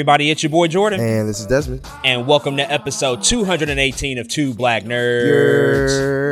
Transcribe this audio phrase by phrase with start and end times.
[0.00, 0.30] everybody?
[0.30, 1.86] It's your boy Jordan, And this is Desmond.
[2.06, 5.90] and welcome to episode 218 of Two Black Nerds.
[5.90, 6.29] Yerp.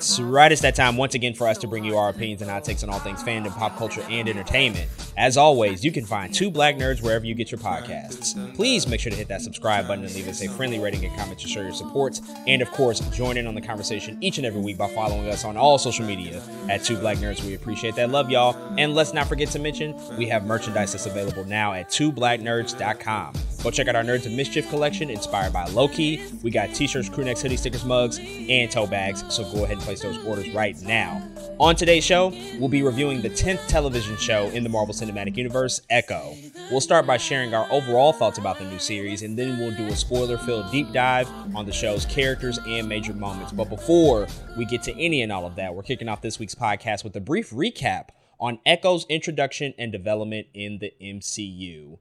[0.00, 0.50] That's right.
[0.50, 2.82] It's that time once again for us to bring you our opinions and hot takes
[2.82, 4.88] on all things fandom, pop culture, and entertainment.
[5.18, 8.34] As always, you can find Two Black Nerds wherever you get your podcasts.
[8.54, 11.14] Please make sure to hit that subscribe button and leave us a friendly rating and
[11.18, 12.18] comment to show your support.
[12.46, 15.44] And of course, join in on the conversation each and every week by following us
[15.44, 17.44] on all social media at Two Black Nerds.
[17.44, 18.08] We appreciate that.
[18.08, 18.56] Love y'all.
[18.78, 23.34] And let's not forget to mention we have merchandise that's available now at twoblacknerds.com.
[23.62, 26.22] Go check out our Nerds of Mischief collection inspired by Loki.
[26.42, 29.22] We got t-shirts, crew necks, hoodie stickers, mugs, and tote bags.
[29.28, 31.22] So go ahead and place those orders right now.
[31.58, 35.82] On today's show, we'll be reviewing the 10th television show in the Marvel Cinematic Universe,
[35.90, 36.34] Echo.
[36.70, 39.88] We'll start by sharing our overall thoughts about the new series, and then we'll do
[39.88, 43.52] a spoiler-filled deep dive on the show's characters and major moments.
[43.52, 46.54] But before we get to any and all of that, we're kicking off this week's
[46.54, 48.08] podcast with a brief recap
[48.40, 51.98] on Echo's introduction and development in the MCU.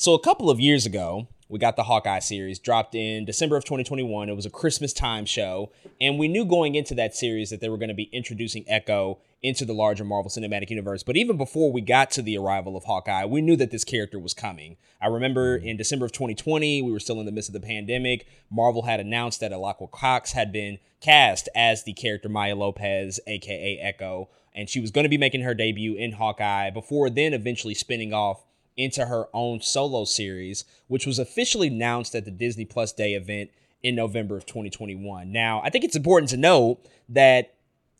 [0.00, 3.64] So a couple of years ago, we got the Hawkeye series dropped in December of
[3.64, 4.30] 2021.
[4.30, 7.68] It was a Christmas time show, and we knew going into that series that they
[7.68, 11.02] were going to be introducing Echo into the larger Marvel Cinematic Universe.
[11.02, 14.18] But even before we got to the arrival of Hawkeye, we knew that this character
[14.18, 14.78] was coming.
[15.02, 15.68] I remember mm-hmm.
[15.68, 18.26] in December of 2020, we were still in the midst of the pandemic.
[18.50, 23.78] Marvel had announced that Alaqua Cox had been cast as the character Maya Lopez, aka
[23.78, 27.74] Echo, and she was going to be making her debut in Hawkeye before then eventually
[27.74, 28.46] spinning off
[28.80, 33.50] into her own solo series, which was officially announced at the Disney Plus Day event
[33.82, 35.30] in November of 2021.
[35.30, 36.78] Now, I think it's important to note
[37.08, 37.54] that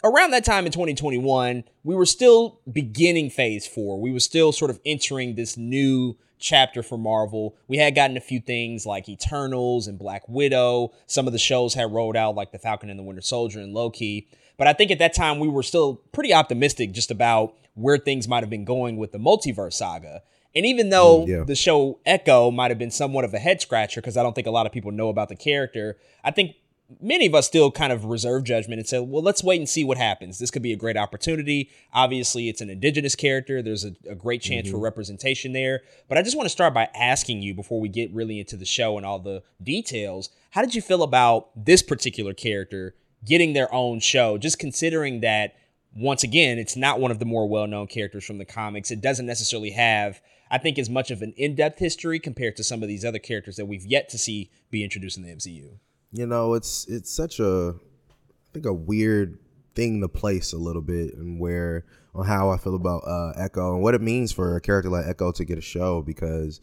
[0.05, 4.01] around that time in 2021, we were still beginning phase four.
[4.01, 7.57] We were still sort of entering this new chapter for Marvel.
[7.69, 10.93] We had gotten a few things like Eternals and Black Widow.
[11.07, 13.75] Some of the shows had rolled out, like The Falcon and the Winter Soldier and
[13.75, 14.29] Loki.
[14.57, 18.29] But I think at that time, we were still pretty optimistic just about where things
[18.29, 20.23] might have been going with the multiverse saga.
[20.55, 21.45] And even though Mm, yeah.
[21.45, 24.47] the show Echo might have been somewhat of a head scratcher, because I don't think
[24.47, 26.57] a lot of people know about the character, I think
[27.01, 29.85] many of us still kind of reserve judgment and say, well, let's wait and see
[29.85, 30.41] what happens.
[30.41, 31.71] This could be a great opportunity.
[31.93, 33.63] Obviously, it's an indigenous character.
[33.63, 35.83] There's a, a great chance for representation there.
[36.09, 38.65] But I just want to start by asking you before we get really into the
[38.65, 43.73] show and all the details, how did you feel about this particular character getting their
[43.73, 44.37] own show?
[44.37, 45.55] Just considering that,
[45.95, 48.91] once again, it's not one of the more well known characters from the comics.
[48.91, 50.21] It doesn't necessarily have.
[50.51, 53.57] I think as much of an in-depth history compared to some of these other characters
[53.57, 55.79] that we've yet to see be introduced in the MCU.
[56.13, 59.39] You know, it's it's such a I think a weird
[59.75, 61.85] thing to place a little bit and where
[62.15, 65.07] on how I feel about uh Echo and what it means for a character like
[65.07, 66.61] Echo to get a show because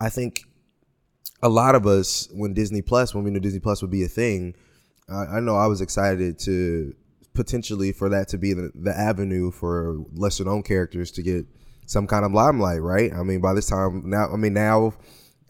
[0.00, 0.42] I think
[1.42, 4.08] a lot of us when Disney Plus when we knew Disney Plus would be a
[4.08, 4.56] thing,
[5.08, 6.94] I, I know I was excited to
[7.32, 11.46] potentially for that to be the, the avenue for lesser known characters to get
[11.90, 13.12] some kind of limelight, right?
[13.12, 14.94] I mean, by this time now, I mean now,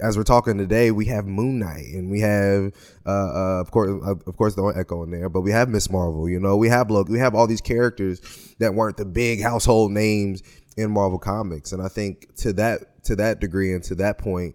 [0.01, 2.73] as we're talking today, we have Moon Knight and we have,
[3.05, 5.91] uh, uh of course, uh, of course, don't echo in there, but we have Miss
[5.91, 6.31] Marvel.
[6.31, 8.21] You know, we have look, we have all these characters
[8.59, 10.43] that weren't the big household names
[10.79, 14.55] in Marvel comics, and I think to that to that degree and to that point,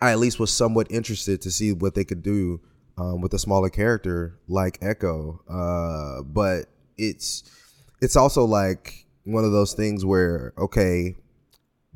[0.00, 2.60] I at least was somewhat interested to see what they could do
[2.96, 5.42] um, with a smaller character like Echo.
[5.50, 7.42] Uh, but it's
[8.00, 11.16] it's also like one of those things where okay,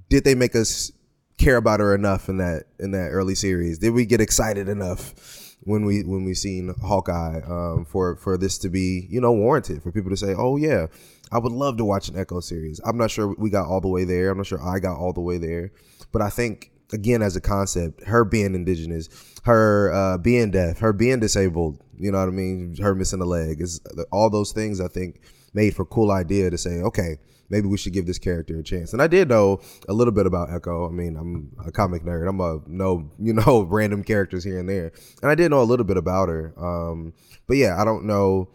[0.09, 0.93] did they make us
[1.39, 3.79] care about her enough in that in that early series?
[3.79, 8.59] Did we get excited enough when we when we seen Hawkeye um, for for this
[8.59, 10.87] to be you know warranted for people to say, oh yeah,
[11.33, 12.81] I would love to watch an Echo series.
[12.85, 14.31] I'm not sure we got all the way there.
[14.31, 15.73] I'm not sure I got all the way there,
[16.13, 19.09] but I think again as a concept, her being indigenous,
[19.45, 23.27] her uh, being deaf, her being disabled, you know what I mean, her missing a
[23.27, 23.81] leg is
[24.11, 25.21] all those things I think
[25.53, 27.19] made for cool idea to say, okay,
[27.51, 28.93] maybe we should give this character a chance.
[28.93, 30.87] And I did know a little bit about Echo.
[30.87, 32.29] I mean, I'm a comic nerd.
[32.29, 34.93] I'm a know you know random characters here and there,
[35.23, 36.55] and I did know a little bit about her.
[36.57, 37.13] Um,
[37.47, 38.49] but yeah, I don't know.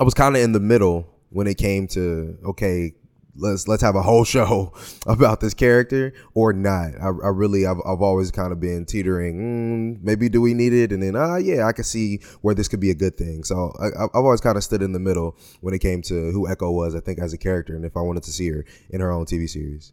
[0.00, 2.94] I was kind of in the middle when it came to okay,
[3.36, 4.72] let's let's have a whole show
[5.06, 6.92] about this character or not.
[7.00, 9.98] I, I really I've, I've always kind of been teetering.
[9.98, 10.92] Mm, maybe do we need it?
[10.92, 13.44] And then ah yeah, I can see where this could be a good thing.
[13.44, 16.48] So I, I've always kind of stood in the middle when it came to who
[16.48, 16.94] Echo was.
[16.94, 19.26] I think as a character and if I wanted to see her in her own
[19.26, 19.92] TV series.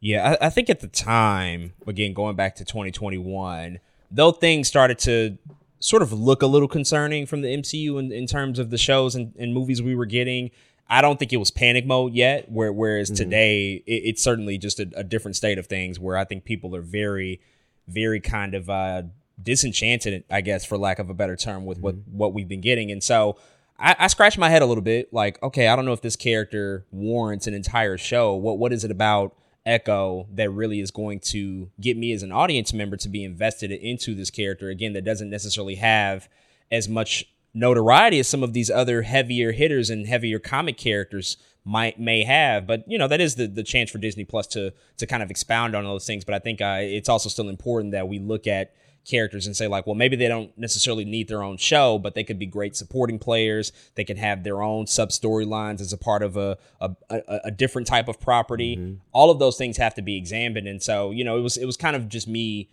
[0.00, 3.80] Yeah, I, I think at the time, again, going back to 2021,
[4.12, 5.38] though things started to
[5.80, 9.14] sort of look a little concerning from the MCU in, in terms of the shows
[9.14, 10.50] and, and movies we were getting.
[10.88, 12.50] I don't think it was panic mode yet.
[12.50, 15.98] Where whereas today, it, it's certainly just a, a different state of things.
[15.98, 17.40] Where I think people are very,
[17.86, 19.02] very kind of uh,
[19.42, 22.90] disenchanted, I guess, for lack of a better term, with what what we've been getting.
[22.90, 23.36] And so
[23.78, 26.16] I, I scratched my head a little bit, like, okay, I don't know if this
[26.16, 28.34] character warrants an entire show.
[28.34, 29.36] What what is it about
[29.66, 33.70] Echo that really is going to get me as an audience member to be invested
[33.70, 36.28] into this character again that doesn't necessarily have
[36.70, 37.26] as much
[37.58, 42.66] notoriety as some of these other heavier hitters and heavier comic characters might may have
[42.66, 45.30] but you know that is the the chance for Disney Plus to to kind of
[45.30, 48.18] expound on all those things but I think uh, it's also still important that we
[48.18, 48.74] look at
[49.04, 52.22] characters and say like well maybe they don't necessarily need their own show but they
[52.22, 56.22] could be great supporting players they can have their own sub storylines as a part
[56.22, 58.96] of a a, a, a different type of property mm-hmm.
[59.12, 61.64] all of those things have to be examined and so you know it was it
[61.64, 62.68] was kind of just me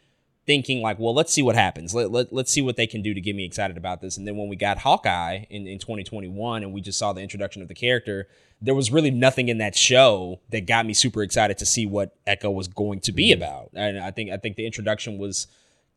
[0.45, 3.13] thinking like well let's see what happens let, let, let's see what they can do
[3.13, 6.63] to get me excited about this and then when we got hawkeye in, in 2021
[6.63, 8.27] and we just saw the introduction of the character
[8.61, 12.15] there was really nothing in that show that got me super excited to see what
[12.27, 13.41] echo was going to be mm-hmm.
[13.41, 15.47] about and i think i think the introduction was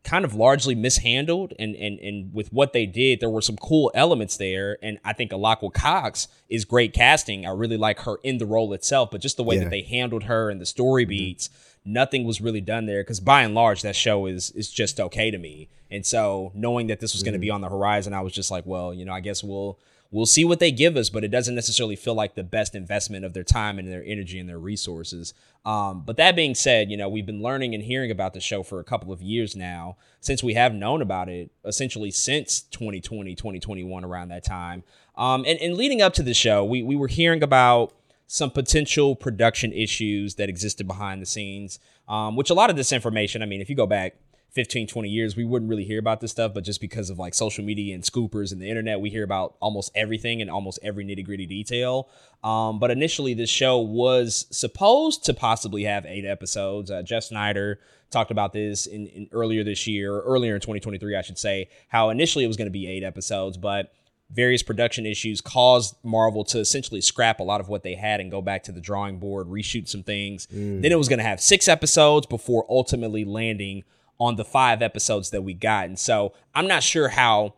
[0.04, 3.90] kind of largely mishandled and and and with what they did there were some cool
[3.94, 8.38] elements there and i think Alaqua cox is great casting i really like her in
[8.38, 9.64] the role itself but just the way yeah.
[9.64, 11.10] that they handled her and the story mm-hmm.
[11.10, 11.50] beats
[11.84, 15.30] nothing was really done there because by and large that show is is just okay
[15.30, 17.26] to me and so knowing that this was mm-hmm.
[17.26, 19.42] going to be on the horizon i was just like well you know i guess
[19.42, 19.78] we'll
[20.10, 23.24] we'll see what they give us, but it doesn't necessarily feel like the best investment
[23.24, 25.34] of their time and their energy and their resources.
[25.64, 28.62] Um, but that being said, you know, we've been learning and hearing about the show
[28.62, 33.34] for a couple of years now, since we have known about it essentially since 2020,
[33.34, 34.82] 2021, around that time.
[35.16, 37.92] Um, and, and leading up to the show, we, we were hearing about
[38.28, 42.92] some potential production issues that existed behind the scenes, um, which a lot of this
[42.92, 44.16] information, I mean, if you go back
[44.50, 46.52] 15, 20 years, we wouldn't really hear about this stuff.
[46.52, 49.56] But just because of like social media and scoopers and the internet, we hear about
[49.60, 52.08] almost everything and almost every nitty gritty detail.
[52.44, 56.90] Um, but initially, this show was supposed to possibly have eight episodes.
[56.90, 57.76] Uh, Jeff Sneider
[58.10, 62.10] talked about this in, in earlier this year, earlier in 2023, I should say, how
[62.10, 63.92] initially it was going to be eight episodes, but
[64.30, 68.30] various production issues caused Marvel to essentially scrap a lot of what they had and
[68.30, 70.46] go back to the drawing board, reshoot some things.
[70.48, 70.82] Mm.
[70.82, 73.84] Then it was going to have six episodes before ultimately landing
[74.20, 75.86] on the five episodes that we got.
[75.86, 77.54] And so I'm not sure how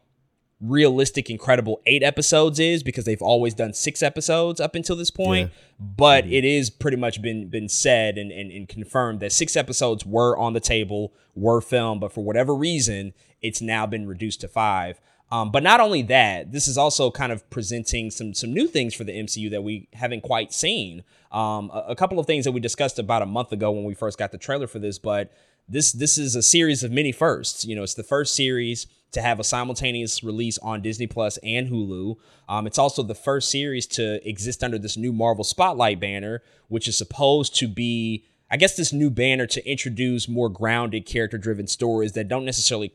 [0.60, 5.50] realistic, incredible eight episodes is because they've always done six episodes up until this point.
[5.50, 5.86] Yeah.
[5.96, 6.34] But mm-hmm.
[6.34, 10.36] it is pretty much been been said and, and, and confirmed that six episodes were
[10.36, 15.00] on the table, were filmed, but for whatever reason, it's now been reduced to five.
[15.32, 18.94] Um, but not only that, this is also kind of presenting some some new things
[18.94, 21.04] for the MCU that we haven't quite seen.
[21.30, 23.94] Um, a, a couple of things that we discussed about a month ago when we
[23.94, 25.32] first got the trailer for this, but
[25.68, 27.64] this this is a series of many firsts.
[27.64, 31.68] You know, it's the first series to have a simultaneous release on Disney Plus and
[31.68, 32.16] Hulu.
[32.48, 36.86] Um, it's also the first series to exist under this new Marvel Spotlight banner, which
[36.88, 41.66] is supposed to be, I guess, this new banner to introduce more grounded, character driven
[41.66, 42.94] stories that don't necessarily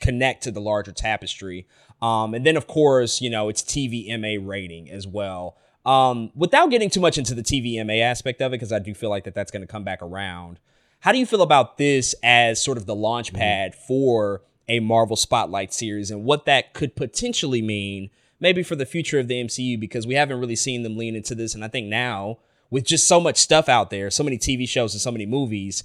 [0.00, 1.66] connect to the larger tapestry.
[2.00, 5.56] Um, and then, of course, you know, it's TVMA rating as well.
[5.84, 9.10] Um, without getting too much into the TVMA aspect of it, because I do feel
[9.10, 10.60] like that that's going to come back around.
[11.00, 13.38] How do you feel about this as sort of the launch mm-hmm.
[13.38, 13.86] pad mm-hmm.
[13.86, 19.18] for a Marvel Spotlight series and what that could potentially mean maybe for the future
[19.18, 21.86] of the MCU because we haven't really seen them lean into this and I think
[21.86, 22.38] now
[22.70, 25.84] with just so much stuff out there, so many TV shows and so many movies,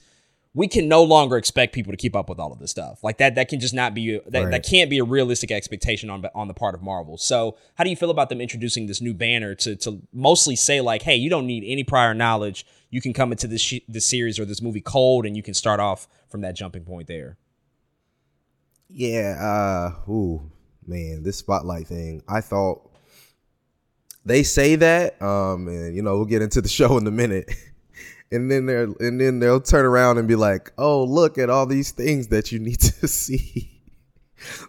[0.55, 3.03] we can no longer expect people to keep up with all of this stuff.
[3.03, 4.51] Like that, that can just not be that, right.
[4.51, 7.17] that can't be a realistic expectation on on the part of Marvel.
[7.17, 10.79] So, how do you feel about them introducing this new banner to to mostly say
[10.81, 12.65] like, hey, you don't need any prior knowledge.
[12.91, 15.55] You can come into this sh- this series or this movie cold, and you can
[15.55, 17.37] start off from that jumping point there.
[18.89, 19.35] Yeah.
[19.41, 20.11] Uh.
[20.11, 20.51] Ooh,
[20.85, 22.21] man, this spotlight thing.
[22.27, 22.91] I thought
[24.23, 25.19] they say that.
[25.19, 25.67] Um.
[25.67, 27.51] And you know, we'll get into the show in a minute.
[28.33, 31.65] And then they're and then they'll turn around and be like, "Oh, look at all
[31.65, 33.69] these things that you need to see."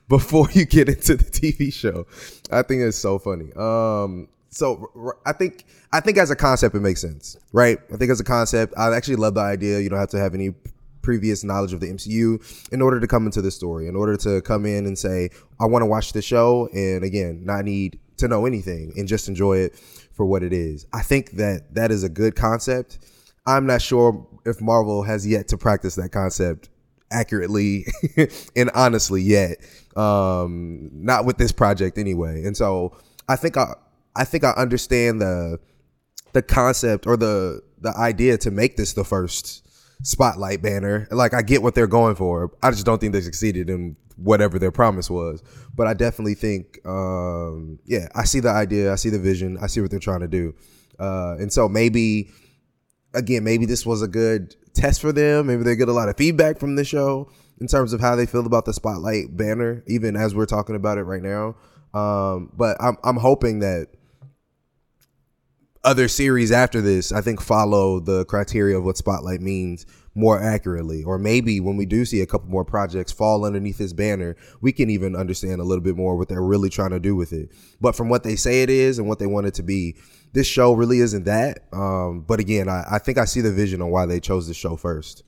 [0.08, 2.06] before you get into the TV show.
[2.50, 3.52] I think it's so funny.
[3.54, 7.78] Um, so I think I think as a concept it makes sense, right?
[7.92, 9.80] I think as a concept, I actually love the idea.
[9.80, 10.54] You don't have to have any
[11.02, 14.40] previous knowledge of the MCU in order to come into this story, in order to
[14.42, 15.30] come in and say,
[15.60, 19.28] I want to watch the show, and again, not need to know anything and just
[19.28, 19.76] enjoy it
[20.12, 20.86] for what it is.
[20.92, 22.98] I think that that is a good concept.
[23.46, 26.70] I'm not sure if Marvel has yet to practice that concept
[27.10, 27.86] accurately
[28.56, 29.58] and honestly yet.
[29.96, 32.44] Um, not with this project anyway.
[32.44, 32.96] And so
[33.28, 33.74] I think I
[34.16, 35.58] I think I understand the
[36.32, 39.66] the concept or the the idea to make this the first
[40.04, 41.06] spotlight banner.
[41.10, 42.50] Like I get what they're going for.
[42.62, 45.42] I just don't think they succeeded in whatever their promise was.
[45.74, 49.68] But I definitely think um yeah, I see the idea, I see the vision, I
[49.68, 50.54] see what they're trying to do.
[50.98, 52.30] Uh and so maybe
[53.14, 55.46] again, maybe this was a good test for them.
[55.46, 57.30] Maybe they get a lot of feedback from the show
[57.60, 60.98] in terms of how they feel about the spotlight banner, even as we're talking about
[60.98, 61.54] it right now.
[61.98, 63.88] Um, but I'm I'm hoping that
[65.84, 71.02] other series after this, I think follow the criteria of what spotlight means more accurately.
[71.02, 74.72] Or maybe when we do see a couple more projects fall underneath this banner, we
[74.72, 77.50] can even understand a little bit more what they're really trying to do with it.
[77.80, 79.96] But from what they say it is and what they want it to be,
[80.32, 81.60] this show really isn't that.
[81.72, 84.56] Um, but again, I, I think I see the vision on why they chose this
[84.56, 85.24] show first.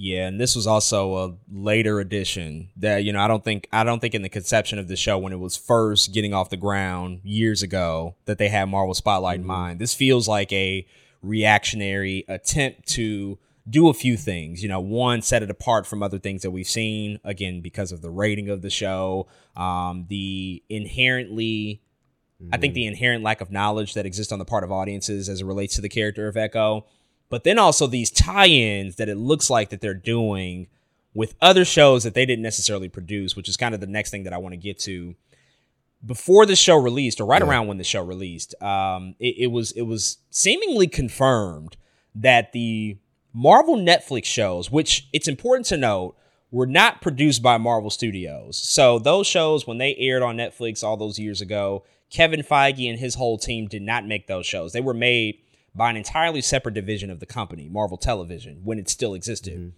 [0.00, 3.82] Yeah, and this was also a later edition that you know I don't think I
[3.82, 6.56] don't think in the conception of the show when it was first getting off the
[6.56, 9.50] ground years ago that they had Marvel Spotlight mm-hmm.
[9.50, 9.80] in mind.
[9.80, 10.86] This feels like a
[11.20, 14.62] reactionary attempt to do a few things.
[14.62, 18.02] You know, one, set it apart from other things that we've seen, again, because of
[18.02, 21.82] the rating of the show, um, the inherently,
[22.42, 22.54] mm-hmm.
[22.54, 22.94] I think the mm-hmm.
[22.94, 25.80] inherent lack of knowledge that exists on the part of audiences as it relates to
[25.80, 26.86] the character of Echo.
[27.28, 30.68] But then also these tie ins that it looks like that they're doing
[31.14, 34.22] with other shows that they didn't necessarily produce, which is kind of the next thing
[34.22, 35.14] that I want to get to.
[36.04, 37.48] Before the show released, or right yeah.
[37.48, 41.76] around when the show released, um, it, it was it was seemingly confirmed
[42.14, 42.98] that the
[43.38, 46.16] Marvel Netflix shows, which it's important to note,
[46.50, 48.58] were not produced by Marvel Studios.
[48.58, 52.98] So those shows, when they aired on Netflix all those years ago, Kevin Feige and
[52.98, 54.72] his whole team did not make those shows.
[54.72, 55.38] They were made
[55.72, 59.54] by an entirely separate division of the company, Marvel Television, when it still existed.
[59.54, 59.68] Mm-hmm.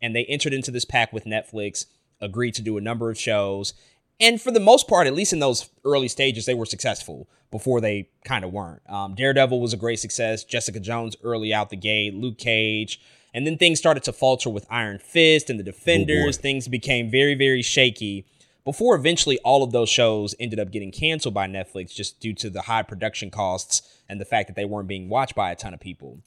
[0.00, 1.86] And they entered into this pact with Netflix,
[2.20, 3.74] agreed to do a number of shows,
[4.20, 7.80] and for the most part, at least in those early stages, they were successful before
[7.80, 8.82] they kind of weren't.
[8.88, 10.44] Um, Daredevil was a great success.
[10.44, 12.14] Jessica Jones early out the gate.
[12.14, 13.00] Luke Cage.
[13.32, 16.38] And then things started to falter with Iron Fist and the Defenders.
[16.38, 18.26] Oh things became very, very shaky
[18.64, 22.50] before eventually all of those shows ended up getting canceled by Netflix just due to
[22.50, 25.72] the high production costs and the fact that they weren't being watched by a ton
[25.72, 26.18] of people.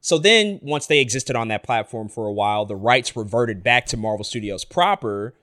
[0.00, 3.86] So then, once they existed on that platform for a while, the rights reverted back
[3.86, 5.34] to Marvel Studios proper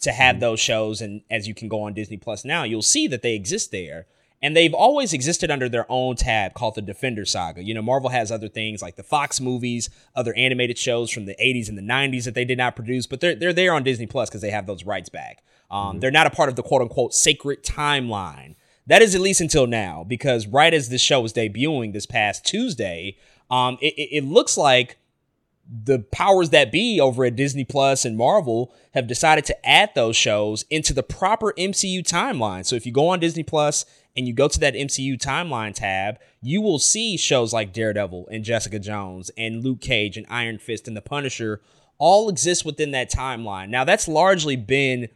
[0.00, 0.40] to have mm-hmm.
[0.40, 1.00] those shows.
[1.00, 4.06] And as you can go on Disney Plus now, you'll see that they exist there.
[4.42, 7.62] And they've always existed under their own tab called the Defender Saga.
[7.62, 11.34] You know, Marvel has other things like the Fox movies, other animated shows from the
[11.42, 14.06] 80s and the 90s that they did not produce, but they're, they're there on Disney
[14.06, 15.42] Plus because they have those rights back.
[15.70, 16.00] Um, mm-hmm.
[16.00, 18.56] They're not a part of the quote unquote sacred timeline.
[18.86, 22.44] That is at least until now, because right as this show was debuting this past
[22.44, 23.16] Tuesday,
[23.50, 24.98] um, it, it, it looks like
[25.68, 30.16] the powers that be over at Disney Plus and Marvel have decided to add those
[30.16, 32.64] shows into the proper MCU timeline.
[32.64, 33.84] So if you go on Disney Plus
[34.16, 38.44] and you go to that MCU timeline tab, you will see shows like Daredevil and
[38.44, 41.60] Jessica Jones and Luke Cage and Iron Fist and The Punisher
[41.98, 43.68] all exist within that timeline.
[43.68, 45.08] Now that's largely been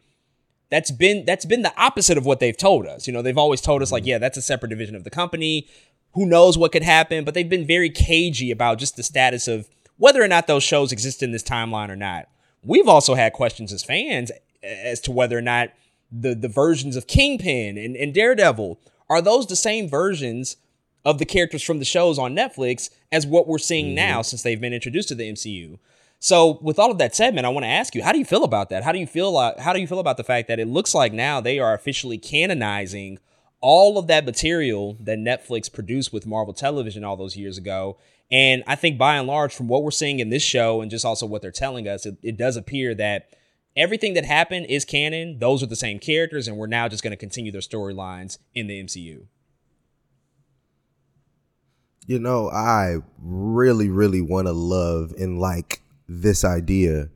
[0.71, 3.07] that's been that's been the opposite of what they've told us.
[3.07, 5.69] You know, they've always told us like, yeah, that's a separate division of the company.
[6.15, 9.69] Who knows what could happen, but they've been very cagey about just the status of
[10.01, 12.27] whether or not those shows exist in this timeline or not.
[12.65, 15.71] We've also had questions as fans as to whether or not
[16.11, 18.81] the, the versions of Kingpin and, and Daredevil
[19.11, 20.57] are those the same versions
[21.05, 23.97] of the characters from the shows on Netflix as what we're seeing mm-hmm.
[23.97, 25.79] now since they've been introduced to the MCU.
[26.19, 28.25] So, with all of that said, man, I want to ask you, how do you
[28.25, 28.85] feel about that?
[28.85, 29.37] How do you feel?
[29.37, 31.73] Uh, how do you feel about the fact that it looks like now they are
[31.73, 33.19] officially canonizing
[33.61, 37.97] all of that material that Netflix produced with Marvel Television all those years ago,
[38.31, 41.05] and I think by and large, from what we're seeing in this show and just
[41.05, 43.31] also what they're telling us, it, it does appear that
[43.77, 45.39] everything that happened is canon.
[45.39, 48.69] Those are the same characters, and we're now just going to continue their storylines in
[48.69, 49.27] the MCU.
[52.07, 57.09] You know, I really, really want to love and like this idea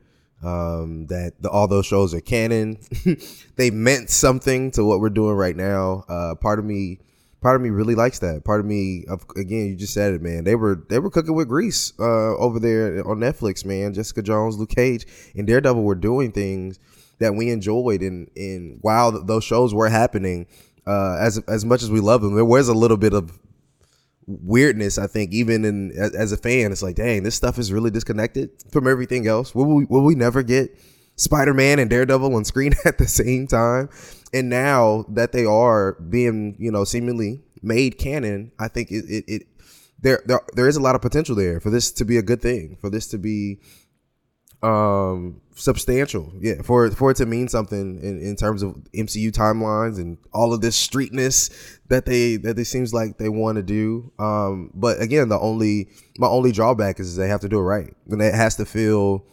[0.42, 2.78] um, that the, all those shows are canon.
[3.56, 6.04] they meant something to what we're doing right now.
[6.08, 6.98] Uh, part of me
[7.44, 8.42] part of me really likes that.
[8.42, 9.04] Part of me,
[9.36, 10.44] again, you just said it, man.
[10.44, 13.92] They were they were cooking with grease uh, over there on Netflix, man.
[13.92, 16.78] Jessica Jones, Luke Cage, and Daredevil were doing things
[17.18, 20.46] that we enjoyed, and and while those shows were happening,
[20.86, 23.38] uh, as as much as we love them, there was a little bit of
[24.26, 24.96] weirdness.
[24.96, 27.90] I think even in as, as a fan, it's like, dang, this stuff is really
[27.90, 29.54] disconnected from everything else.
[29.54, 30.74] Will we will we never get
[31.16, 33.90] Spider Man and Daredevil on screen at the same time?
[34.34, 39.24] And now that they are being you know seemingly made canon i think it, it,
[39.26, 39.42] it
[40.00, 42.42] there, there there is a lot of potential there for this to be a good
[42.42, 43.58] thing for this to be
[44.62, 46.32] um substantial.
[46.40, 50.52] Yeah for for it to mean something in, in terms of mcu timelines and all
[50.52, 54.10] of this streetness that they that it seems like they want to do.
[54.18, 57.94] Um but again the only my only drawback is they have to do it right
[58.08, 59.26] and it has to feel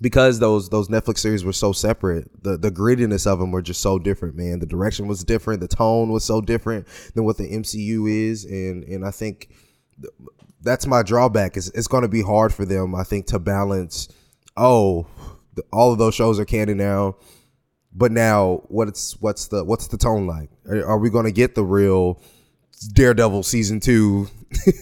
[0.00, 3.80] because those those Netflix series were so separate, the the grittiness of them were just
[3.80, 4.58] so different, man.
[4.58, 8.84] The direction was different, the tone was so different than what the MCU is, and
[8.84, 9.50] and I think
[10.60, 11.56] that's my drawback.
[11.56, 14.08] Is it's going to be hard for them, I think, to balance.
[14.56, 15.06] Oh,
[15.54, 17.16] the, all of those shows are canon now,
[17.92, 20.50] but now what's what's the what's the tone like?
[20.68, 22.20] Are, are we going to get the real?
[22.92, 24.28] Daredevil season two.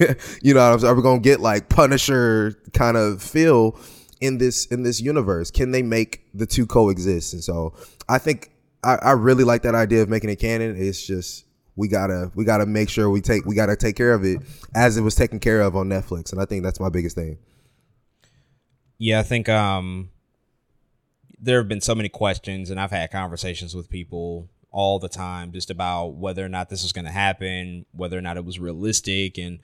[0.42, 0.84] you know, what?
[0.84, 3.78] are we gonna get like Punisher kind of feel
[4.24, 5.50] in this in this universe?
[5.50, 7.34] Can they make the two coexist?
[7.34, 7.74] And so
[8.08, 8.50] I think
[8.82, 10.76] I, I really like that idea of making it canon.
[10.76, 11.44] It's just
[11.76, 14.40] we gotta we gotta make sure we take we gotta take care of it
[14.74, 17.38] as it was taken care of on Netflix, and I think that's my biggest thing.
[18.96, 20.10] Yeah, I think um,
[21.38, 25.52] there have been so many questions, and I've had conversations with people all the time
[25.52, 28.58] just about whether or not this was going to happen, whether or not it was
[28.58, 29.58] realistic, and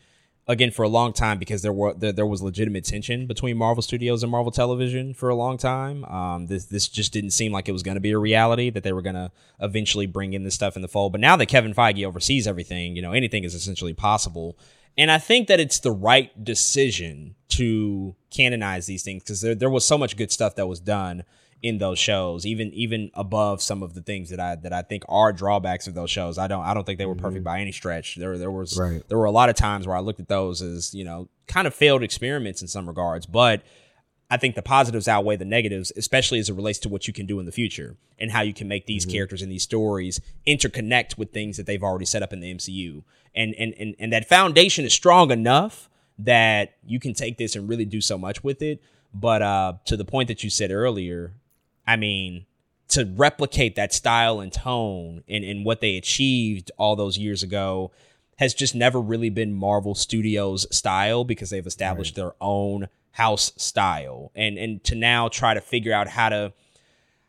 [0.49, 3.82] again for a long time because there were there, there was legitimate tension between Marvel
[3.82, 6.04] Studios and Marvel Television for a long time.
[6.06, 8.82] Um, this this just didn't seem like it was going to be a reality that
[8.82, 9.30] they were going to
[9.61, 11.12] eventually bring in this stuff in the fold.
[11.12, 14.59] But now that Kevin Feige oversees everything, you know anything is essentially possible.
[14.99, 19.70] And I think that it's the right decision to canonize these things because there, there
[19.70, 21.25] was so much good stuff that was done
[21.62, 25.05] in those shows, even even above some of the things that I that I think
[25.09, 26.38] are drawbacks of those shows.
[26.38, 27.45] I don't I don't think they were perfect mm-hmm.
[27.45, 28.17] by any stretch.
[28.17, 29.07] There there was right.
[29.09, 31.67] there were a lot of times where I looked at those as you know kind
[31.67, 33.62] of failed experiments in some regards, but
[34.31, 37.26] I think the positives outweigh the negatives, especially as it relates to what you can
[37.26, 39.14] do in the future and how you can make these mm-hmm.
[39.14, 43.02] characters and these stories interconnect with things that they've already set up in the MCU.
[43.35, 47.69] And and and and that foundation is strong enough that you can take this and
[47.69, 48.83] really do so much with it.
[49.12, 51.33] But uh, to the point that you said earlier,
[51.90, 52.47] I mean,
[52.90, 57.90] to replicate that style and tone and, and what they achieved all those years ago
[58.38, 62.23] has just never really been Marvel Studios style because they've established right.
[62.23, 64.30] their own house style.
[64.37, 66.52] And and to now try to figure out how to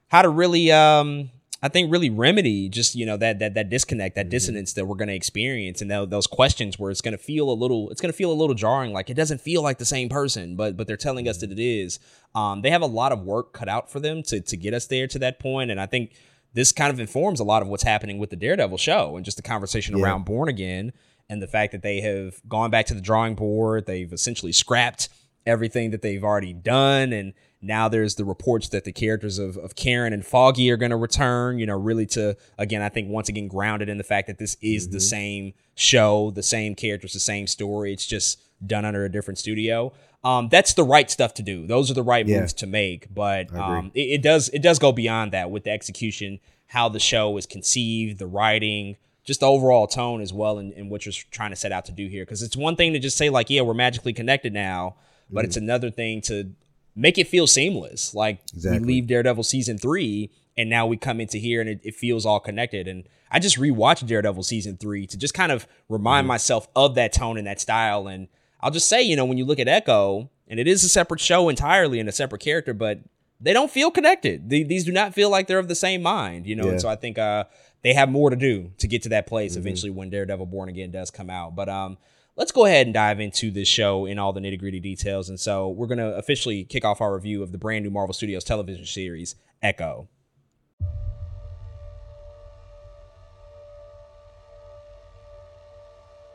[0.09, 1.31] how to really um
[1.63, 4.31] I think really remedy just you know that that that disconnect, that mm-hmm.
[4.31, 7.53] dissonance that we're going to experience, and those questions where it's going to feel a
[7.53, 10.09] little, it's going to feel a little jarring, like it doesn't feel like the same
[10.09, 11.99] person, but but they're telling us that it is.
[12.33, 14.87] Um, they have a lot of work cut out for them to to get us
[14.87, 16.13] there to that point, and I think
[16.53, 19.37] this kind of informs a lot of what's happening with the Daredevil show and just
[19.37, 20.03] the conversation yeah.
[20.03, 20.91] around Born Again
[21.29, 25.07] and the fact that they have gone back to the drawing board, they've essentially scrapped
[25.45, 29.75] everything that they've already done and now there's the reports that the characters of, of
[29.75, 33.29] Karen and Foggy are going to return, you know, really to, again, I think once
[33.29, 34.93] again, grounded in the fact that this is mm-hmm.
[34.93, 37.93] the same show, the same characters, the same story.
[37.93, 39.93] It's just done under a different studio.
[40.23, 41.67] Um, that's the right stuff to do.
[41.67, 42.41] Those are the right yeah.
[42.41, 43.13] moves to make.
[43.13, 46.99] But um, it, it does it does go beyond that with the execution, how the
[46.99, 51.51] show is conceived, the writing, just the overall tone as well, and, what you're trying
[51.51, 52.23] to set out to do here.
[52.23, 54.95] Because it's one thing to just say like, yeah, we're magically connected now,
[55.29, 55.45] but mm-hmm.
[55.45, 56.51] it's another thing to
[56.95, 58.13] make it feel seamless.
[58.13, 58.79] Like exactly.
[58.79, 62.25] we leave Daredevil season three and now we come into here and it, it, feels
[62.25, 62.87] all connected.
[62.87, 66.95] And I just rewatched Daredevil season three to just kind of remind mm myself of
[66.95, 68.07] that tone and that style.
[68.07, 68.27] And
[68.59, 71.21] I'll just say, you know, when you look at Echo, and it is a separate
[71.21, 72.99] show entirely and a separate character, but
[73.39, 74.49] they don't feel connected.
[74.49, 76.65] these do not feel like they're of the same mind, you know.
[76.65, 76.71] Yeah.
[76.71, 77.45] And so I think uh,
[77.83, 79.61] they have more to do to get to that place mm-hmm.
[79.61, 81.55] eventually when Daredevil Born Again does come out.
[81.55, 81.97] But um,
[82.41, 85.29] let's go ahead and dive into this show in all the nitty gritty details.
[85.29, 88.15] And so we're going to officially kick off our review of the brand new Marvel
[88.15, 90.09] Studios television series, Echo.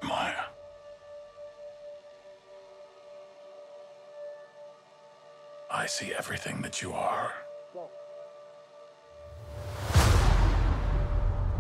[0.01, 0.45] Maya.
[5.69, 7.33] I see everything that you are.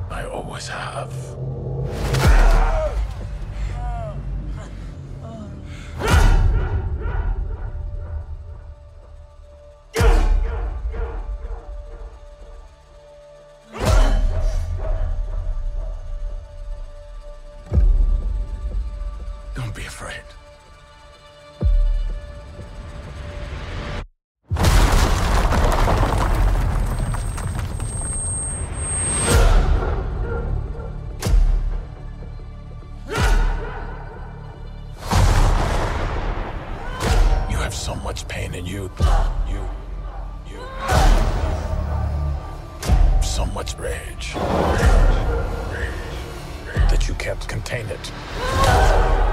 [0.09, 2.36] I always have.
[37.87, 38.91] so much pain in you.
[39.49, 39.63] You.
[40.51, 40.61] You.
[43.23, 44.35] So much rage.
[45.71, 45.95] rage.
[46.91, 49.26] That you can't contain it.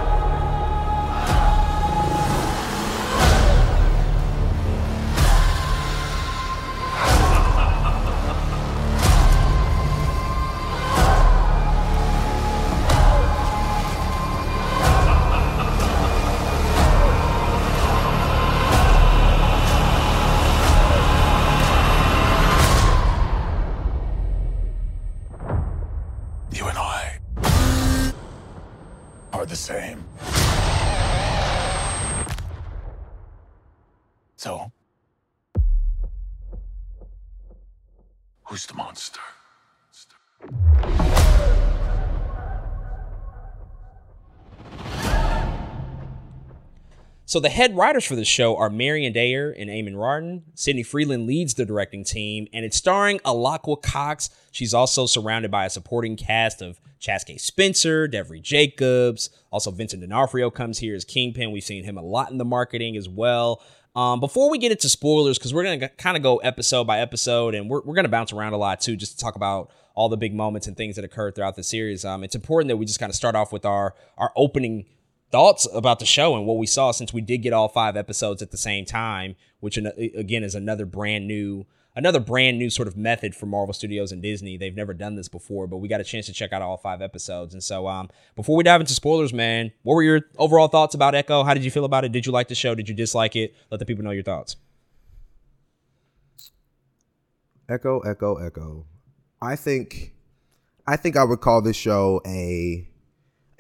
[47.34, 50.44] So the head writers for this show are Marion Dayre and Amy Rardin.
[50.54, 54.30] Sydney Freeland leads the directing team, and it's starring Alaqua Cox.
[54.52, 59.32] She's also surrounded by a supporting cast of Chaske Spencer, Devery Jacobs.
[59.50, 61.52] Also, Vincent D'Onofrio comes here as Kingpin.
[61.52, 63.64] We've seen him a lot in the marketing as well.
[63.96, 67.00] Um, before we get into spoilers, because we're going to kind of go episode by
[67.00, 69.72] episode and we're, we're going to bounce around a lot too, just to talk about
[69.96, 72.06] all the big moments and things that occurred throughout the series.
[72.06, 74.86] Um, it's important that we just kind of start off with our, our opening
[75.34, 78.44] thoughts about the show and what we saw since we did get all five episodes
[78.44, 81.66] at the same time, which again is another brand new
[81.96, 84.58] another brand new sort of method for Marvel Studios and Disney.
[84.58, 87.02] They've never done this before, but we got a chance to check out all five
[87.02, 87.54] episodes.
[87.54, 91.16] And so, um, before we dive into spoilers, man, what were your overall thoughts about
[91.16, 91.44] Echo?
[91.44, 92.12] How did you feel about it?
[92.12, 92.76] Did you like the show?
[92.76, 93.56] Did you dislike it?
[93.72, 94.56] Let the people know your thoughts.
[97.68, 98.86] Echo, Echo, Echo.
[99.42, 100.14] I think,
[100.86, 102.88] I think I would call this show a,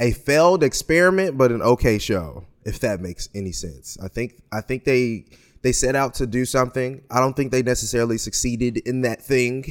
[0.03, 2.45] a failed experiment, but an okay show.
[2.65, 5.25] If that makes any sense, I think I think they
[5.61, 7.01] they set out to do something.
[7.09, 9.65] I don't think they necessarily succeeded in that thing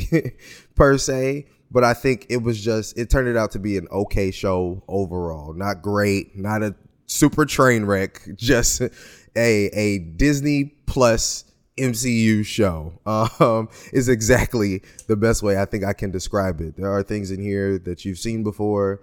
[0.75, 4.31] per se, but I think it was just it turned out to be an okay
[4.31, 5.53] show overall.
[5.53, 6.75] Not great, not a
[7.07, 8.90] super train wreck, just a
[9.37, 11.45] a Disney plus
[11.79, 16.77] MCU show um, is exactly the best way I think I can describe it.
[16.77, 19.01] There are things in here that you've seen before.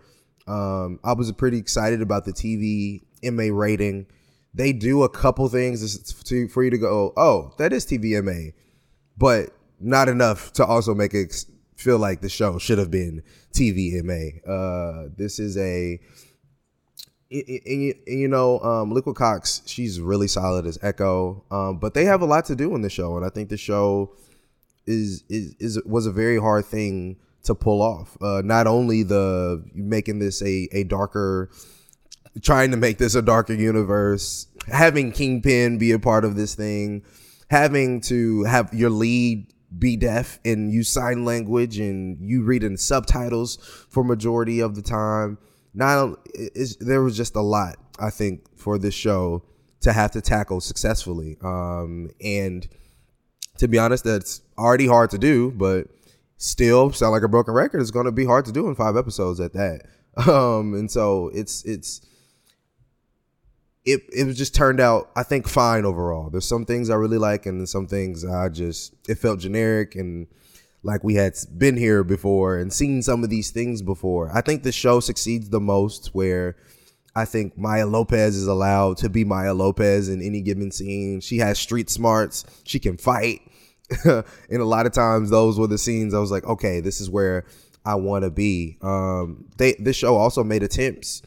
[0.49, 4.07] Um, I was pretty excited about the TV MA rating.
[4.53, 8.53] They do a couple things to, for you to go, oh, that is TVMA,
[9.17, 13.21] but not enough to also make it feel like the show should have been
[13.53, 14.39] TVMA.
[14.47, 15.99] Uh, this is a,
[17.31, 22.21] and, you know, um, Liqua Cox, she's really solid as Echo, um, but they have
[22.21, 24.15] a lot to do in the show, and I think the show
[24.87, 28.17] is is is was a very hard thing to pull off.
[28.21, 31.49] Uh, not only the making this a a darker
[32.41, 37.03] trying to make this a darker universe, having Kingpin be a part of this thing,
[37.49, 42.75] having to have your lead be deaf and use sign language and you read in
[42.75, 43.57] subtitles
[43.89, 45.37] for majority of the time.
[45.73, 46.15] Now
[46.79, 49.43] there was just a lot I think for this show
[49.81, 51.37] to have to tackle successfully.
[51.41, 52.67] Um, and
[53.57, 55.87] to be honest, that's already hard to do, but
[56.39, 57.81] still sound like a broken record.
[57.81, 59.81] It's going to be hard to do in five episodes at that.
[60.27, 62.01] Um, and so it's it's
[63.85, 66.29] it it was just turned out I think fine overall.
[66.29, 70.27] There's some things I really like and some things I just it felt generic and
[70.83, 74.35] like we had been here before and seen some of these things before.
[74.35, 76.57] I think the show succeeds the most where
[77.15, 81.21] I think Maya Lopez is allowed to be Maya Lopez in any given scene.
[81.21, 82.45] She has street smarts.
[82.65, 83.41] She can fight.
[84.05, 87.09] and a lot of times those were the scenes I was like, okay, this is
[87.09, 87.45] where
[87.85, 88.77] I want to be.
[88.81, 91.21] Um, they this show also made attempts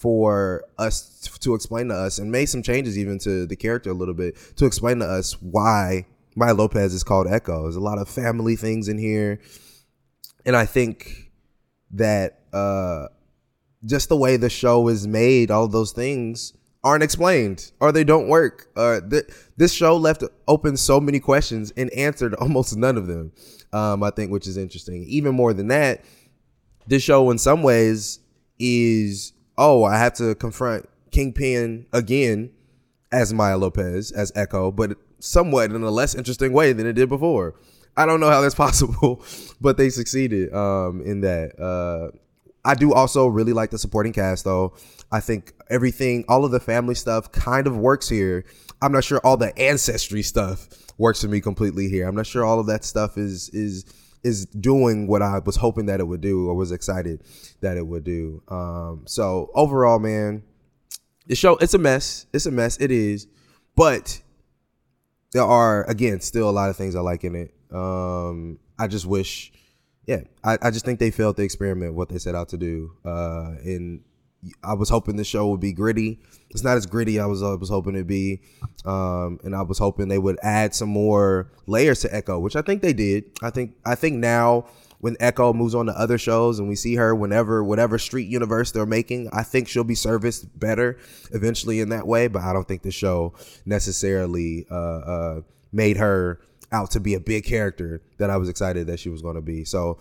[0.00, 3.94] for us to explain to us and made some changes even to the character a
[3.94, 7.64] little bit to explain to us why Maya Lopez is called Echo.
[7.64, 9.40] There's a lot of family things in here.
[10.46, 11.30] And I think
[11.90, 13.08] that uh,
[13.84, 18.28] just the way the show is made, all those things aren't explained or they don't
[18.28, 18.68] work.
[18.76, 23.32] Uh, th- this show left open so many questions and answered almost none of them,
[23.72, 25.04] um, I think, which is interesting.
[25.04, 26.04] Even more than that,
[26.86, 28.20] this show in some ways
[28.58, 32.50] is oh, I have to confront Kingpin again
[33.12, 37.08] as Maya Lopez, as Echo, but somewhat in a less interesting way than it did
[37.08, 37.54] before.
[37.96, 39.22] I don't know how that's possible,
[39.60, 41.60] but they succeeded um, in that.
[41.60, 42.16] Uh,
[42.64, 44.74] I do also really like the supporting cast, though.
[45.12, 48.44] I think everything, all of the family stuff kind of works here.
[48.80, 50.68] I'm not sure all the ancestry stuff
[50.98, 52.06] works for me completely here.
[52.06, 53.84] I'm not sure all of that stuff is is
[54.22, 57.22] is doing what I was hoping that it would do or was excited
[57.60, 58.42] that it would do.
[58.48, 60.42] Um, so overall, man,
[61.26, 62.26] the show it's a mess.
[62.32, 62.78] It's a mess.
[62.78, 63.26] It is,
[63.76, 64.20] but
[65.32, 67.54] there are again still a lot of things I like in it.
[67.72, 69.52] Um, I just wish,
[70.06, 72.92] yeah, I, I just think they failed to experiment what they set out to do.
[73.04, 74.02] Uh, and
[74.62, 76.18] I was hoping the show would be gritty.
[76.50, 78.40] It's not as gritty I was I was hoping it'd be,
[78.84, 82.62] um, and I was hoping they would add some more layers to Echo, which I
[82.62, 83.24] think they did.
[83.42, 84.66] I think I think now
[85.00, 88.72] when Echo moves on to other shows and we see her whenever whatever street universe
[88.72, 90.98] they're making, I think she'll be serviced better
[91.32, 92.28] eventually in that way.
[92.28, 95.40] But I don't think the show necessarily uh, uh,
[95.72, 96.40] made her
[96.72, 99.42] out to be a big character that I was excited that she was going to
[99.42, 99.64] be.
[99.64, 99.98] So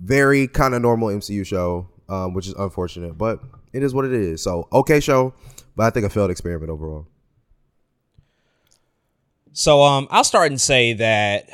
[0.00, 3.40] very kind of normal MCU show um, which is unfortunate, but
[3.72, 4.42] it is what it is.
[4.42, 5.34] So okay show,
[5.76, 7.06] but I think a failed experiment overall.
[9.52, 11.48] So um, I'll start and say that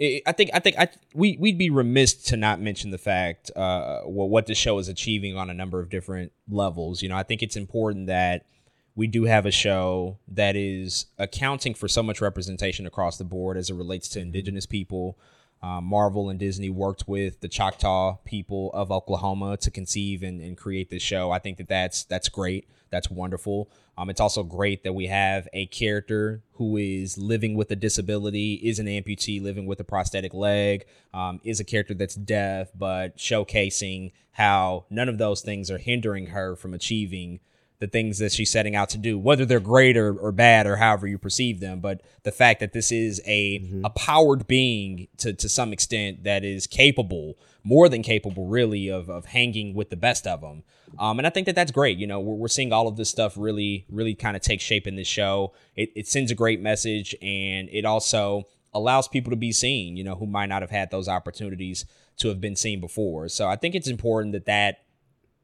[0.00, 4.00] I think I think I we we'd be remiss to not mention the fact uh,
[4.02, 7.02] what the show is achieving on a number of different levels.
[7.02, 8.46] You know, I think it's important that
[8.94, 13.56] we do have a show that is accounting for so much representation across the board
[13.56, 15.18] as it relates to indigenous people.
[15.62, 20.56] Um, Marvel and Disney worked with the Choctaw people of Oklahoma to conceive and, and
[20.56, 21.30] create this show.
[21.30, 22.68] I think that that's that's great.
[22.90, 23.70] That's wonderful.
[23.96, 28.54] Um, it's also great that we have a character who is living with a disability,
[28.54, 33.16] is an amputee living with a prosthetic leg, um, is a character that's deaf, but
[33.16, 37.40] showcasing how none of those things are hindering her from achieving
[37.82, 40.76] the things that she's setting out to do, whether they're great or, or bad or
[40.76, 41.80] however you perceive them.
[41.80, 43.84] But the fact that this is a mm-hmm.
[43.84, 49.10] a powered being to, to some extent that is capable, more than capable, really, of,
[49.10, 50.62] of hanging with the best of them.
[50.96, 51.98] Um, and I think that that's great.
[51.98, 54.86] You know, we're, we're seeing all of this stuff really, really kind of take shape
[54.86, 55.52] in this show.
[55.74, 60.04] It, it sends a great message and it also allows people to be seen, you
[60.04, 61.84] know, who might not have had those opportunities
[62.18, 63.28] to have been seen before.
[63.28, 64.84] So I think it's important that that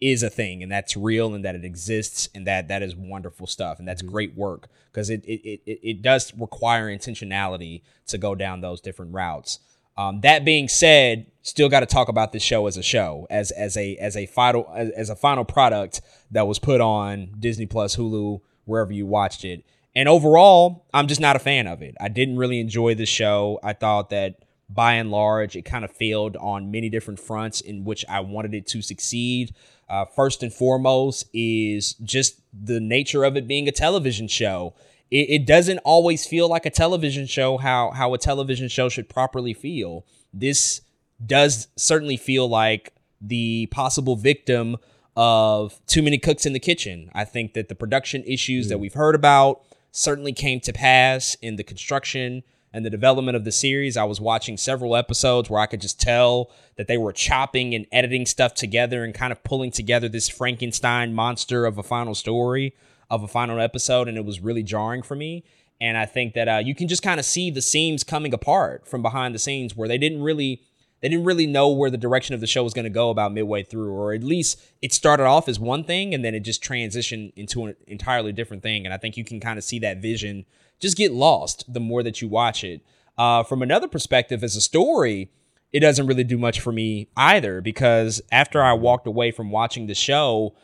[0.00, 3.46] is a thing and that's real and that it exists and that that is wonderful
[3.46, 4.12] stuff and that's mm-hmm.
[4.12, 9.12] great work because it, it it it does require intentionality to go down those different
[9.12, 9.58] routes.
[9.96, 13.50] Um, that being said, still got to talk about this show as a show, as
[13.50, 17.66] as a as a final as, as a final product that was put on Disney
[17.66, 19.64] Plus, Hulu, wherever you watched it.
[19.96, 21.96] And overall, I'm just not a fan of it.
[22.00, 23.58] I didn't really enjoy the show.
[23.64, 27.84] I thought that by and large, it kind of failed on many different fronts in
[27.84, 29.54] which I wanted it to succeed.
[29.88, 34.74] Uh, first and foremost is just the nature of it being a television show.
[35.10, 39.08] It, it, doesn't always feel like a television show how how a television show should
[39.08, 40.04] properly feel.
[40.34, 40.82] This
[41.24, 44.76] does certainly feel like the possible victim
[45.16, 47.10] of too many cooks in the kitchen.
[47.14, 48.68] I think that the production issues mm.
[48.68, 53.44] that we've heard about certainly came to pass in the construction and the development of
[53.44, 53.96] the series.
[53.96, 57.86] I was watching several episodes where I could just tell that they were chopping and
[57.92, 62.74] editing stuff together and kind of pulling together this Frankenstein monster of a final story,
[63.10, 64.08] of a final episode.
[64.08, 65.44] And it was really jarring for me.
[65.80, 68.86] And I think that uh, you can just kind of see the seams coming apart
[68.86, 70.62] from behind the scenes where they didn't really
[71.00, 73.32] they didn't really know where the direction of the show was going to go about
[73.32, 76.62] midway through, or at least it started off as one thing and then it just
[76.62, 78.84] transitioned into an entirely different thing.
[78.84, 80.44] And I think you can kind of see that vision
[80.78, 82.82] just get lost the more that you watch it.
[83.16, 85.30] Uh, from another perspective, as a story,
[85.72, 89.86] it doesn't really do much for me either because after I walked away from watching
[89.86, 90.54] the show,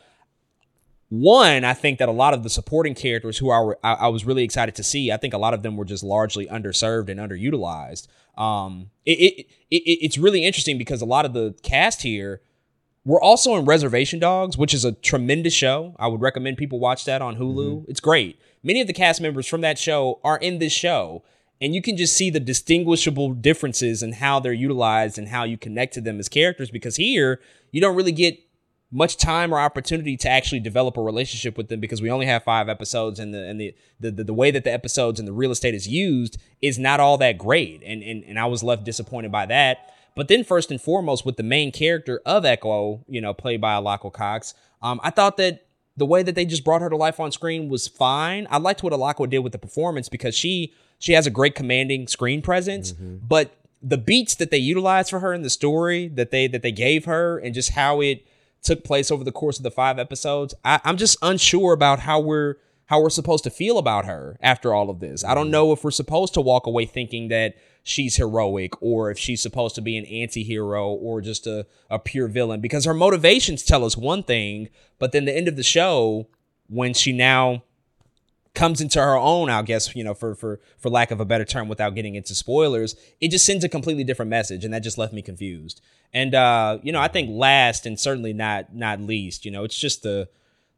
[1.09, 4.25] one, I think that a lot of the supporting characters who I, I, I was
[4.25, 7.19] really excited to see, I think a lot of them were just largely underserved and
[7.19, 8.07] underutilized.
[8.37, 12.41] Um, it, it, it, it's really interesting because a lot of the cast here
[13.05, 15.95] were also in Reservation Dogs, which is a tremendous show.
[15.99, 17.81] I would recommend people watch that on Hulu.
[17.81, 17.91] Mm-hmm.
[17.91, 18.39] It's great.
[18.65, 21.23] Many of the cast members from that show are in this show,
[21.61, 25.55] and you can just see the distinguishable differences in how they're utilized and how you
[25.55, 27.39] connect to them as characters because here
[27.71, 28.39] you don't really get
[28.91, 32.43] much time or opportunity to actually develop a relationship with them because we only have
[32.43, 35.33] five episodes and the and the the, the, the way that the episodes and the
[35.33, 38.83] real estate is used is not all that great and, and and I was left
[38.83, 39.93] disappointed by that.
[40.15, 43.75] But then first and foremost with the main character of Echo you know played by
[43.75, 45.64] Alaqua Cox um I thought that
[45.97, 48.83] the way that they just brought her to life on screen was fine I liked
[48.83, 52.93] what Alaqua did with the performance because she she has a great commanding screen presence
[52.93, 53.17] mm-hmm.
[53.27, 56.71] but the beats that they utilized for her in the story that they that they
[56.71, 58.25] gave her and just how it
[58.65, 60.53] took place over the course of the five episodes.
[60.65, 62.55] I, I'm just unsure about how we're
[62.87, 65.23] how we're supposed to feel about her after all of this.
[65.23, 69.17] I don't know if we're supposed to walk away thinking that she's heroic or if
[69.17, 73.63] she's supposed to be an anti-hero or just a, a pure villain because her motivations
[73.63, 74.69] tell us one thing,
[74.99, 76.27] but then the end of the show,
[76.67, 77.63] when she now
[78.55, 81.45] comes into her own, I guess, you know, for for for lack of a better
[81.45, 84.97] term, without getting into spoilers, it just sends a completely different message, and that just
[84.97, 85.81] left me confused.
[86.13, 89.77] And uh, you know, I think last and certainly not not least, you know, it's
[89.77, 90.29] just the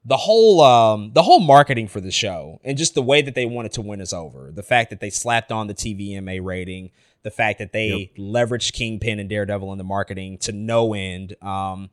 [0.08, 3.46] the whole um the whole marketing for the show and just the way that they
[3.46, 4.52] wanted to win us over.
[4.54, 6.91] The fact that they slapped on the TVMA rating,
[7.24, 8.10] the fact that they yep.
[8.17, 11.36] leveraged Kingpin and Daredevil in the marketing to no end.
[11.43, 11.89] Um,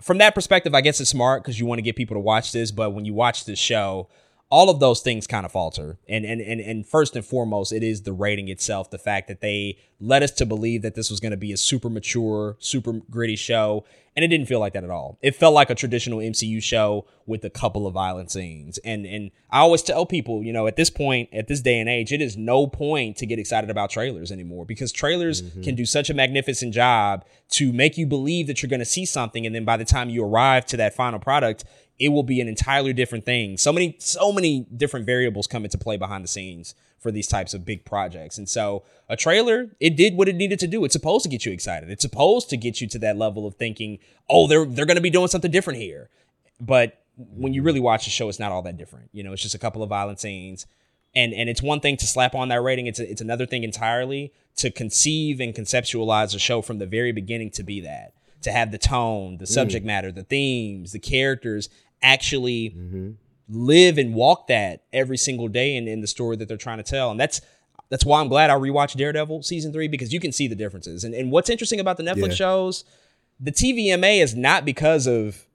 [0.00, 2.52] from that perspective, I guess it's smart because you want to get people to watch
[2.52, 2.70] this.
[2.70, 4.08] But when you watch this show,
[4.50, 5.98] all of those things kind of falter.
[6.08, 9.40] And, and and and first and foremost, it is the rating itself, the fact that
[9.40, 12.92] they led us to believe that this was going to be a super mature, super
[13.10, 15.18] gritty show, and it didn't feel like that at all.
[15.22, 18.78] It felt like a traditional MCU show with a couple of violent scenes.
[18.78, 21.88] And and I always tell people, you know, at this point, at this day and
[21.88, 25.62] age, it is no point to get excited about trailers anymore because trailers mm-hmm.
[25.62, 29.04] can do such a magnificent job to make you believe that you're going to see
[29.04, 31.64] something and then by the time you arrive to that final product,
[31.98, 33.56] it will be an entirely different thing.
[33.56, 37.54] So many, so many different variables come into play behind the scenes for these types
[37.54, 38.38] of big projects.
[38.38, 40.84] And so a trailer, it did what it needed to do.
[40.84, 41.90] It's supposed to get you excited.
[41.90, 45.10] It's supposed to get you to that level of thinking, oh, they're they're gonna be
[45.10, 46.08] doing something different here.
[46.60, 49.10] But when you really watch the show, it's not all that different.
[49.12, 50.66] You know, it's just a couple of violent scenes,
[51.14, 52.86] and and it's one thing to slap on that rating.
[52.86, 57.12] It's a, it's another thing entirely to conceive and conceptualize a show from the very
[57.12, 59.88] beginning to be that to have the tone, the subject mm.
[59.88, 61.68] matter, the themes, the characters
[62.02, 63.10] actually mm-hmm.
[63.48, 66.84] live and walk that every single day in, in the story that they're trying to
[66.84, 67.10] tell.
[67.10, 67.40] And that's
[67.90, 71.04] that's why I'm glad I rewatched Daredevil season three because you can see the differences.
[71.04, 72.34] And and what's interesting about the Netflix yeah.
[72.34, 72.84] shows,
[73.40, 75.46] the TVMA is not because of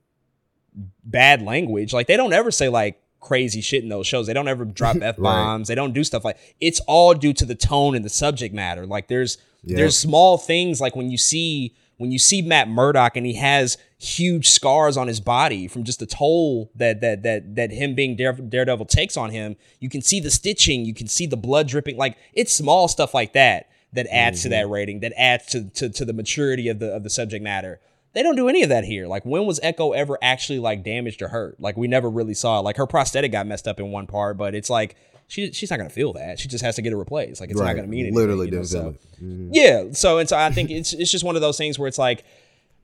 [1.04, 1.94] bad language.
[1.94, 4.28] Like they don't ever say like crazy shit in those shows.
[4.28, 5.62] They don't ever drop f bombs.
[5.62, 5.68] right.
[5.68, 8.86] They don't do stuff like it's all due to the tone and the subject matter.
[8.86, 9.78] Like there's yep.
[9.78, 13.78] there's small things like when you see when you see Matt Murdock and he has
[13.98, 18.16] huge scars on his body from just the toll that that that that him being
[18.16, 21.68] Dare, Daredevil takes on him, you can see the stitching, you can see the blood
[21.68, 21.98] dripping.
[21.98, 24.44] Like it's small stuff like that that adds mm-hmm.
[24.44, 24.74] to that mm-hmm.
[24.74, 27.82] rating, that adds to, to to the maturity of the of the subject matter.
[28.14, 29.06] They don't do any of that here.
[29.06, 31.60] Like when was Echo ever actually like damaged or hurt?
[31.60, 32.60] Like we never really saw.
[32.60, 32.64] It.
[32.64, 34.96] Like her prosthetic got messed up in one part, but it's like
[35.30, 36.40] she she's not gonna feel that.
[36.40, 37.40] She just has to get it replaced.
[37.40, 37.68] Like it's right.
[37.68, 38.16] not gonna mean anything.
[38.16, 38.64] Literally, you know?
[38.64, 39.50] so, mm-hmm.
[39.54, 39.92] yeah.
[39.94, 42.26] So and so I think it's it's just one of those things where it's like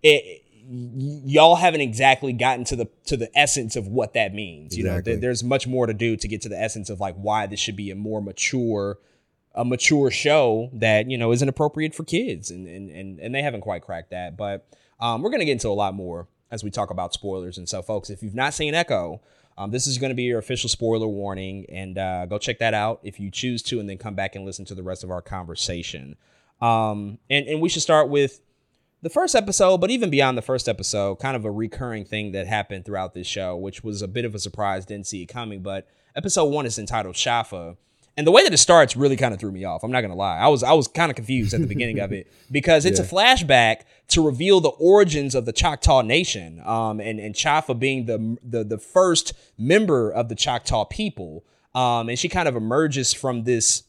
[0.03, 4.77] it, y'all haven't exactly gotten to the to the essence of what that means.
[4.77, 5.13] You exactly.
[5.13, 7.47] know, th- there's much more to do to get to the essence of like why
[7.47, 8.99] this should be a more mature
[9.55, 13.41] a mature show that you know isn't appropriate for kids and and and, and they
[13.41, 14.67] haven't quite cracked that but
[14.99, 17.67] um, we're going to get into a lot more as we talk about spoilers and
[17.67, 19.19] so folks if you've not seen echo
[19.57, 22.73] um, this is going to be your official spoiler warning, and uh, go check that
[22.73, 25.11] out if you choose to, and then come back and listen to the rest of
[25.11, 26.15] our conversation.
[26.61, 28.41] Um, and, and we should start with
[29.01, 32.47] the first episode, but even beyond the first episode, kind of a recurring thing that
[32.47, 35.61] happened throughout this show, which was a bit of a surprise, didn't see it coming.
[35.61, 37.77] But episode one is entitled Chafa,
[38.17, 39.83] and the way that it starts really kind of threw me off.
[39.83, 40.37] I'm not gonna lie.
[40.37, 43.05] I was I was kind of confused at the beginning of it because it's yeah.
[43.05, 48.05] a flashback to reveal the origins of the Choctaw Nation, um, and and Chafa being
[48.05, 53.13] the the the first member of the Choctaw people, um, and she kind of emerges
[53.13, 53.83] from this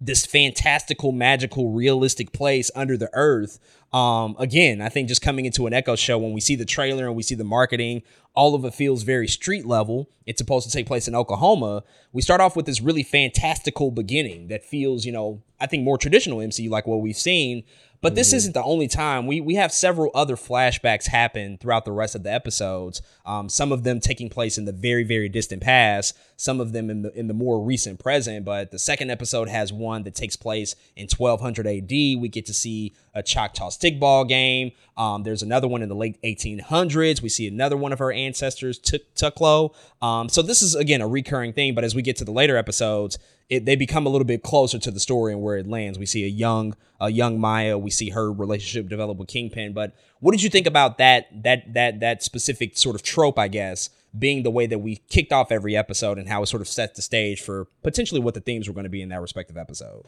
[0.00, 3.58] this fantastical, magical, realistic place under the earth.
[3.92, 7.06] Um, again, I think just coming into an Echo show when we see the trailer
[7.06, 8.02] and we see the marketing,
[8.34, 10.10] all of it feels very street level.
[10.26, 11.84] It's supposed to take place in Oklahoma.
[12.12, 15.98] We start off with this really fantastical beginning that feels, you know, I think more
[15.98, 17.64] traditional MCU like what we've seen,
[18.04, 18.36] but this mm-hmm.
[18.36, 19.26] isn't the only time.
[19.26, 23.00] We we have several other flashbacks happen throughout the rest of the episodes.
[23.24, 26.14] Um, some of them taking place in the very very distant past.
[26.36, 28.44] Some of them in the in the more recent present.
[28.44, 31.90] But the second episode has one that takes place in 1200 AD.
[31.90, 34.72] We get to see a Choctaw stickball game.
[34.98, 37.22] Um, there's another one in the late 1800s.
[37.22, 39.74] We see another one of her ancestors, Tuklo.
[40.02, 41.74] Um, so this is again a recurring thing.
[41.74, 44.78] But as we get to the later episodes, it, they become a little bit closer
[44.78, 45.98] to the story and where it lands.
[45.98, 47.76] We see a young a young Maya.
[47.76, 49.72] We see her relationship develop with Kingpin.
[49.72, 53.38] But what did you think about that that that that specific sort of trope?
[53.38, 56.62] I guess being the way that we kicked off every episode and how it sort
[56.62, 59.20] of set the stage for potentially what the themes were going to be in that
[59.20, 60.04] respective episode.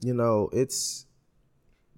[0.00, 1.06] You know, it's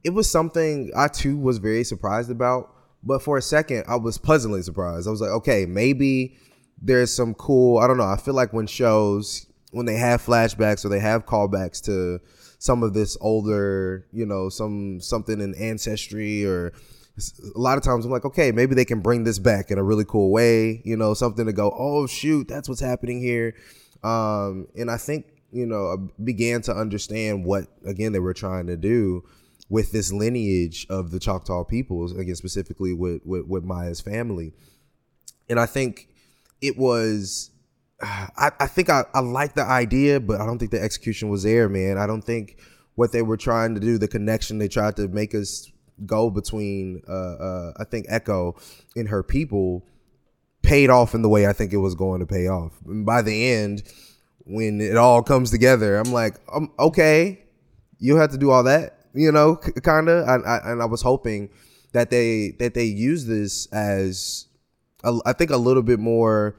[0.05, 2.75] it was something I too was very surprised about.
[3.03, 5.09] But for a second, I was pleasantly surprised.
[5.09, 6.37] I was like, okay, maybe
[6.81, 7.79] there's some cool.
[7.79, 8.05] I don't know.
[8.05, 12.21] I feel like when shows when they have flashbacks or they have callbacks to
[12.59, 16.73] some of this older, you know, some something in ancestry or
[17.55, 19.83] a lot of times I'm like, okay, maybe they can bring this back in a
[19.83, 23.55] really cool way, you know, something to go, oh shoot, that's what's happening here.
[24.03, 28.67] Um, and I think, you know, I began to understand what again they were trying
[28.69, 29.25] to do
[29.71, 34.53] with this lineage of the Choctaw peoples, again specifically with with, with Maya's family.
[35.49, 36.09] And I think
[36.61, 37.51] it was
[38.03, 41.43] I, I think I, I like the idea, but I don't think the execution was
[41.43, 41.99] there, man.
[41.99, 42.59] I don't think
[42.95, 45.71] what they were trying to do, the connection they tried to make us
[46.07, 48.57] go between, uh, uh, I think Echo
[48.97, 49.87] and her people
[50.63, 52.73] paid off in the way I think it was going to pay off.
[52.87, 53.83] And by the end,
[54.45, 57.45] when it all comes together, I'm like, um, okay,
[57.99, 60.27] you have to do all that, you know, kind of.
[60.29, 61.51] And I was hoping
[61.93, 64.47] that they that they use this as
[65.05, 66.57] a, I think a little bit more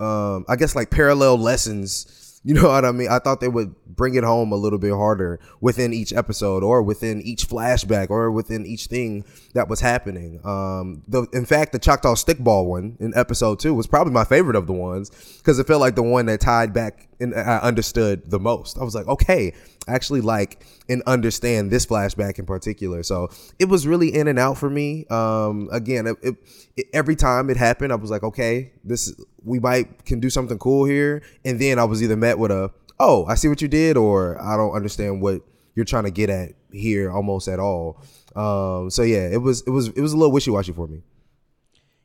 [0.00, 3.08] um I guess like parallel lessons you know what I mean?
[3.08, 6.82] I thought they would bring it home a little bit harder within each episode or
[6.82, 9.24] within each flashback or within each thing
[9.54, 10.40] that was happening.
[10.44, 14.56] Um, the, in fact, the Choctaw stickball one in episode two was probably my favorite
[14.56, 18.30] of the ones because it felt like the one that tied back and I understood
[18.30, 18.78] the most.
[18.78, 19.52] I was like, okay,
[19.88, 23.02] actually like and understand this flashback in particular.
[23.02, 23.28] So
[23.58, 25.06] it was really in and out for me.
[25.06, 26.36] Um, again, it, it,
[26.76, 29.12] it, every time it happened, I was like, okay, this
[29.44, 31.22] we might can do something cool here.
[31.44, 32.70] And then I was either met with a,
[33.00, 35.42] oh, I see what you did, or I don't understand what
[35.74, 38.02] you're trying to get at here almost at all.
[38.36, 41.02] Um, so yeah, it was it was it was a little wishy washy for me.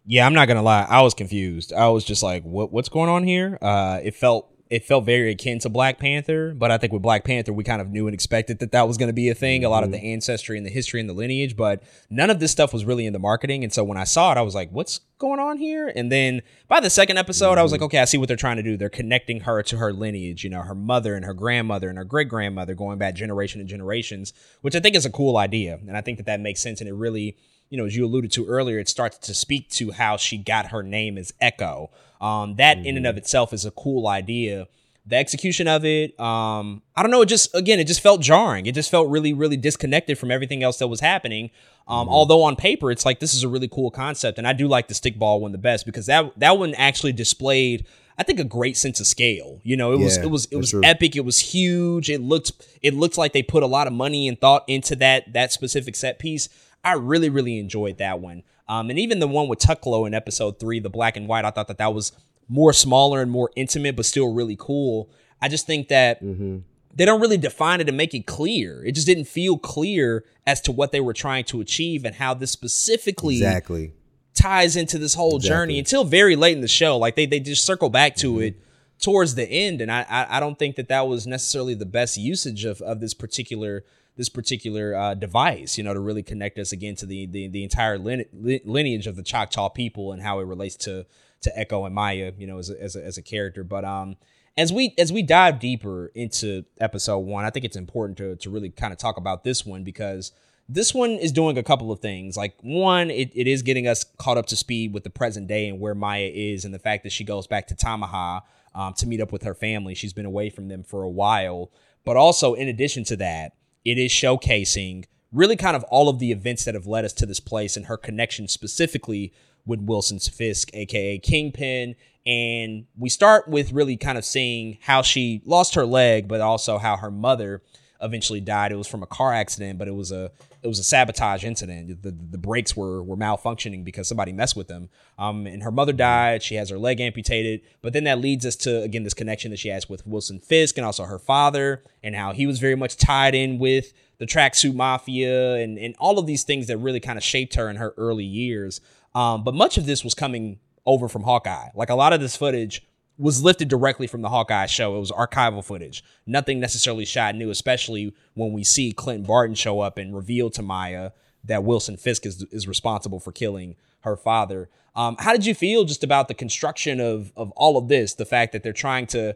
[0.06, 0.86] Yeah, I'm not gonna lie.
[0.90, 1.74] I was confused.
[1.74, 2.72] I was just like, "What?
[2.72, 6.72] What's going on here?" Uh, it felt it felt very akin to Black Panther, but
[6.72, 9.08] I think with Black Panther, we kind of knew and expected that that was going
[9.08, 9.64] to be a thing.
[9.64, 10.08] A lot of the mm-hmm.
[10.08, 13.14] ancestry and the history and the lineage, but none of this stuff was really in
[13.14, 13.64] the marketing.
[13.64, 16.42] And so when I saw it, I was like, "What's going on here?" And then
[16.68, 17.60] by the second episode, mm-hmm.
[17.60, 17.86] I was like, mm-hmm.
[17.86, 18.76] "Okay, I see what they're trying to do.
[18.76, 20.44] They're connecting her to her lineage.
[20.44, 23.70] You know, her mother and her grandmother and her great grandmother going back generation and
[23.70, 26.82] generations, which I think is a cool idea, and I think that that makes sense,
[26.82, 27.38] and it really."
[27.74, 30.68] You know, as you alluded to earlier, it starts to speak to how she got
[30.68, 31.90] her name as Echo.
[32.22, 32.86] Um, that mm-hmm.
[32.86, 33.18] in and of mm-hmm.
[33.18, 34.68] itself is a cool idea.
[35.08, 37.24] The execution of it, um, I don't know.
[37.24, 38.68] It just again, it just felt jarring.
[38.68, 41.50] It just felt really, really disconnected from everything else that was happening.
[41.88, 42.14] Um, mm-hmm.
[42.14, 44.88] Although on paper, it's like this is a really cool concept, and I do like
[44.88, 48.78] the stickball one the best because that that one actually displayed I think a great
[48.78, 49.60] sense of scale.
[49.64, 50.82] You know, it yeah, was it was it was true.
[50.84, 51.16] epic.
[51.16, 52.10] It was huge.
[52.10, 52.52] It looked
[52.82, 55.96] it looked like they put a lot of money and thought into that that specific
[55.96, 56.50] set piece.
[56.84, 58.44] I really, really enjoyed that one.
[58.68, 61.52] Um, and even the one with Tuklo in episode three, the black and white, I
[61.52, 62.12] thought that that was
[62.48, 65.10] more smaller and more intimate, but still really cool.
[65.42, 66.60] I just think that mm-hmm.
[66.96, 68.84] they don't really define it and make it clear.
[68.86, 72.34] It just didn't feel clear as to what they were trying to achieve and how
[72.34, 73.94] this specifically exactly
[74.34, 75.50] ties into this whole exactly.
[75.50, 76.98] journey until very late in the show.
[76.98, 78.44] Like they they just circle back to mm-hmm.
[78.44, 78.62] it
[79.02, 82.18] towards the end, and I, I I don't think that that was necessarily the best
[82.18, 83.84] usage of of this particular
[84.16, 87.64] this particular uh, device, you know, to really connect us again to the the, the
[87.64, 91.06] entire lineage of the Choctaw people and how it relates to
[91.42, 93.64] to Echo and Maya, you know, as a, as a, as a character.
[93.64, 94.16] But um,
[94.58, 98.50] as we as we dive deeper into episode one, I think it's important to to
[98.50, 100.32] really kind of talk about this one because
[100.70, 102.38] this one is doing a couple of things.
[102.38, 105.68] Like one, it, it is getting us caught up to speed with the present day
[105.68, 108.42] and where Maya is, and the fact that she goes back to Tamaha
[108.76, 109.94] um, to meet up with her family.
[109.96, 111.72] She's been away from them for a while.
[112.06, 113.54] But also, in addition to that,
[113.86, 117.26] it is showcasing really kind of all of the events that have led us to
[117.26, 119.34] this place and her connection specifically
[119.66, 121.96] with Wilson Fisk, aka Kingpin.
[122.26, 126.78] And we start with really kind of seeing how she lost her leg, but also
[126.78, 127.62] how her mother
[128.04, 128.72] eventually died.
[128.72, 130.32] It was from a car accident, but it was a
[130.62, 132.02] it was a sabotage incident.
[132.04, 134.90] The, the brakes were were malfunctioning because somebody messed with them.
[135.18, 136.44] Um, and her mother died.
[136.44, 137.62] She has her leg amputated.
[137.82, 140.78] But then that leads us to again this connection that she has with Wilson Fisk
[140.78, 144.76] and also her father, and how he was very much tied in with the tracksuit
[144.76, 147.94] mafia and and all of these things that really kind of shaped her in her
[147.98, 148.82] early years.
[149.16, 151.70] Um, but much of this was coming over from Hawkeye.
[151.76, 152.86] Like a lot of this footage
[153.18, 154.96] was lifted directly from the Hawkeye show.
[154.96, 159.80] It was archival footage, nothing necessarily shot new, especially when we see Clint Barton show
[159.82, 161.12] up and reveal to Maya
[161.44, 164.70] that Wilson Fisk is, is responsible for killing her father.
[164.96, 168.14] Um, how did you feel just about the construction of of all of this?
[168.14, 169.36] The fact that they're trying to,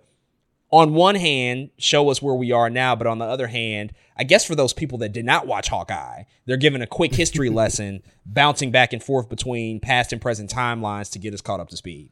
[0.71, 4.23] on one hand, show us where we are now, but on the other hand, I
[4.23, 8.03] guess for those people that did not watch Hawkeye, they're given a quick history lesson,
[8.25, 11.77] bouncing back and forth between past and present timelines to get us caught up to
[11.77, 12.11] speed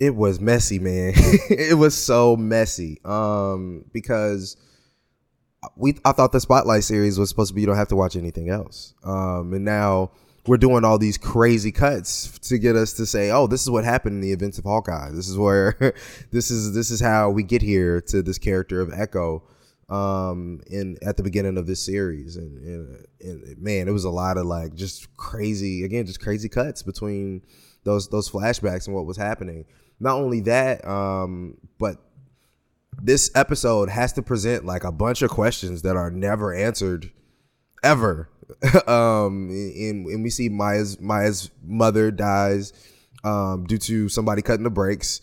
[0.00, 1.12] it was messy, man.
[1.16, 2.98] it was so messy.
[3.04, 4.56] Um, because
[5.76, 8.16] we I thought the Spotlight series was supposed to be you don't have to watch
[8.16, 8.94] anything else.
[9.04, 10.10] Um, and now
[10.46, 13.84] we're doing all these crazy cuts to get us to say, oh, this is what
[13.84, 15.10] happened in the events of Hawkeye.
[15.10, 15.76] This is where
[16.30, 19.44] this is this is how we get here to this character of Echo.
[19.90, 24.10] Um, in at the beginning of this series, and, and, and man, it was a
[24.10, 27.42] lot of like just crazy, again, just crazy cuts between
[27.82, 29.64] those those flashbacks and what was happening.
[30.00, 31.98] Not only that, um, but
[33.02, 37.12] this episode has to present like a bunch of questions that are never answered
[37.82, 38.28] ever.
[38.86, 42.72] um, and, and we see Maya's Maya's mother dies
[43.22, 45.20] um, due to somebody cutting the brakes.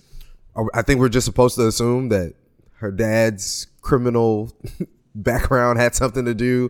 [0.74, 2.34] I think we're just supposed to assume that
[2.78, 4.52] her dad's criminal
[5.16, 6.70] background had something to do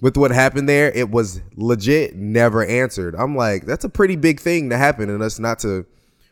[0.00, 0.90] with what happened there.
[0.90, 3.14] It was legit never answered.
[3.16, 5.86] I'm like, that's a pretty big thing to happen, and us not to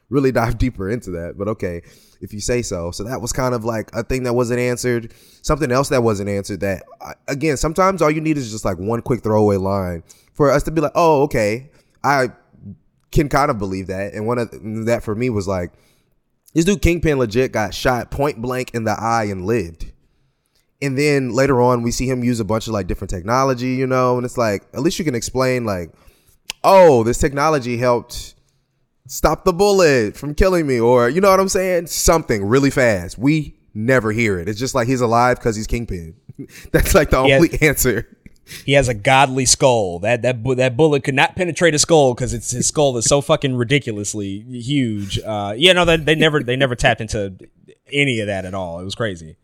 [0.09, 1.37] really dive deeper into that.
[1.39, 1.83] But okay,
[2.21, 2.91] if you say so.
[2.91, 5.13] So that was kind of like a thing that wasn't answered.
[5.43, 6.61] Something else that wasn't answered.
[6.61, 6.85] That
[7.29, 10.03] again, sometimes all you need is just like one quick throwaway line
[10.33, 11.71] for us to be like, oh, okay,
[12.05, 12.31] I
[13.11, 14.15] can kind of believe that.
[14.15, 14.51] And one of
[14.87, 15.73] that for me was like,
[16.55, 19.93] this dude Kingpin legit got shot point blank in the eye and lived.
[20.83, 23.87] And then later on, we see him use a bunch of like different technology, you
[23.87, 25.91] know, and it's like at least you can explain like,
[26.63, 28.36] oh, this technology helped
[29.07, 31.87] stop the bullet from killing me, or you know what I'm saying?
[31.87, 33.19] Something really fast.
[33.19, 34.49] We never hear it.
[34.49, 36.15] It's just like he's alive because he's Kingpin.
[36.73, 38.09] That's like the only answer.
[38.65, 39.99] He has a godly skull.
[40.01, 43.21] That that that bullet could not penetrate a skull because it's his skull is so
[43.21, 45.19] fucking ridiculously huge.
[45.19, 47.37] Uh, yeah, no, they, they never they never tapped into
[47.93, 48.81] any of that at all.
[48.81, 49.37] It was crazy.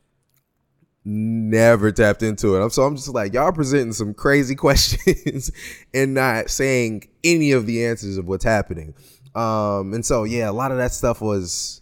[1.04, 2.70] Never tapped into it.
[2.70, 5.50] So I'm just like, y'all presenting some crazy questions
[5.92, 8.94] and not saying any of the answers of what's happening.
[9.34, 11.80] Um, and so yeah, a lot of that stuff was,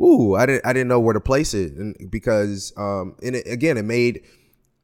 [0.00, 3.46] ooh, I didn't I didn't know where to place it, and because um, and it,
[3.46, 4.22] again, it made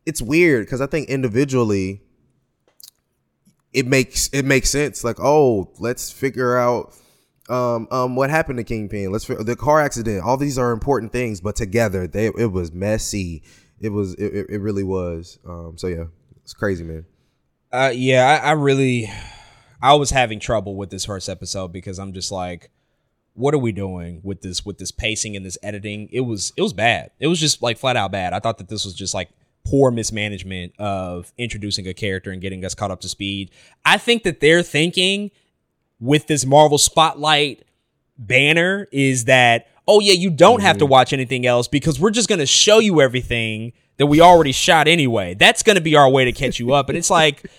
[0.07, 2.01] it's weird because I think individually
[3.73, 5.05] it makes it makes sense.
[5.05, 6.95] Like, oh, let's figure out
[7.49, 9.12] um um what happened to Kingpin.
[9.12, 10.23] Let's the car accident.
[10.25, 13.43] All these are important things, but together they it was messy.
[13.81, 15.39] It was it, it- it really was.
[15.47, 16.05] Um, so yeah,
[16.43, 17.05] it's crazy, man.
[17.73, 19.11] Uh, yeah, I, I really,
[19.83, 22.70] I was having trouble with this first episode because I'm just like,
[23.35, 26.09] what are we doing with this with this pacing and this editing?
[26.11, 27.11] It was it was bad.
[27.20, 28.33] It was just like flat out bad.
[28.33, 29.29] I thought that this was just like
[29.64, 33.51] poor mismanagement of introducing a character and getting us caught up to speed.
[33.85, 35.31] I think that they're thinking
[36.01, 37.64] with this Marvel Spotlight
[38.18, 40.93] banner is that oh yeah, you don't have to mm-hmm.
[40.93, 44.89] watch anything else because we're just going to show you everything that we already shot
[44.89, 45.35] anyway.
[45.35, 46.89] That's going to be our way to catch you up.
[46.89, 47.51] And it's like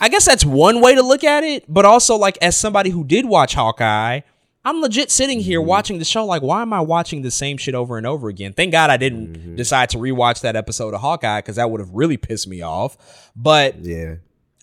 [0.00, 3.04] I guess that's one way to look at it, but also like as somebody who
[3.04, 4.20] did watch Hawkeye,
[4.64, 5.68] I'm legit sitting here mm-hmm.
[5.68, 8.52] watching the show like why am I watching the same shit over and over again?
[8.52, 9.56] Thank God I didn't mm-hmm.
[9.56, 13.30] decide to rewatch that episode of Hawkeye cuz that would have really pissed me off.
[13.36, 14.16] But Yeah,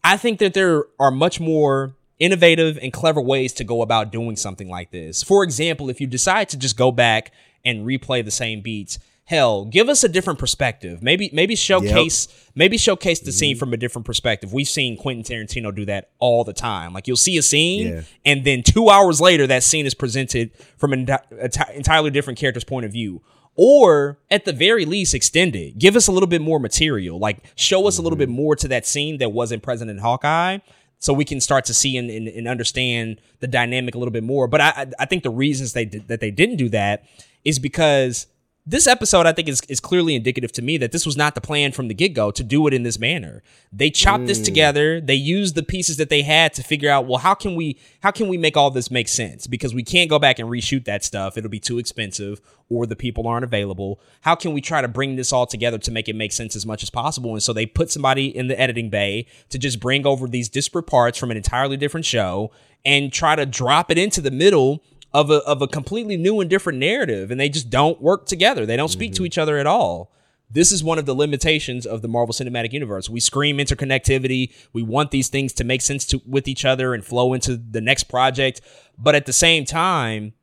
[0.03, 4.35] I think that there are much more innovative and clever ways to go about doing
[4.35, 5.23] something like this.
[5.23, 7.31] For example, if you decide to just go back
[7.65, 11.01] and replay the same beats, hell, give us a different perspective.
[11.01, 13.59] Maybe maybe showcase maybe showcase the scene mm-hmm.
[13.59, 14.51] from a different perspective.
[14.53, 16.93] We've seen Quentin Tarantino do that all the time.
[16.93, 18.01] Like you'll see a scene Yeah.
[18.25, 22.39] and then 2 hours later that scene is presented from an enti- enti- entirely different
[22.39, 23.21] character's point of view.
[23.55, 25.77] Or at the very least, extend it.
[25.77, 27.19] Give us a little bit more material.
[27.19, 28.35] Like show us a little bit mm-hmm.
[28.37, 30.59] more to that scene that wasn't present in Hawkeye,
[30.99, 34.23] so we can start to see and, and, and understand the dynamic a little bit
[34.23, 34.47] more.
[34.47, 37.03] But I I- I think the reasons they did, that they didn't do that
[37.43, 38.27] is because
[38.71, 41.41] this episode I think is, is clearly indicative to me that this was not the
[41.41, 43.43] plan from the get go to do it in this manner.
[43.71, 44.45] They chopped this mm.
[44.45, 45.01] together.
[45.01, 48.11] They used the pieces that they had to figure out well how can we how
[48.11, 51.03] can we make all this make sense because we can't go back and reshoot that
[51.03, 51.37] stuff.
[51.37, 53.99] It'll be too expensive or the people aren't available.
[54.21, 56.65] How can we try to bring this all together to make it make sense as
[56.65, 57.33] much as possible?
[57.33, 60.87] And so they put somebody in the editing bay to just bring over these disparate
[60.87, 62.51] parts from an entirely different show
[62.85, 64.81] and try to drop it into the middle
[65.13, 68.65] of a of a completely new and different narrative and they just don't work together.
[68.65, 69.25] They don't speak to mm-hmm.
[69.25, 70.11] each other at all.
[70.53, 73.09] This is one of the limitations of the Marvel Cinematic Universe.
[73.09, 74.53] We scream interconnectivity.
[74.73, 77.79] We want these things to make sense to with each other and flow into the
[77.79, 78.59] next project,
[78.97, 80.33] but at the same time,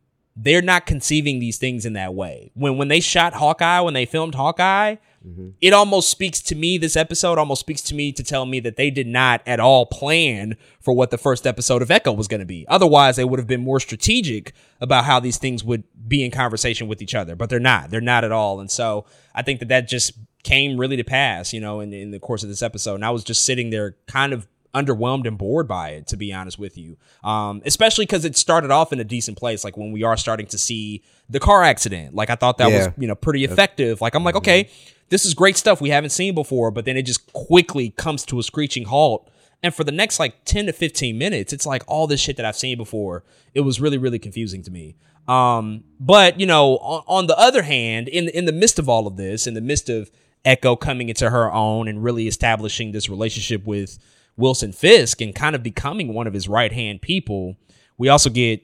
[0.40, 2.52] they're not conceiving these things in that way.
[2.54, 5.48] When when they shot Hawkeye, when they filmed Hawkeye, mm-hmm.
[5.60, 6.78] it almost speaks to me.
[6.78, 9.84] This episode almost speaks to me to tell me that they did not at all
[9.84, 12.64] plan for what the first episode of Echo was going to be.
[12.68, 16.86] Otherwise, they would have been more strategic about how these things would be in conversation
[16.86, 17.34] with each other.
[17.34, 17.90] But they're not.
[17.90, 18.60] They're not at all.
[18.60, 20.12] And so I think that that just
[20.44, 22.94] came really to pass, you know, in, in the course of this episode.
[22.94, 26.32] And I was just sitting there, kind of underwhelmed and bored by it to be
[26.32, 26.96] honest with you.
[27.24, 30.46] Um especially because it started off in a decent place like when we are starting
[30.48, 32.14] to see the car accident.
[32.14, 32.86] Like i thought that Yeah.
[32.86, 34.00] was you know pretty effective.
[34.00, 34.68] Like i'm like okay
[35.10, 38.38] this is great stuff we haven't seen before but then it just quickly comes to
[38.38, 39.30] a screeching halt.
[39.62, 42.44] And for the next like 10 to 15 minutes it's like all this shit that
[42.46, 44.96] i've seen before it was really really confusing to me.
[45.26, 49.06] Um but you know on, on the other hand in in the midst of all
[49.06, 50.10] of this in the midst of
[50.44, 53.98] echo coming into her own and really establishing this relationship with
[54.38, 57.56] wilson fisk and kind of becoming one of his right hand people
[57.98, 58.62] we also get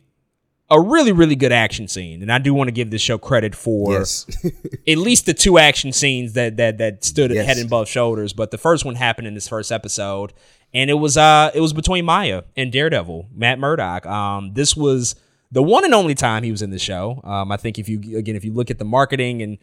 [0.70, 3.55] a really really good action scene and i do want to give this show credit
[3.55, 4.25] for yes,
[4.89, 7.47] at least the two action scenes that that that stood Yes.
[7.47, 8.33] head and above shoulders.
[8.33, 10.33] But the first one happened in this first episode,
[10.72, 14.07] and it was uh it was between Maya and Daredevil, Matt Murdock.
[14.07, 15.16] Um, this was
[15.53, 17.20] the one and only time he was in the show.
[17.25, 19.59] Um, I think if you again if you look at the marketing and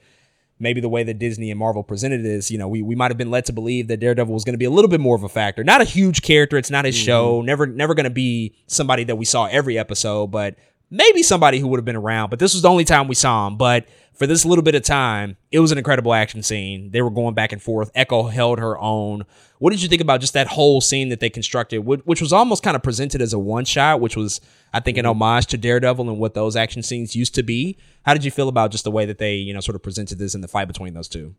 [0.62, 3.18] maybe the way that Disney and Marvel presented this, you know, we, we might have
[3.18, 5.24] been led to believe that Daredevil was going to be a little bit more of
[5.24, 5.64] a factor.
[5.64, 6.58] Not a huge character.
[6.58, 7.06] It's not his mm-hmm.
[7.06, 7.42] show.
[7.42, 10.56] Never never going to be somebody that we saw every episode, but
[10.92, 12.30] maybe somebody who would have been around.
[12.30, 13.58] But this was the only time we saw him.
[13.58, 16.92] But for this little bit of time, it was an incredible action scene.
[16.92, 17.90] They were going back and forth.
[17.96, 19.24] Echo held her own.
[19.58, 22.62] What did you think about just that whole scene that they constructed, which, was almost
[22.62, 24.42] kind of presented as a one shot, which was,
[24.74, 25.22] I think, an mm-hmm.
[25.22, 27.78] homage to Daredevil and what those action scenes used to be?
[28.04, 30.20] How did you feel about just the way that they, you know, sort of presented
[30.20, 31.36] this in the fight between those two?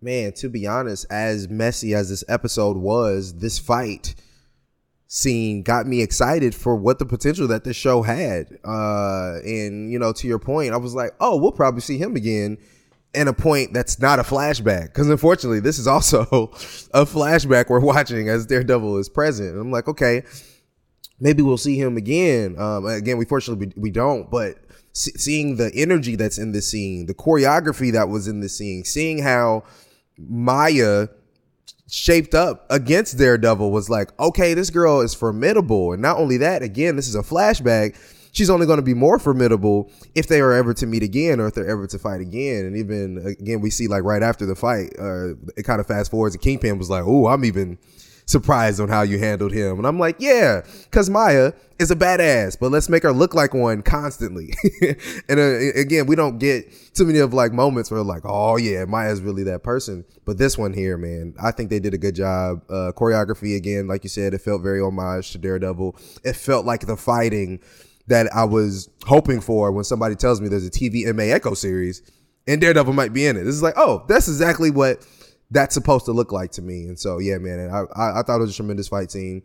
[0.00, 0.32] man.
[0.32, 4.14] To be honest, as messy as this episode was, this fight
[5.08, 8.58] scene got me excited for what the potential that this show had.
[8.64, 12.16] Uh, and you know, to your point, I was like, oh, we'll probably see him
[12.16, 12.58] again.
[13.14, 16.22] And a point that's not a flashback, because unfortunately, this is also
[16.92, 19.52] a flashback we're watching as Daredevil is present.
[19.52, 20.22] And I'm like, okay,
[21.18, 22.58] maybe we'll see him again.
[22.58, 24.56] Um, again, we fortunately we, we don't, but
[24.92, 28.84] see, seeing the energy that's in this scene, the choreography that was in this scene,
[28.84, 29.64] seeing how
[30.18, 31.08] Maya
[31.88, 35.92] shaped up against Daredevil was like, okay, this girl is formidable.
[35.92, 37.96] And not only that, again, this is a flashback.
[38.32, 41.46] she's only going to be more formidable if they are ever to meet again or
[41.46, 42.66] if they're ever to fight again.
[42.66, 46.10] And even again, we see like right after the fight, uh, it kind of fast
[46.10, 47.78] forwards and Kingpin was like, "Oh, I'm even."
[48.26, 49.78] Surprised on how you handled him.
[49.78, 53.54] And I'm like, yeah, because Maya is a badass, but let's make her look like
[53.54, 54.52] one constantly.
[55.28, 58.84] and uh, again, we don't get too many of like moments where like, oh yeah,
[58.84, 60.04] Maya's really that person.
[60.24, 62.62] But this one here, man, I think they did a good job.
[62.68, 65.96] Uh, choreography again, like you said, it felt very homage to Daredevil.
[66.24, 67.60] It felt like the fighting
[68.08, 72.02] that I was hoping for when somebody tells me there's a TV MA Echo series
[72.46, 73.44] and Daredevil might be in it.
[73.44, 75.06] This is like, oh, that's exactly what
[75.50, 76.84] that's supposed to look like to me.
[76.84, 79.42] And so, yeah, man, I, I, I thought it was a tremendous fight scene.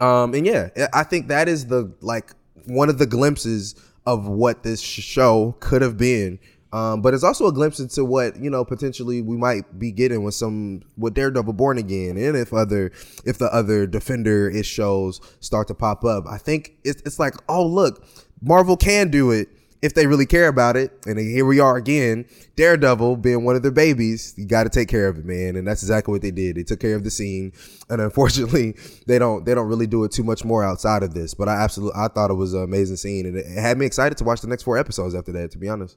[0.00, 2.32] Um, and yeah, I think that is the like
[2.66, 3.74] one of the glimpses
[4.06, 6.38] of what this show could have been.
[6.72, 10.22] Um, but it's also a glimpse into what you know potentially we might be getting
[10.22, 12.92] with some with Daredevil Born Again, and if other
[13.24, 16.26] if the other Defender ish shows start to pop up.
[16.28, 18.06] I think it's it's like oh look,
[18.42, 19.48] Marvel can do it
[19.80, 20.92] if they really care about it.
[21.06, 22.26] And here we are again,
[22.56, 24.34] Daredevil being one of their babies.
[24.36, 25.56] You got to take care of it, man.
[25.56, 26.56] And that's exactly what they did.
[26.56, 27.52] They took care of the scene,
[27.88, 28.76] and unfortunately,
[29.06, 31.34] they don't they don't really do it too much more outside of this.
[31.34, 34.18] But I absolutely I thought it was an amazing scene, and it had me excited
[34.18, 35.50] to watch the next four episodes after that.
[35.52, 35.96] To be honest.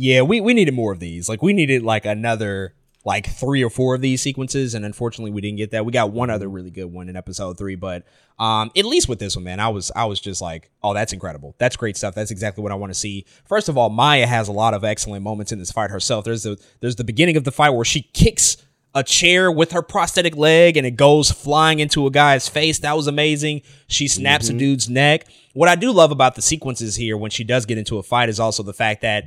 [0.00, 1.28] Yeah, we, we needed more of these.
[1.28, 2.72] Like we needed like another
[3.08, 5.86] like three or four of these sequences, and unfortunately we didn't get that.
[5.86, 8.04] We got one other really good one in episode three, but
[8.38, 11.14] um, at least with this one, man, I was I was just like, oh, that's
[11.14, 11.54] incredible.
[11.56, 12.14] That's great stuff.
[12.14, 13.24] That's exactly what I want to see.
[13.46, 16.26] First of all, Maya has a lot of excellent moments in this fight herself.
[16.26, 18.58] There's the there's the beginning of the fight where she kicks
[18.94, 22.80] a chair with her prosthetic leg and it goes flying into a guy's face.
[22.80, 23.62] That was amazing.
[23.86, 24.56] She snaps mm-hmm.
[24.56, 25.24] a dude's neck.
[25.54, 28.28] What I do love about the sequences here when she does get into a fight
[28.28, 29.24] is also the fact that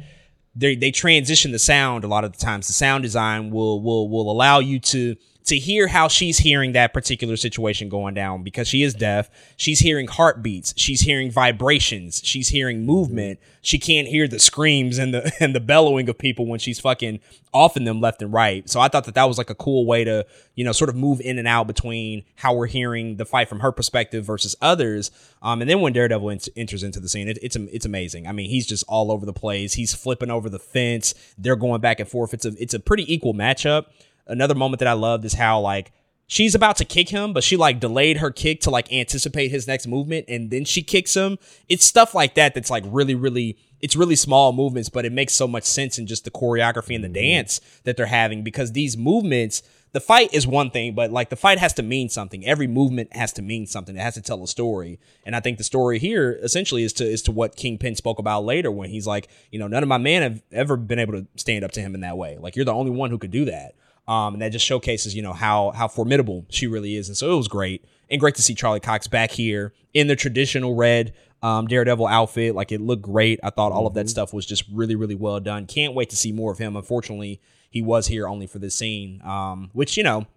[0.56, 2.68] they they transition the sound a lot of the times.
[2.68, 5.16] The sound design will will will allow you to
[5.46, 9.30] to hear how she's hearing that particular situation going down because she is deaf.
[9.58, 10.74] She's hearing heartbeats.
[10.78, 12.22] She's hearing vibrations.
[12.24, 13.40] She's hearing movement.
[13.62, 17.20] She can't hear the screams and the and the bellowing of people when she's fucking
[17.54, 18.70] offing them left and right.
[18.70, 20.26] So I thought that that was like a cool way to
[20.56, 23.60] you know sort of move in and out between how we're hearing the fight from
[23.62, 25.12] her perspective versus others.
[25.42, 28.28] Um, and then when Daredevil ent- enters into the scene, it, it's it's amazing.
[28.28, 29.74] I mean, he's just all over the place.
[29.74, 31.14] He's flipping over the fence.
[31.38, 32.34] They're going back and forth.
[32.34, 33.86] It's a it's a pretty equal matchup
[34.28, 35.92] another moment that I loved is how like
[36.32, 39.68] she's about to kick him, but she like delayed her kick to like anticipate his
[39.68, 41.38] next movement and then she kicks him.
[41.68, 45.34] It's stuff like that that's like really, really, it's really small movements, but it makes
[45.34, 47.36] so much sense in just the choreography and the mm-hmm.
[47.36, 49.62] dance that they're having because these movements,
[49.92, 52.46] the fight is one thing, but like the fight has to mean something.
[52.46, 53.98] Every movement has to mean something.
[53.98, 55.02] It has to tell a story.
[55.26, 58.46] And I think the story here essentially is to is to what Kingpin spoke about
[58.46, 61.28] later when he's like, you know, none of my men have ever been able to
[61.36, 62.38] stand up to him in that way.
[62.40, 63.76] Like you're the only one who could do that.
[64.12, 67.08] Um, and that just showcases, you know, how how formidable she really is.
[67.08, 70.18] And so it was great and great to see Charlie Cox back here in the
[70.18, 72.54] traditional red um, Daredevil outfit.
[72.54, 73.40] Like it looked great.
[73.42, 74.10] I thought all of that mm-hmm.
[74.10, 75.66] stuff was just really, really well done.
[75.66, 76.76] Can't wait to see more of him.
[76.76, 77.40] Unfortunately,
[77.70, 80.28] he was here only for this scene, um, which you know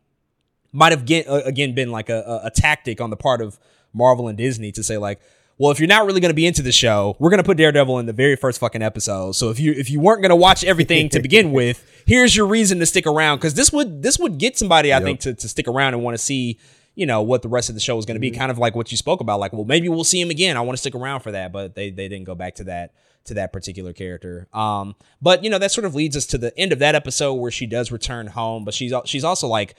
[0.72, 3.58] might have get, uh, again been like a, a, a tactic on the part of
[3.92, 5.20] Marvel and Disney to say like,
[5.58, 7.56] well, if you're not really going to be into the show, we're going to put
[7.56, 9.32] Daredevil in the very first fucking episode.
[9.32, 12.46] So if you if you weren't going to watch everything to begin with, here's your
[12.46, 15.04] reason to stick around because this would this would get somebody I yep.
[15.04, 16.58] think to to stick around and want to see
[16.96, 18.30] you know what the rest of the show is going to be.
[18.30, 18.38] Mm-hmm.
[18.38, 20.56] Kind of like what you spoke about, like well maybe we'll see him again.
[20.56, 22.94] I want to stick around for that, but they they didn't go back to that
[23.26, 24.48] to that particular character.
[24.52, 27.34] Um, but you know that sort of leads us to the end of that episode
[27.34, 29.76] where she does return home, but she's she's also like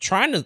[0.00, 0.44] trying to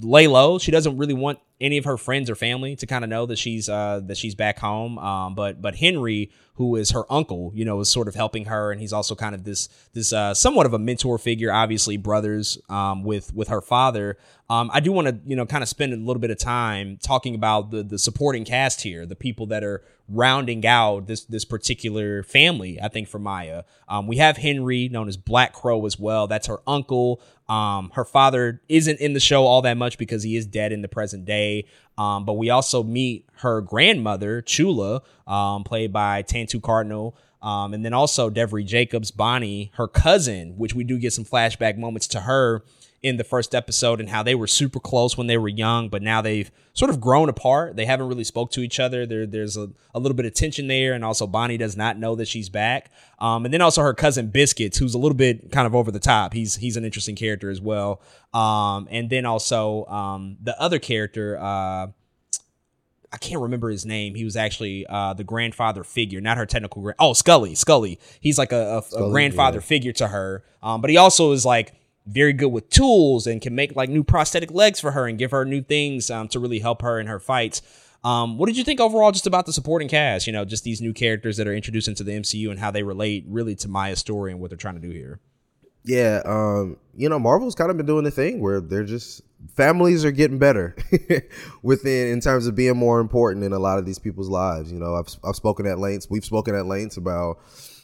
[0.00, 0.58] lay low.
[0.58, 3.38] She doesn't really want any of her friends or family to kind of know that
[3.38, 4.98] she's uh, that she's back home.
[4.98, 8.72] Um, but but Henry, who is her uncle, you know, is sort of helping her,
[8.72, 11.52] and he's also kind of this this uh, somewhat of a mentor figure.
[11.52, 14.18] Obviously, brothers um, with with her father.
[14.50, 16.98] Um, I do want to you know kind of spend a little bit of time
[17.02, 21.44] talking about the the supporting cast here, the people that are rounding out this this
[21.44, 22.80] particular family.
[22.80, 26.26] I think for Maya, um, we have Henry, known as Black Crow, as well.
[26.26, 27.22] That's her uncle.
[27.48, 30.80] Um, her father isn't in the show all that much because he is dead in
[30.80, 31.51] the present day.
[31.98, 37.16] Um, but we also meet her grandmother, Chula, um, played by Tantoo Cardinal.
[37.42, 41.76] Um, and then also Devery Jacobs, Bonnie, her cousin, which we do get some flashback
[41.76, 42.62] moments to her
[43.02, 46.02] in the first episode and how they were super close when they were young, but
[46.02, 47.74] now they've sort of grown apart.
[47.74, 49.04] They haven't really spoke to each other.
[49.04, 52.14] There, there's a, a little bit of tension there, and also Bonnie does not know
[52.14, 52.92] that she's back.
[53.18, 55.98] Um, and then also her cousin Biscuits, who's a little bit kind of over the
[55.98, 56.32] top.
[56.32, 58.00] He's he's an interesting character as well.
[58.32, 61.38] Um, and then also um, the other character.
[61.40, 61.88] Uh,
[63.14, 64.14] I can't remember his name.
[64.14, 66.92] He was actually uh, the grandfather figure, not her technical.
[66.98, 67.52] Oh, Skully.
[67.52, 67.98] Skully.
[68.20, 69.64] He's like a, a, Skully, a grandfather yeah.
[69.64, 70.44] figure to her.
[70.62, 71.74] Um, but he also is like
[72.06, 75.30] very good with tools and can make like new prosthetic legs for her and give
[75.30, 77.62] her new things um, to really help her in her fights.
[78.04, 80.26] Um, what did you think overall just about the supporting cast?
[80.26, 82.82] You know, just these new characters that are introduced into the MCU and how they
[82.82, 85.20] relate really to Maya's story and what they're trying to do here.
[85.84, 89.22] Yeah, um, you know, Marvel's kind of been doing the thing where they're just
[89.54, 90.76] families are getting better
[91.62, 94.72] within in terms of being more important in a lot of these people's lives.
[94.72, 96.08] You know, I've I've spoken at lengths.
[96.08, 97.38] We've spoken at lengths about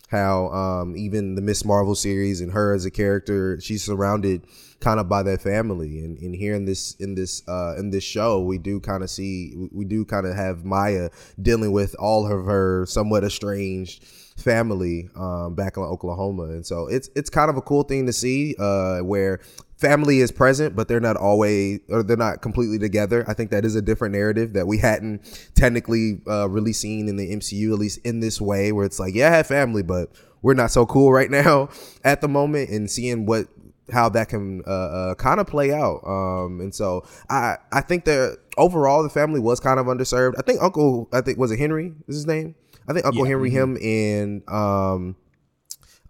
[0.09, 4.46] how um, even the Miss Marvel series and her as a character, she's surrounded
[4.80, 6.00] kind of by that family.
[6.00, 9.11] And, and here in this in this uh, in this show, we do kind of
[9.11, 14.04] see we do kind of have Maya dealing with all of her somewhat estranged
[14.36, 18.12] family um, back in Oklahoma, and so it's it's kind of a cool thing to
[18.12, 19.40] see uh, where
[19.79, 23.24] family is present, but they're not always or they're not completely together.
[23.29, 27.16] I think that is a different narrative that we hadn't technically uh, really seen in
[27.16, 30.11] the MCU, at least in this way, where it's like, yeah, I have family, but
[30.43, 31.68] we're not so cool right now
[32.05, 33.47] at the moment, and seeing what
[33.91, 36.03] how that can uh, uh, kind of play out.
[36.07, 40.35] Um, and so I I think that overall the family was kind of underserved.
[40.39, 42.55] I think Uncle I think was it Henry is his name.
[42.89, 43.33] I think Uncle yeah.
[43.33, 43.76] Henry, mm-hmm.
[43.76, 45.16] him, and um,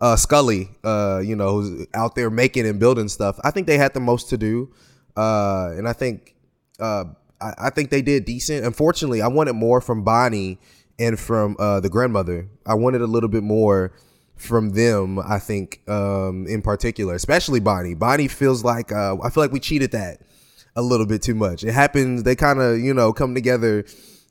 [0.00, 3.38] uh, Skully, uh, you know, who's out there making and building stuff.
[3.42, 4.72] I think they had the most to do,
[5.16, 6.34] uh, and I think
[6.80, 7.04] uh,
[7.40, 8.64] I, I, think they did decent.
[8.64, 10.58] Unfortunately, I wanted more from Bonnie
[10.98, 12.48] and from uh, the grandmother.
[12.64, 13.92] I wanted a little bit more
[14.36, 15.18] from them.
[15.18, 17.94] I think, um, in particular, especially Bonnie.
[17.94, 20.20] Bonnie feels like uh, I feel like we cheated that
[20.76, 21.64] a little bit too much.
[21.64, 22.22] It happens.
[22.22, 23.84] They kind of you know come together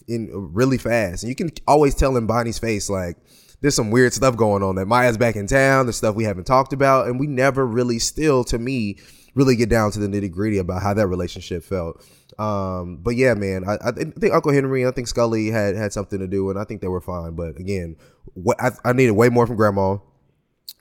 [0.08, 1.24] in really fast.
[1.24, 3.18] And you can always tell in Bonnie's face, like,
[3.62, 4.76] there's some weird stuff going on.
[4.76, 8.00] That Maya's back in town, the stuff we haven't talked about, and we never really
[8.00, 8.98] still, to me,
[9.36, 12.06] really get down to the nitty gritty about how that relationship felt.
[12.40, 15.94] Um, but yeah, man, I, I, think Uncle Henry, and I think Skully had had
[15.94, 17.36] something to do, and I think they were fine.
[17.36, 17.96] But again,
[18.34, 19.98] what I, I needed way more from Grandma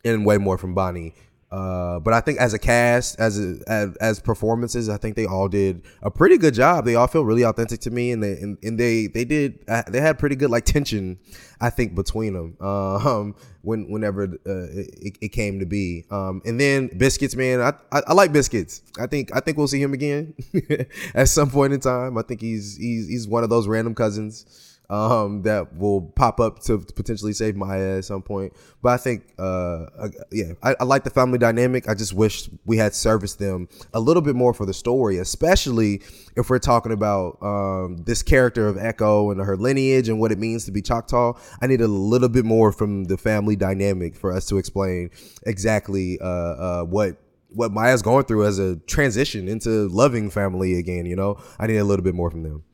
[0.05, 1.15] and way more from Bonnie
[1.51, 5.27] uh, but I think as a cast, as, a, as, as performances, I think they
[5.27, 6.85] all did a pretty good job.
[6.85, 9.85] They all feel really authentic to me, and they and, and they they did uh,
[9.87, 11.19] they had pretty good like tension,
[11.61, 12.57] I think between them.
[12.61, 17.73] Um, when whenever uh, it, it, came to be, um, and then biscuits, man, I,
[17.91, 18.83] I, I like biscuits.
[18.99, 20.35] I think I think we'll see him again
[21.15, 22.19] at some point in time.
[22.19, 26.61] I think he's he's he's one of those random cousins um, that will pop up
[26.61, 28.53] to potentially save Maya at some point.
[28.83, 29.87] But I think, uh,
[30.31, 31.89] yeah, I, I, like the family dynamic.
[31.89, 36.03] I just wish we had serviced them a little bit more for the story, especially
[36.37, 40.39] if we're talking about um, this character of Echo and her lineage and what it
[40.39, 41.33] means to be Choctaw.
[41.61, 45.11] I need a little bit more from the family dynamic for us to explain
[45.45, 47.17] exactly uh, uh, what
[47.51, 51.07] what Maya's going through as a transition into loving family again.
[51.07, 52.65] You know, I need a little bit more from them.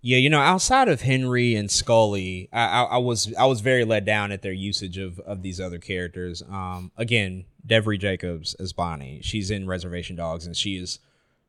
[0.00, 3.84] Yeah, you know, outside of Henry and Skully, I, I, I, was I was very
[3.84, 6.42] let down at their usage of of these other characters.
[6.48, 9.20] Um, again, Devery Jacobs as Bonnie.
[9.22, 11.00] She's in Reservation Dogs, and she is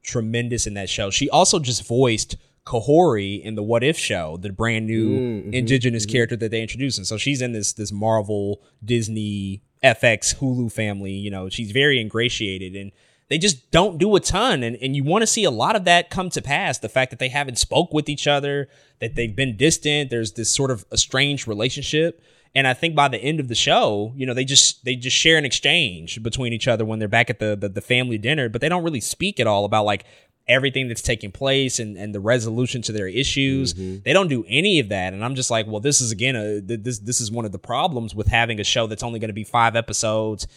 [0.01, 1.11] tremendous in that show.
[1.11, 6.05] She also just voiced Kahori in the What If show, the brand new mm-hmm, indigenous
[6.05, 6.11] mm-hmm.
[6.11, 11.13] character that they introduced, and so she's in this this Marvel, Disney, FX, Hulu family.
[11.13, 12.91] You know, she's very ingratiated and
[13.29, 15.85] they just don't do a ton and, and you want to see a lot of
[15.85, 18.67] that come to pass the fact that they haven't spoke with each other
[18.99, 22.21] that they've been distant there's this sort of estranged relationship
[22.53, 25.15] and i think by the end of the show you know they just they just
[25.15, 28.49] share an exchange between each other when they're back at the the, the family dinner
[28.49, 30.05] but they don't really speak at all about like
[30.47, 33.75] everything that's taking place and, and the resolution to their issues.
[33.75, 34.01] Mm-hmm.
[34.03, 35.13] They don't do any of that.
[35.13, 37.59] And I'm just like, well, this is again, a, this, this is one of the
[37.59, 40.47] problems with having a show that's only going to be five episodes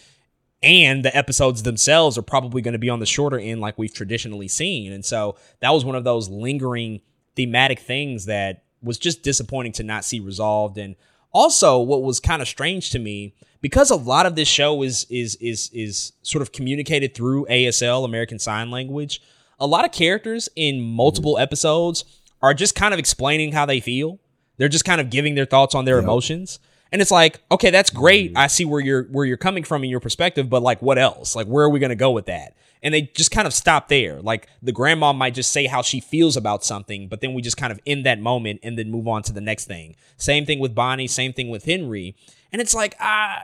[0.62, 3.94] and the episodes themselves are probably going to be on the shorter end like we've
[3.94, 4.92] traditionally seen.
[4.92, 7.00] And so that was one of those lingering
[7.34, 10.78] thematic things that was just disappointing to not see resolved.
[10.78, 10.96] And
[11.32, 15.06] also what was kind of strange to me because a lot of this show is
[15.08, 19.20] is is is sort of communicated through ASL American Sign Language
[19.62, 21.42] a lot of characters in multiple mm-hmm.
[21.42, 22.04] episodes
[22.42, 24.18] are just kind of explaining how they feel.
[24.56, 26.04] They're just kind of giving their thoughts on their yep.
[26.04, 26.58] emotions
[26.93, 28.30] and it's like, okay, that's great.
[28.30, 28.38] Mm-hmm.
[28.38, 31.34] I see where you're where you're coming from in your perspective, but like what else?
[31.34, 32.55] Like where are we going to go with that?
[32.82, 34.20] And they just kind of stop there.
[34.20, 37.57] Like the grandma might just say how she feels about something, but then we just
[37.57, 39.97] kind of end that moment and then move on to the next thing.
[40.16, 42.14] Same thing with Bonnie, same thing with Henry.
[42.53, 43.43] And it's like, I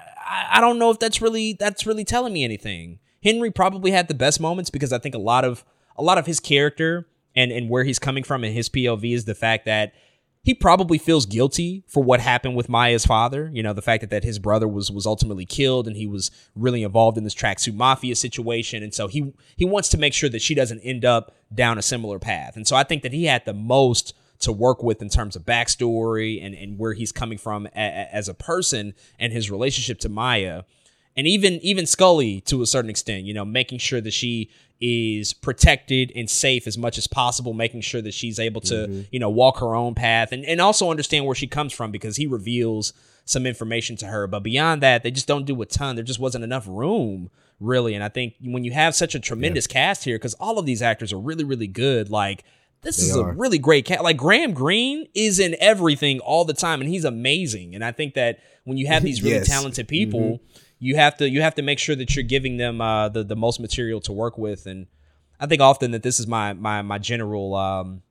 [0.50, 2.98] I don't know if that's really that's really telling me anything.
[3.22, 5.64] Henry probably had the best moments because I think a lot of
[5.96, 9.24] a lot of his character and and where he's coming from in his POV is
[9.24, 9.94] the fact that
[10.42, 13.50] he probably feels guilty for what happened with Maya's father.
[13.52, 16.30] You know, the fact that, that his brother was was ultimately killed and he was
[16.54, 18.82] really involved in this tracksuit mafia situation.
[18.82, 21.82] And so he he wants to make sure that she doesn't end up down a
[21.82, 22.56] similar path.
[22.56, 25.42] And so I think that he had the most to work with in terms of
[25.42, 29.98] backstory and, and where he's coming from a, a, as a person and his relationship
[29.98, 30.62] to Maya.
[31.18, 34.50] and even even Skully to a certain extent, you know, making sure that she
[34.80, 39.00] is protected and safe as much as possible, making sure that she's able to, mm-hmm.
[39.10, 42.16] you know, walk her own path and, and also understand where she comes from because
[42.16, 42.92] he reveals
[43.24, 44.26] some information to her.
[44.26, 45.96] But beyond that, they just don't do a ton.
[45.96, 47.94] There just wasn't enough room, really.
[47.94, 49.74] And I think when you have such a tremendous yeah.
[49.74, 52.44] cast here, because all of these actors are really, really good, like
[52.82, 53.30] this they is are.
[53.30, 54.02] a really great cast.
[54.02, 57.74] Like Graham Greene is in everything all the time, and he's amazing.
[57.74, 59.48] And I think that when you have these really yes.
[59.48, 62.80] talented people, mm-hmm you have to you have to make sure that you're giving them
[62.80, 64.66] uh, the the most material to work with.
[64.66, 64.86] And
[65.40, 68.02] I think often that this is my my my general um,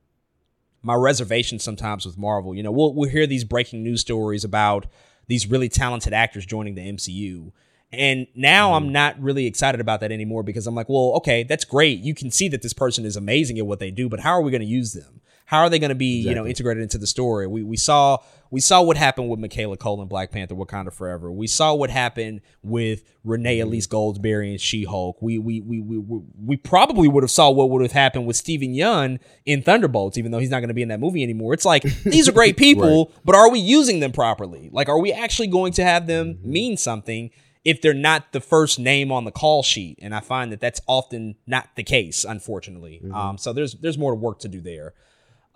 [0.82, 2.54] my reservation sometimes with Marvel.
[2.54, 4.86] You know, we'll we'll hear these breaking news stories about
[5.26, 7.52] these really talented actors joining the MCU.
[7.90, 8.86] And now mm-hmm.
[8.86, 12.00] I'm not really excited about that anymore because I'm like, well, okay, that's great.
[12.00, 14.42] You can see that this person is amazing at what they do, but how are
[14.42, 15.17] we going to use them?
[15.48, 16.28] How are they going to be, exactly.
[16.28, 17.46] you know, integrated into the story?
[17.46, 18.18] We we saw
[18.50, 21.32] we saw what happened with Michaela Coel and Black Panther: Wakanda Forever.
[21.32, 23.68] We saw what happened with Renee mm-hmm.
[23.68, 25.22] Elise Goldsberry and She Hulk.
[25.22, 26.02] We we, we we
[26.44, 30.32] we probably would have saw what would have happened with Steven Yeun in Thunderbolts, even
[30.32, 31.54] though he's not going to be in that movie anymore.
[31.54, 33.20] It's like these are great people, right.
[33.24, 34.68] but are we using them properly?
[34.70, 36.52] Like, are we actually going to have them mm-hmm.
[36.52, 37.30] mean something?
[37.64, 39.98] if they're not the first name on the call sheet.
[40.00, 43.00] And I find that that's often not the case, unfortunately.
[43.04, 43.14] Mm-hmm.
[43.14, 44.94] Um, so there's there's more work to do there.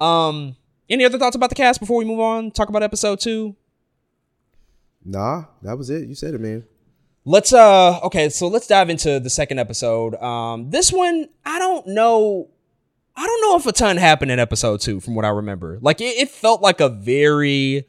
[0.02, 0.56] Um,
[0.90, 2.50] any other thoughts about the cast before we move on?
[2.50, 3.56] Talk about episode two.
[5.04, 6.08] Nah, that was it.
[6.08, 6.64] You said it, man.
[7.24, 10.16] Let's uh okay, so let's dive into the second episode.
[10.16, 12.48] Um, this one I don't know.
[13.14, 15.78] I don't know if a ton happened in episode two, from what I remember.
[15.80, 17.86] Like it, it felt like a very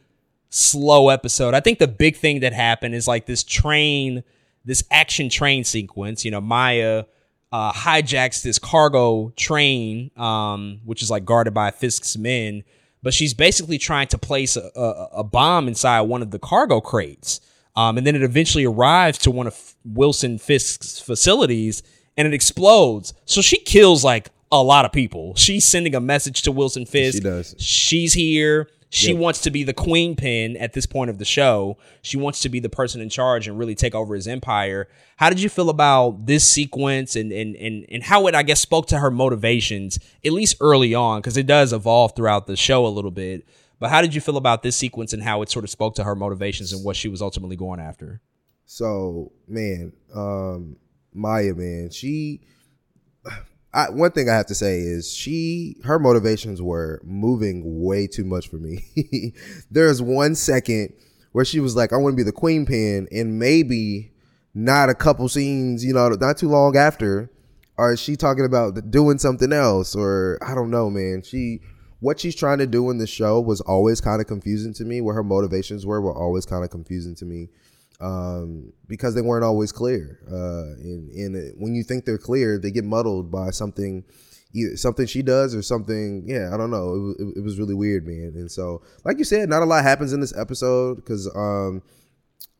[0.49, 1.55] slow episode.
[1.55, 4.23] I think the big thing that happened is like this train,
[4.65, 6.23] this action train sequence.
[6.23, 7.05] You know, Maya
[7.53, 12.63] uh, hijacks this cargo train, um, which is like guarded by Fisk's men,
[13.03, 16.81] but she's basically trying to place a, a, a bomb inside one of the cargo
[16.81, 17.39] crates.
[17.75, 21.83] Um, and then it eventually arrives to one of Wilson Fisk's facilities
[22.17, 23.13] and it explodes.
[23.25, 25.35] So she kills like a lot of people.
[25.35, 27.17] She's sending a message to Wilson Fisk.
[27.17, 27.55] She does.
[27.59, 28.67] She's here.
[28.93, 29.17] She yep.
[29.17, 31.79] wants to be the queen pin at this point of the show.
[32.03, 34.87] She wants to be the person in charge and really take over his empire.
[35.15, 38.59] How did you feel about this sequence and and and, and how it I guess
[38.59, 42.85] spoke to her motivations at least early on because it does evolve throughout the show
[42.85, 43.47] a little bit.
[43.79, 46.03] But how did you feel about this sequence and how it sort of spoke to
[46.03, 48.21] her motivations and what she was ultimately going after?
[48.67, 50.75] So, man, um
[51.15, 52.41] Maya, man, she
[53.73, 58.23] I, one thing I have to say is she her motivations were moving way too
[58.23, 59.33] much for me.
[59.71, 60.93] There's one second
[61.31, 64.11] where she was like, "I want to be the queen pin," and maybe
[64.53, 67.31] not a couple scenes, you know, not too long after,
[67.77, 71.23] or she talking about doing something else, or I don't know, man.
[71.23, 71.61] She
[71.99, 75.01] what she's trying to do in the show was always kind of confusing to me.
[75.01, 77.49] What her motivations were were always kind of confusing to me
[78.03, 80.19] um, because they weren't always clear.
[80.29, 84.03] Uh, and, and when you think they're clear, they get muddled by something,
[84.53, 86.23] either something she does or something.
[86.27, 87.13] Yeah, I don't know.
[87.17, 88.33] It, it, it was really weird, man.
[88.35, 91.81] And so, like you said, not a lot happens in this episode because um,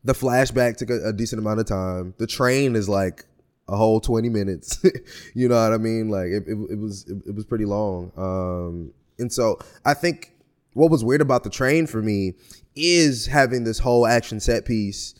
[0.02, 2.14] the flashback took a, a, decent amount of time.
[2.16, 3.26] The train is like
[3.68, 4.82] a whole 20 minutes.
[5.34, 6.08] you know what I mean?
[6.08, 8.12] Like it, it, it was it, it was pretty long.
[8.16, 10.32] Um, and so I think
[10.72, 12.32] what was weird about the train for me
[12.74, 15.14] is having this whole action set piece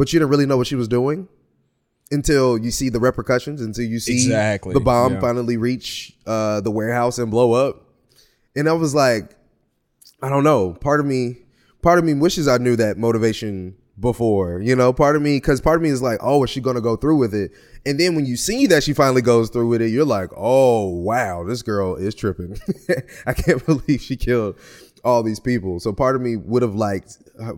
[0.00, 1.28] but you didn't really know what she was doing
[2.10, 4.72] until you see the repercussions, until you see exactly.
[4.72, 5.20] the bomb yeah.
[5.20, 7.82] finally reach uh, the warehouse and blow up.
[8.56, 9.36] And I was like,
[10.22, 10.72] I don't know.
[10.72, 11.40] Part of me,
[11.82, 15.60] part of me wishes I knew that motivation before, you know, part of me, cause
[15.60, 17.52] part of me is like, oh, is she going to go through with it?
[17.84, 20.88] And then when you see that she finally goes through with it, you're like, oh,
[20.88, 22.58] wow, this girl is tripping.
[23.26, 24.58] I can't believe she killed
[25.04, 25.78] all these people.
[25.78, 27.52] So part of me would have liked, uh,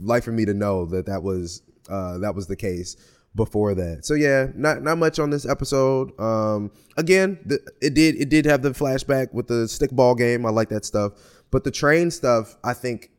[0.00, 2.96] like for me to know that that was uh, that was the case
[3.34, 4.04] before that.
[4.04, 6.18] So yeah, not not much on this episode.
[6.20, 10.46] Um, again, the, it did it did have the flashback with the stickball game.
[10.46, 11.12] I like that stuff,
[11.50, 13.10] but the train stuff, I think,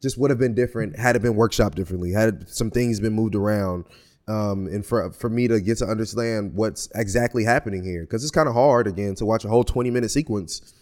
[0.00, 2.12] just would have been different had it been workshopped differently.
[2.12, 3.86] Had some things been moved around,
[4.28, 8.30] um, and for for me to get to understand what's exactly happening here, because it's
[8.30, 10.72] kind of hard again to watch a whole twenty minute sequence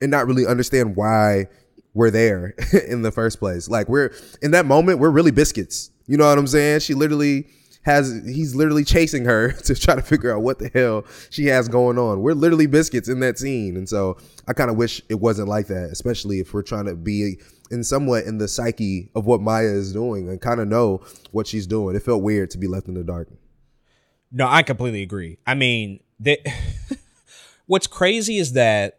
[0.00, 1.48] and not really understand why
[1.98, 2.54] we're there
[2.88, 3.68] in the first place.
[3.68, 6.80] Like we're in that moment, we're really biscuits you know what I'm saying?
[6.80, 7.46] She literally
[7.82, 11.68] has he's literally chasing her to try to figure out what the hell she has
[11.68, 12.22] going on.
[12.22, 13.76] We're literally biscuits in that scene.
[13.76, 14.16] And so
[14.48, 17.38] I kind of wish it wasn't like that, especially if we're trying to be
[17.70, 21.46] in somewhat in the psyche of what Maya is doing and kind of know what
[21.46, 21.94] she's doing.
[21.94, 23.28] It felt weird to be left in the dark.
[24.32, 25.38] No, I completely agree.
[25.46, 26.38] I mean, that
[27.66, 28.97] what's crazy is that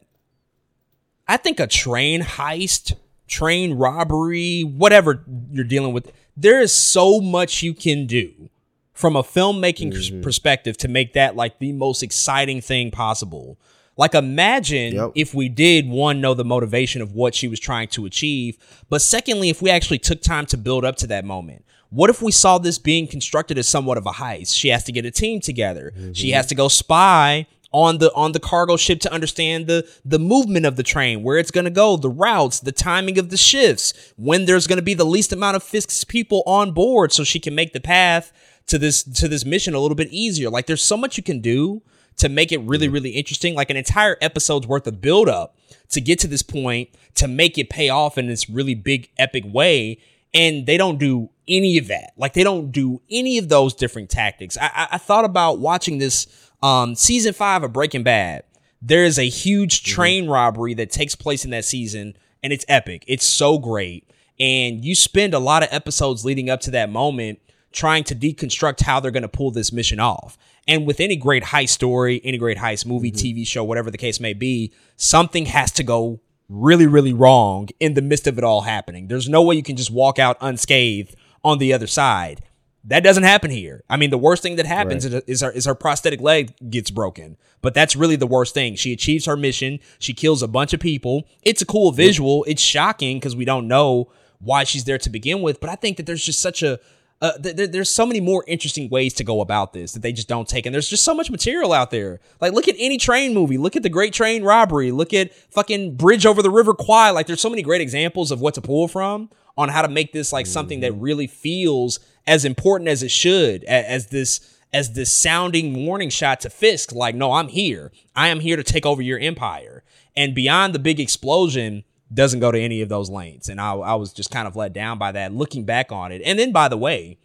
[1.30, 2.96] I think a train heist,
[3.28, 8.50] train robbery, whatever you're dealing with, there is so much you can do
[8.94, 10.22] from a filmmaking mm-hmm.
[10.22, 13.60] perspective to make that like the most exciting thing possible.
[13.96, 15.12] Like imagine yep.
[15.14, 18.58] if we did one know the motivation of what she was trying to achieve,
[18.90, 21.64] but secondly if we actually took time to build up to that moment.
[21.92, 24.56] What if we saw this being constructed as somewhat of a heist?
[24.56, 25.94] She has to get a team together.
[25.96, 26.14] Mm-hmm.
[26.14, 30.20] She has to go spy on the on the cargo ship to understand the the
[30.20, 33.38] movement of the train, where it's going to go, the routes, the timing of the
[33.38, 37.24] shifts, when there's going to be the least amount of Fisk's people on board so
[37.24, 38.32] she can make the path
[38.68, 40.50] to this to this mission a little bit easier.
[40.50, 41.82] Like there's so much you can do
[42.18, 42.94] to make it really mm-hmm.
[42.94, 45.56] really interesting, like an entire episode's worth of build up
[45.90, 49.44] to get to this point to make it pay off in this really big epic
[49.46, 49.98] way
[50.34, 52.12] and they don't do any of that.
[52.18, 54.58] Like they don't do any of those different tactics.
[54.58, 56.28] I, I, I thought about watching this
[56.62, 58.44] um, season five of Breaking Bad.
[58.82, 59.96] There is a huge mm-hmm.
[59.96, 60.34] train mm-hmm.
[60.34, 63.04] robbery that takes place in that season, and it's epic.
[63.08, 67.40] It's so great, and you spend a lot of episodes leading up to that moment
[67.72, 70.38] trying to deconstruct how they're going to pull this mission off.
[70.68, 73.42] And with any great heist story, any great heist movie, mm-hmm.
[73.42, 77.94] TV show, whatever the case may be, something has to go really, really wrong in
[77.94, 79.08] the midst of it all happening.
[79.08, 82.42] There's no way you can just walk out unscathed on the other side.
[82.90, 83.84] That doesn't happen here.
[83.88, 85.24] I mean, the worst thing that happens right.
[85.28, 87.38] is, her, is her prosthetic leg gets broken.
[87.62, 88.76] But that's really the worst thing.
[88.76, 89.80] She achieves her mission.
[90.00, 91.28] She kills a bunch of people.
[91.44, 92.44] It's a cool visual.
[92.48, 95.60] It's shocking because we don't know why she's there to begin with.
[95.60, 96.80] But I think that there's just such a
[97.22, 100.28] uh, th- there's so many more interesting ways to go about this that they just
[100.28, 100.66] don't take.
[100.66, 102.22] And there's just so much material out there.
[102.40, 103.58] Like, look at any train movie.
[103.58, 104.92] Look at the Great Train Robbery.
[104.92, 107.12] Look at fucking Bridge over the River Kwai.
[107.12, 109.30] Like, there's so many great examples of what to pull from
[109.60, 111.02] on how to make this like something that mm-hmm.
[111.02, 116.50] really feels as important as it should as this as this sounding warning shot to
[116.50, 116.94] Fisk.
[116.94, 117.92] Like, no, I'm here.
[118.16, 119.84] I am here to take over your empire.
[120.16, 121.84] And beyond the big explosion,
[122.14, 123.50] doesn't go to any of those lanes.
[123.50, 126.22] And I, I was just kind of let down by that looking back on it.
[126.24, 127.18] And then, by the way,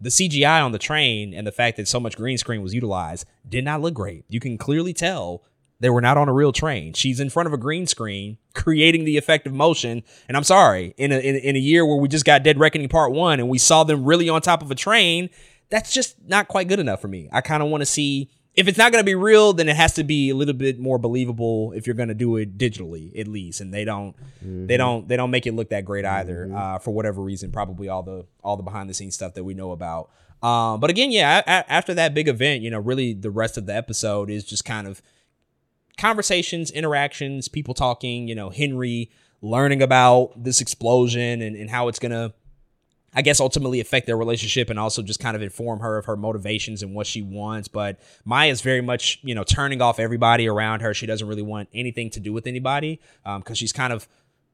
[0.00, 3.26] the CGI on the train and the fact that so much green screen was utilized
[3.48, 4.24] did not look great.
[4.28, 5.42] You can clearly tell
[5.80, 6.92] they were not on a real train.
[6.92, 10.02] She's in front of a green screen creating the effect of motion.
[10.28, 12.88] And I'm sorry, in a, in, in a year where we just got Dead Reckoning
[12.88, 15.30] Part 1 and we saw them really on top of a train,
[15.70, 17.28] that's just not quite good enough for me.
[17.32, 19.74] I kind of want to see if it's not going to be real, then it
[19.74, 23.18] has to be a little bit more believable if you're going to do it digitally,
[23.18, 23.60] at least.
[23.60, 24.66] And they don't, mm-hmm.
[24.66, 26.56] they don't, they don't make it look that great either, mm-hmm.
[26.56, 27.50] uh, for whatever reason.
[27.50, 30.10] Probably all the all the behind the scenes stuff that we know about.
[30.40, 33.66] Um, but again, yeah, a- after that big event, you know, really the rest of
[33.66, 35.02] the episode is just kind of
[35.96, 38.28] conversations, interactions, people talking.
[38.28, 42.32] You know, Henry learning about this explosion and, and how it's going to
[43.14, 46.16] I guess ultimately affect their relationship and also just kind of inform her of her
[46.16, 47.68] motivations and what she wants.
[47.68, 50.92] But Maya's very much, you know, turning off everybody around her.
[50.92, 54.08] She doesn't really want anything to do with anybody because um, she's kind of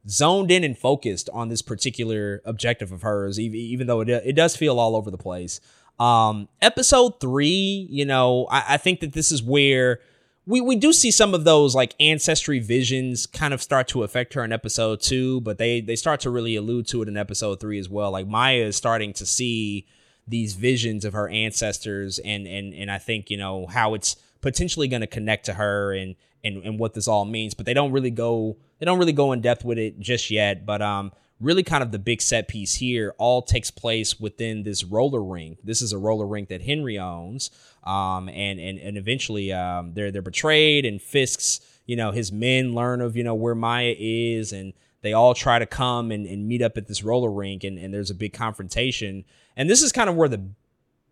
[0.08, 4.56] zoned in and focused on this particular objective of hers, even though it, it does
[4.56, 5.60] feel all over the place.
[5.98, 10.00] Um, episode three, you know, I, I think that this is where
[10.46, 14.34] we, we do see some of those like ancestry visions kind of start to affect
[14.34, 17.60] her in episode two, but they they start to really allude to it in episode
[17.60, 18.10] three as well.
[18.10, 19.86] Like Maya is starting to see
[20.26, 24.88] these visions of her ancestors and and and I think, you know, how it's potentially
[24.88, 27.92] going to connect to her and and and what this all means, but they don't
[27.92, 31.62] really go they don't really go in depth with it just yet, but um really
[31.62, 35.58] kind of the big set piece here all takes place within this roller rink.
[35.64, 37.50] This is a roller rink that Henry owns.
[37.84, 42.74] Um, and, and, and eventually, um, they're, they're betrayed and Fisk's, you know, his men
[42.74, 44.72] learn of, you know, where Maya is and
[45.02, 47.92] they all try to come and, and meet up at this roller rink and, and
[47.92, 49.24] there's a big confrontation.
[49.56, 50.50] And this is kind of where the,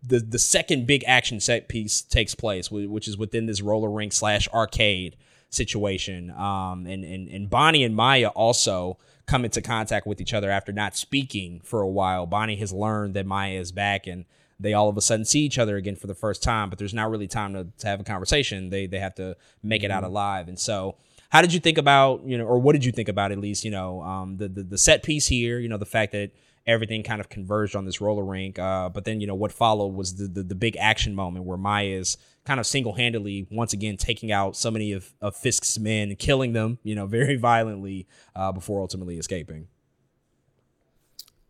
[0.03, 4.13] the, the second big action set piece takes place, which is within this roller rink
[4.13, 5.17] slash arcade
[5.49, 6.29] situation.
[6.31, 8.97] Um, and, and, and Bonnie and Maya also,
[9.29, 12.25] come into contact with each other after not speaking for a while.
[12.25, 14.25] Bonnie has learned that Maya is back and
[14.59, 16.93] they all of a sudden see each other again for the first time, but there's
[16.93, 18.69] not really time to, to have a conversation.
[18.69, 20.11] They they have to make it out mm-hmm.
[20.11, 20.47] alive.
[20.47, 20.95] And so
[21.29, 23.63] how did you think about, you know, or what did you think about at least,
[23.63, 26.31] you know, um, the, the, the set piece here, you know, the fact that
[26.65, 28.57] everything kind of converged on this roller rink.
[28.57, 31.57] Uh, but then, you know, what followed was the, the, the big action moment where
[31.57, 35.77] Maya is kind of single handedly once again taking out so many of, of Fisk's
[35.77, 39.67] men, killing them, you know, very violently uh, before ultimately escaping.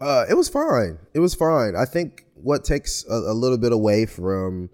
[0.01, 0.97] Uh, it was fine.
[1.13, 1.75] It was fine.
[1.75, 4.69] I think what takes a, a, little bit away from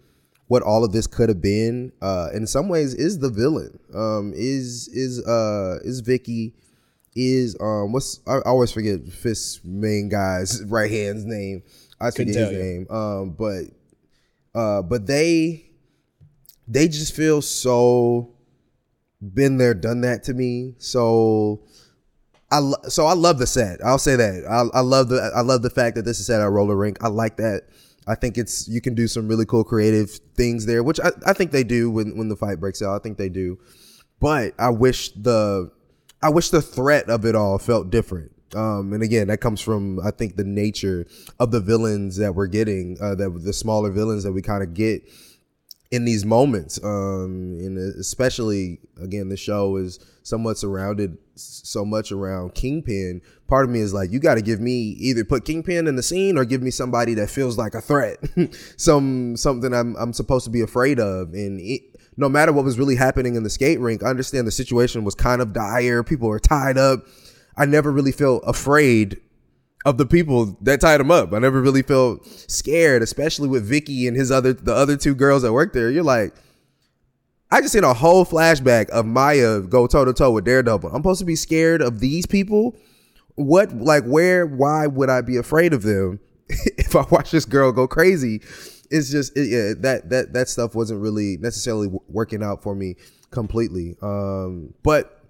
[0.47, 3.79] what all of this could have been, uh, in some ways, is the villain.
[3.93, 6.53] Um, is is uh is Vicky?
[7.15, 11.63] Is um what's I always forget Fisk's main guy's right hand's name.
[11.99, 12.59] I forget his you.
[12.59, 12.87] name.
[12.89, 13.63] Um, but
[14.53, 15.65] uh, but they
[16.67, 18.35] they just feel so
[19.33, 20.75] been there, done that to me.
[20.77, 21.63] So
[22.55, 23.83] I so I love the set.
[23.83, 24.45] I'll say that.
[24.49, 26.97] I, I love the I love the fact that this is set at roller rink.
[27.03, 27.63] I like that.
[28.07, 31.33] I think it's you can do some really cool creative things there, which I, I
[31.33, 32.95] think they do when when the fight breaks out.
[32.95, 33.57] I think they do,
[34.19, 35.71] but I wish the
[36.21, 38.31] I wish the threat of it all felt different.
[38.55, 41.07] Um, and again, that comes from I think the nature
[41.39, 44.73] of the villains that we're getting, uh, that the smaller villains that we kind of
[44.73, 45.03] get
[45.91, 46.81] in these moments.
[46.83, 53.21] Um, and especially again, the show is somewhat surrounded so much around Kingpin.
[53.47, 56.03] Part of me is like, you got to give me either put Kingpin in the
[56.03, 58.17] scene or give me somebody that feels like a threat,
[58.77, 61.33] some something I'm I'm supposed to be afraid of.
[61.33, 61.81] And it,
[62.17, 65.15] no matter what was really happening in the skate rink, I understand the situation was
[65.15, 66.03] kind of dire.
[66.03, 67.05] People were tied up
[67.57, 69.19] I never really felt afraid
[69.85, 71.31] of the people that tied him up.
[71.33, 75.43] I never really felt scared, especially with Vicky and his other the other two girls
[75.43, 75.89] that worked there.
[75.89, 76.33] You're like,
[77.55, 80.89] I just seen a whole flashback of Maya go toe to toe with Daredevil.
[80.89, 82.75] I'm supposed to be scared of these people.
[83.35, 87.71] What like where why would I be afraid of them if I watch this girl
[87.71, 88.41] go crazy?
[88.91, 92.97] It's just it, yeah, that that that stuff wasn't really necessarily working out for me
[93.31, 93.95] completely.
[94.01, 95.24] Um, but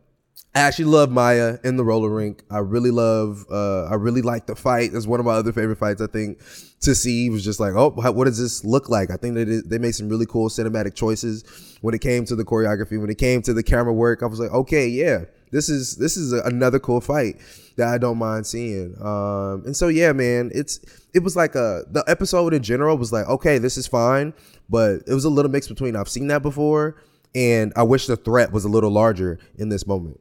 [0.55, 2.41] I actually love Maya in the roller rink.
[2.49, 3.45] I really love.
[3.51, 4.93] Uh, I really like the fight.
[4.93, 6.01] That's one of my other favorite fights.
[6.01, 6.39] I think
[6.79, 9.11] to see was just like, oh, what does this look like?
[9.11, 12.45] I think they they made some really cool cinematic choices when it came to the
[12.45, 12.99] choreography.
[12.99, 16.15] When it came to the camera work, I was like, okay, yeah, this is this
[16.15, 17.35] is a, another cool fight
[17.75, 18.95] that I don't mind seeing.
[19.01, 20.79] Um, and so yeah, man, it's
[21.13, 24.33] it was like a the episode in general was like, okay, this is fine,
[24.69, 26.95] but it was a little mix between I've seen that before
[27.35, 30.19] and I wish the threat was a little larger in this moment.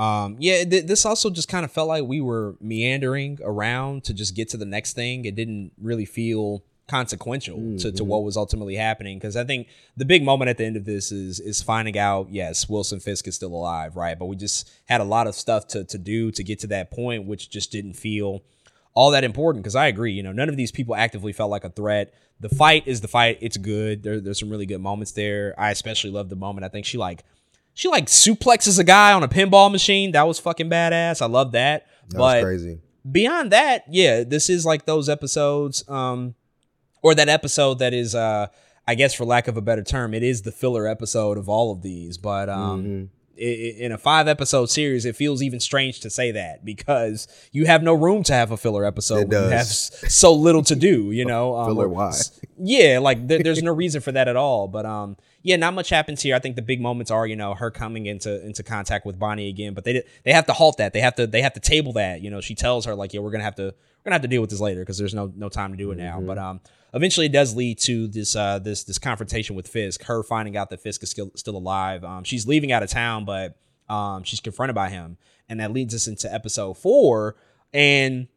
[0.00, 4.14] Um, yeah, th- this also just kind of felt like we were meandering around to
[4.14, 5.26] just get to the next thing.
[5.26, 7.76] It didn't really feel consequential mm-hmm.
[7.76, 8.06] to, to mm-hmm.
[8.08, 11.12] what was ultimately happening because I think the big moment at the end of this
[11.12, 15.00] is is finding out yes Wilson Fisk is still alive right but we just had
[15.00, 17.92] a lot of stuff to to do to get to that point which just didn't
[17.92, 18.42] feel
[18.92, 21.62] all that important because I agree you know none of these people actively felt like
[21.62, 25.12] a threat the fight is the fight it's good there, there's some really good moments
[25.12, 27.22] there I especially love the moment I think she like
[27.80, 30.12] she like suplexes a guy on a pinball machine.
[30.12, 31.22] That was fucking badass.
[31.22, 31.86] I love that.
[32.10, 32.78] That but crazy.
[33.10, 36.34] Beyond that, yeah, this is like those episodes, um,
[37.00, 38.48] or that episode that is, uh,
[38.86, 41.72] I guess, for lack of a better term, it is the filler episode of all
[41.72, 42.18] of these.
[42.18, 43.82] But um, mm-hmm.
[43.82, 47.82] in a five episode series, it feels even strange to say that because you have
[47.82, 49.32] no room to have a filler episode.
[49.32, 51.56] You have so little to do, you know.
[51.56, 52.12] Um, filler why?
[52.58, 54.68] Yeah, like there, there's no reason for that at all.
[54.68, 56.34] But um, yeah, not much happens here.
[56.34, 59.48] I think the big moments are, you know, her coming into into contact with Bonnie
[59.48, 60.92] again, but they they have to halt that.
[60.92, 62.20] They have to they have to table that.
[62.20, 64.28] You know, she tells her like, yeah, we're gonna have to we're gonna have to
[64.28, 66.18] deal with this later because there's no no time to do it now.
[66.18, 66.26] Mm-hmm.
[66.26, 66.60] But um,
[66.92, 70.04] eventually it does lead to this uh this this confrontation with Fisk.
[70.04, 72.04] Her finding out that Fisk is still still alive.
[72.04, 73.56] Um, she's leaving out of town, but
[73.88, 75.16] um, she's confronted by him,
[75.48, 77.36] and that leads us into episode four.
[77.72, 78.28] And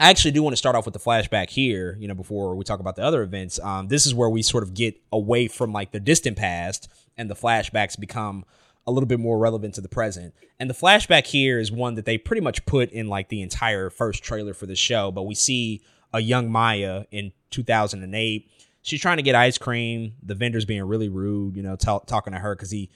[0.00, 2.64] I actually do want to start off with the flashback here, you know, before we
[2.64, 3.58] talk about the other events.
[3.58, 7.28] Um, this is where we sort of get away from like the distant past and
[7.28, 8.44] the flashbacks become
[8.86, 10.34] a little bit more relevant to the present.
[10.60, 13.90] And the flashback here is one that they pretty much put in like the entire
[13.90, 18.48] first trailer for the show, but we see a young Maya in 2008.
[18.82, 20.14] She's trying to get ice cream.
[20.22, 22.88] The vendor's being really rude, you know, t- talking to her because he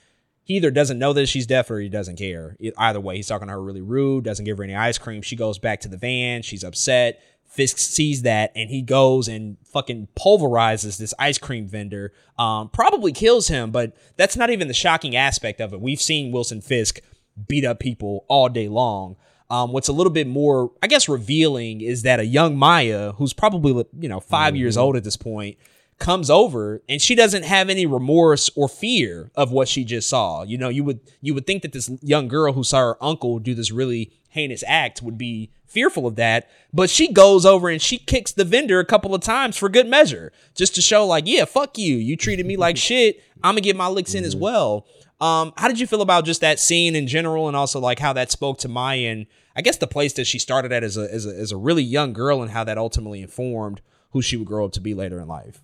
[0.45, 2.57] he either doesn't know that she's deaf or he doesn't care.
[2.77, 5.23] Either way, he's talking to her really rude, doesn't give her any ice cream.
[5.23, 6.43] She goes back to the van.
[6.43, 7.23] She's upset.
[7.45, 12.13] Fisk sees that and he goes and fucking pulverizes this ice cream vendor.
[12.39, 15.81] Um, probably kills him, but that's not even the shocking aspect of it.
[15.81, 17.01] We've seen Wilson Fisk
[17.49, 19.17] beat up people all day long.
[19.51, 23.35] Um, what's a little bit more, I guess, revealing is that a young Maya, who's
[23.35, 24.57] probably you know 5 mm-hmm.
[24.57, 25.59] years old at this point,
[26.03, 30.43] comes over and she doesn't have any remorse or fear of what she just saw.
[30.43, 33.39] You know, you would you would think that this young girl who saw her uncle
[33.39, 37.81] do this really heinous act would be fearful of that, but she goes over and
[37.81, 41.25] she kicks the vendor a couple of times for good measure, just to show like,
[41.27, 41.97] yeah, fuck you.
[41.97, 43.23] You treated me like shit.
[43.45, 44.43] I'm gonna get my licks in as mm-hmm.
[44.43, 44.87] well.
[45.21, 48.13] Um, how did you feel about just that scene in general, and also like how
[48.15, 51.03] that spoke to Maya and I guess the place that she started at as a
[51.15, 53.81] as a, as a really young girl, and how that ultimately informed
[54.11, 55.63] who she would grow up to be later in life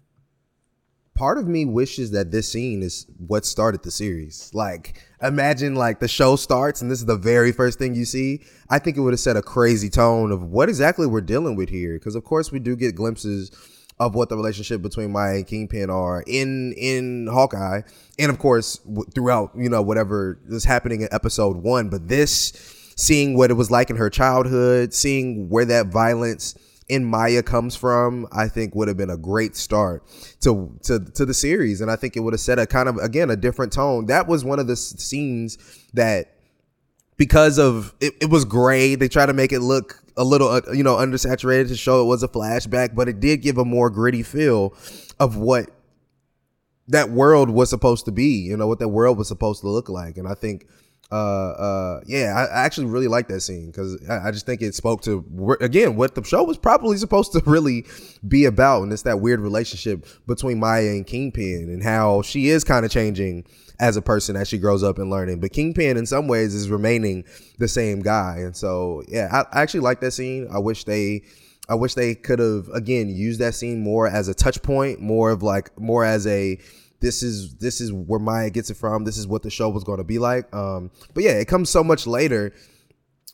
[1.18, 4.52] part of me wishes that this scene is what started the series.
[4.54, 8.42] Like, imagine like the show starts and this is the very first thing you see.
[8.70, 11.70] I think it would have set a crazy tone of what exactly we're dealing with
[11.70, 11.94] here.
[11.94, 13.50] Because of course we do get glimpses
[13.98, 17.80] of what the relationship between Maya and Kingpin are in in Hawkeye,
[18.16, 21.88] and of course w- throughout you know whatever is happening in episode one.
[21.88, 22.52] But this,
[22.96, 26.54] seeing what it was like in her childhood, seeing where that violence
[26.88, 30.02] in Maya comes from, I think would have been a great start
[30.40, 32.96] to to to the series, and I think it would have set a kind of
[32.96, 34.06] again a different tone.
[34.06, 35.58] That was one of the scenes
[35.94, 36.34] that
[37.16, 38.94] because of it, it was gray.
[38.94, 42.06] They try to make it look a little uh, you know undersaturated to show it
[42.06, 44.74] was a flashback, but it did give a more gritty feel
[45.20, 45.70] of what
[46.88, 48.40] that world was supposed to be.
[48.40, 50.66] You know what that world was supposed to look like, and I think
[51.10, 54.60] uh uh yeah i, I actually really like that scene because I, I, just think
[54.60, 57.86] it spoke to again what the show was probably supposed to really
[58.26, 62.62] be about and it's that weird relationship between maya and kingpin and how she is
[62.62, 63.46] kind of changing
[63.80, 66.68] as a person as she grows up and learning but kingpin in some ways is
[66.68, 67.24] remaining
[67.56, 70.46] the same guy and so yeah i, I actually like that scene.
[70.52, 71.22] I wish they
[71.70, 75.30] i wish they could have again used that scene more as a touch point more
[75.30, 76.58] of like more as a
[77.00, 79.04] this is this is where Maya gets it from.
[79.04, 80.52] This is what the show was going to be like.
[80.54, 82.52] Um, but yeah, it comes so much later,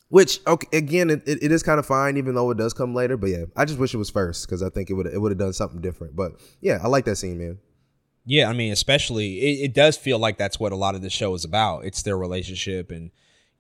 [0.08, 3.16] which okay, again, it, it is kind of fine, even though it does come later.
[3.16, 5.32] But yeah, I just wish it was first because I think it would it would
[5.32, 6.14] have done something different.
[6.16, 7.58] But yeah, I like that scene, man.
[8.26, 11.10] Yeah, I mean, especially it, it does feel like that's what a lot of the
[11.10, 11.84] show is about.
[11.84, 13.10] It's their relationship and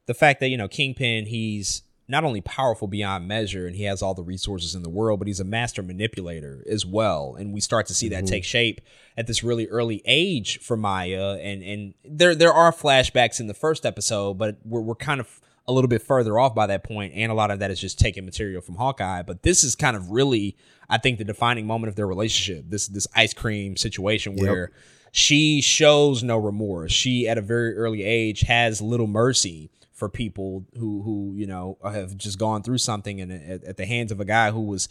[0.06, 4.02] the fact that you know Kingpin, he's not only powerful beyond measure and he has
[4.02, 7.34] all the resources in the world, but he's a master manipulator as well.
[7.38, 8.32] And we start to see that mm-hmm.
[8.32, 8.80] take shape
[9.16, 11.38] at this really early age for Maya.
[11.40, 15.40] And and there there are flashbacks in the first episode, but we're we're kind of
[15.66, 17.98] a little bit further off by that point, and a lot of that is just
[17.98, 19.22] taking material from Hawkeye.
[19.22, 20.56] But this is kind of really,
[20.90, 22.66] I think, the defining moment of their relationship.
[22.68, 24.70] This this ice cream situation where yep.
[25.12, 26.92] she shows no remorse.
[26.92, 31.78] She, at a very early age, has little mercy for people who who you know
[31.84, 34.88] have just gone through something and at, at, the hands of a guy who was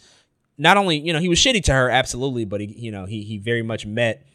[0.58, 3.22] not only you know he was shitty to her absolutely but he you know he
[3.22, 4.26] he very much met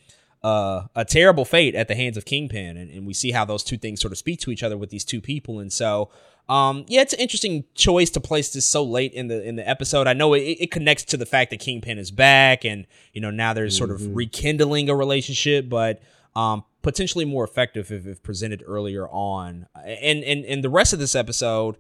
[0.42, 3.64] uh, a terrible fate at the hands of Kingpin and, and we see how those
[3.64, 6.10] two things sort of speak to each other with these two people and so
[6.50, 9.70] um, yeah, it's an interesting choice to place this so late in the in the
[9.70, 10.08] episode.
[10.08, 13.30] I know it, it connects to the fact that Kingpin is back, and you know
[13.30, 14.04] now there's sort mm-hmm.
[14.04, 16.02] of rekindling a relationship, but
[16.36, 19.68] um, potentially more effective if, if presented earlier on.
[19.84, 21.78] And, and and the rest of this episode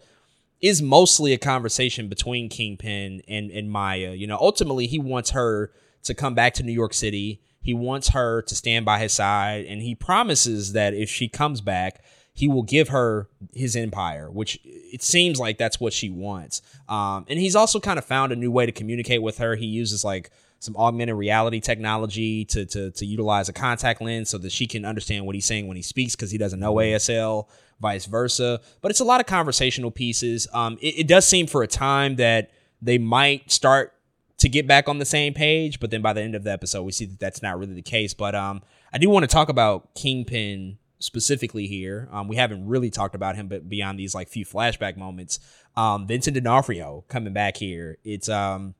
[0.61, 4.11] is mostly a conversation between Kingpin and, and Maya.
[4.11, 5.71] You know, ultimately he wants her
[6.03, 7.41] to come back to New York City.
[7.61, 11.61] He wants her to stand by his side, and he promises that if she comes
[11.61, 12.03] back,
[12.33, 16.61] he will give her his empire, which it seems like that's what she wants.
[16.87, 19.55] Um, and he's also kind of found a new way to communicate with her.
[19.55, 24.37] He uses like some augmented reality technology to, to, to utilize a contact lens so
[24.37, 26.95] that she can understand what he's saying when he speaks because he doesn't know mm-hmm.
[26.95, 27.47] ASL,
[27.79, 28.59] vice versa.
[28.81, 30.47] But it's a lot of conversational pieces.
[30.53, 33.93] Um, it, it does seem for a time that they might start
[34.39, 36.83] to get back on the same page, but then by the end of the episode,
[36.83, 38.13] we see that that's not really the case.
[38.13, 38.61] But um,
[38.93, 42.09] I do want to talk about Kingpin specifically here.
[42.11, 45.39] Um, we haven't really talked about him, but beyond these like few flashback moments,
[45.75, 47.97] um, Vincent D'Onofrio coming back here.
[48.03, 48.75] It's um,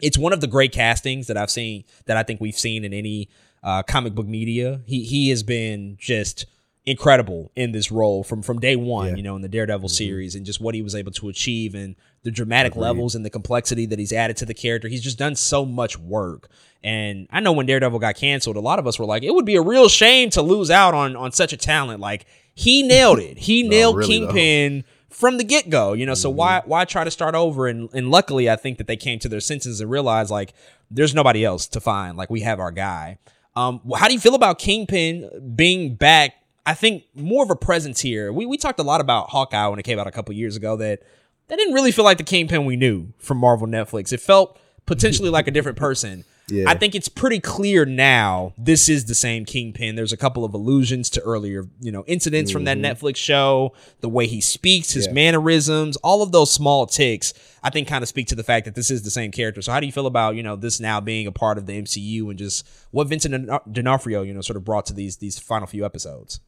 [0.00, 2.92] it's one of the great castings that I've seen that I think we've seen in
[2.92, 3.28] any
[3.62, 4.80] uh, comic book media.
[4.86, 6.46] He he has been just
[6.84, 9.08] incredible in this role from from day one.
[9.08, 9.16] Yeah.
[9.16, 9.94] You know, in the Daredevil mm-hmm.
[9.94, 12.82] series, and just what he was able to achieve and the dramatic Agreed.
[12.82, 14.88] levels and the complexity that he's added to the character.
[14.88, 16.48] He's just done so much work.
[16.82, 19.44] And I know when Daredevil got canceled, a lot of us were like, it would
[19.44, 22.00] be a real shame to lose out on on such a talent.
[22.00, 23.38] Like he nailed it.
[23.38, 24.80] He no, nailed really Kingpin.
[24.82, 26.12] Though from the get go, you know.
[26.12, 26.20] Mm-hmm.
[26.20, 27.66] So why why try to start over?
[27.66, 30.52] And and luckily, I think that they came to their senses and realized like
[30.90, 32.16] there's nobody else to find.
[32.16, 33.18] Like we have our guy.
[33.54, 36.34] Um, how do you feel about Kingpin being back?
[36.66, 38.30] I think more of a presence here.
[38.30, 40.76] We we talked a lot about Hawkeye when it came out a couple years ago.
[40.76, 41.00] That
[41.48, 44.12] that didn't really feel like the Kingpin we knew from Marvel Netflix.
[44.12, 46.24] It felt potentially like a different person.
[46.48, 46.70] Yeah.
[46.70, 49.96] I think it's pretty clear now this is the same Kingpin.
[49.96, 52.56] There's a couple of allusions to earlier, you know, incidents mm-hmm.
[52.56, 53.04] from that mm-hmm.
[53.04, 55.12] Netflix show, the way he speaks, his yeah.
[55.12, 58.76] mannerisms, all of those small ticks, I think kind of speak to the fact that
[58.76, 59.60] this is the same character.
[59.60, 61.82] So how do you feel about, you know, this now being a part of the
[61.82, 65.66] MCU and just what Vincent D'Onofrio, you know, sort of brought to these these final
[65.66, 66.38] few episodes?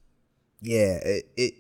[0.61, 1.55] Yeah, it, it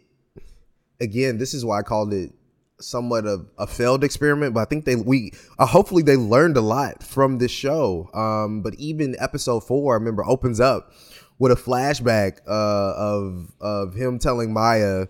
[1.00, 2.32] again, this is why I called it
[2.80, 6.60] somewhat of a failed experiment, but I think they we uh, hopefully they learned a
[6.60, 8.10] lot from this show.
[8.14, 10.92] Um, but even episode four, I remember opens up
[11.38, 15.06] with a flashback uh, of of him telling Maya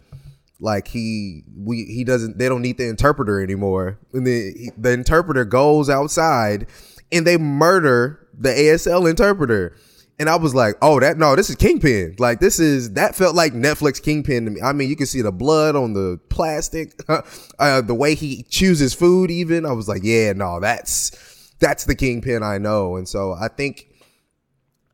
[0.60, 5.44] like he we he doesn't they don't need the interpreter anymore, and the the interpreter
[5.44, 6.66] goes outside
[7.10, 9.76] and they murder the ASL interpreter.
[10.20, 12.16] And I was like, oh, that no, this is Kingpin.
[12.18, 14.60] Like this is that felt like Netflix Kingpin to me.
[14.60, 17.00] I mean, you can see the blood on the plastic,
[17.58, 19.30] uh, the way he chooses food.
[19.30, 21.12] Even I was like, yeah, no, that's
[21.60, 22.96] that's the Kingpin I know.
[22.96, 23.88] And so I think,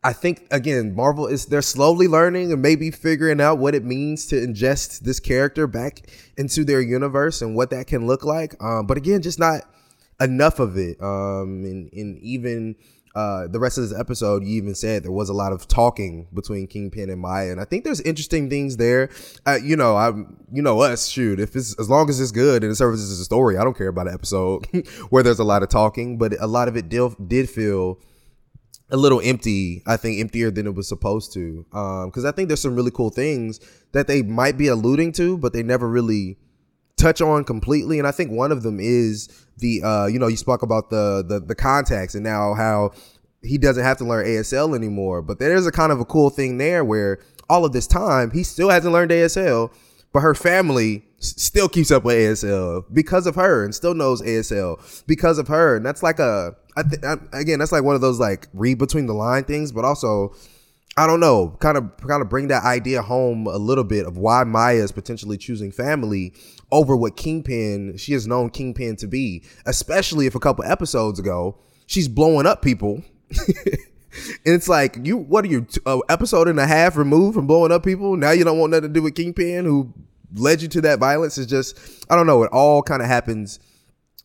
[0.03, 4.27] I think again, Marvel is they're slowly learning and maybe figuring out what it means
[4.27, 6.03] to ingest this character back
[6.37, 8.63] into their universe and what that can look like.
[8.63, 9.63] Um, but again, just not
[10.21, 11.01] enough of it.
[11.01, 12.77] Um, and, and even
[13.15, 16.27] uh, the rest of this episode, you even said there was a lot of talking
[16.35, 19.09] between Kingpin and Maya, and I think there's interesting things there.
[19.47, 22.65] Uh, you know, I'm, you know us, shoot, if it's as long as it's good
[22.65, 24.67] and it serves as a story, I don't care about an episode
[25.11, 28.01] where there's a lot of talking, but a lot of it did, did feel
[28.91, 29.83] a little empty.
[29.87, 32.91] I think emptier than it was supposed to, because um, I think there's some really
[32.91, 33.61] cool things
[33.93, 36.37] that they might be alluding to, but they never really
[36.97, 37.99] touch on completely.
[37.99, 41.25] And I think one of them is the uh, you know, you spoke about the
[41.27, 42.93] the the contacts and now how
[43.43, 45.23] he doesn't have to learn ASL anymore.
[45.23, 48.43] But there's a kind of a cool thing there where all of this time he
[48.43, 49.73] still hasn't learned ASL,
[50.13, 55.05] but her family still keeps up with ASL because of her and still knows ASL
[55.07, 55.77] because of her.
[55.77, 58.79] And that's like a I th- I, again, that's like one of those like read
[58.79, 60.35] between the line things, but also
[60.97, 64.17] I don't know, kind of kind of bring that idea home a little bit of
[64.17, 66.35] why Maya is potentially choosing family
[66.75, 71.57] over what Kingpin she has known Kingpin to be, especially if a couple episodes ago
[71.87, 73.03] she's blowing up people.
[73.31, 73.79] and
[74.45, 75.67] it's like you what are you
[76.09, 78.17] episode and a half removed from blowing up people?
[78.17, 79.95] Now you don't want nothing to do with Kingpin who
[80.35, 81.79] led you to that violence is just
[82.11, 83.61] I don't know, it all kind of happens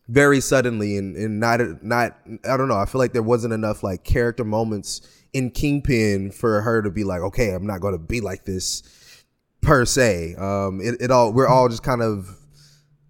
[0.08, 2.18] very suddenly and, and not not
[2.48, 5.02] I don't know, I feel like there wasn't enough like character moments
[5.34, 8.82] in Kingpin for her to be like, okay, I'm not going to be like this
[9.62, 10.34] per se.
[10.36, 12.39] Um, it, it all we're all just kind of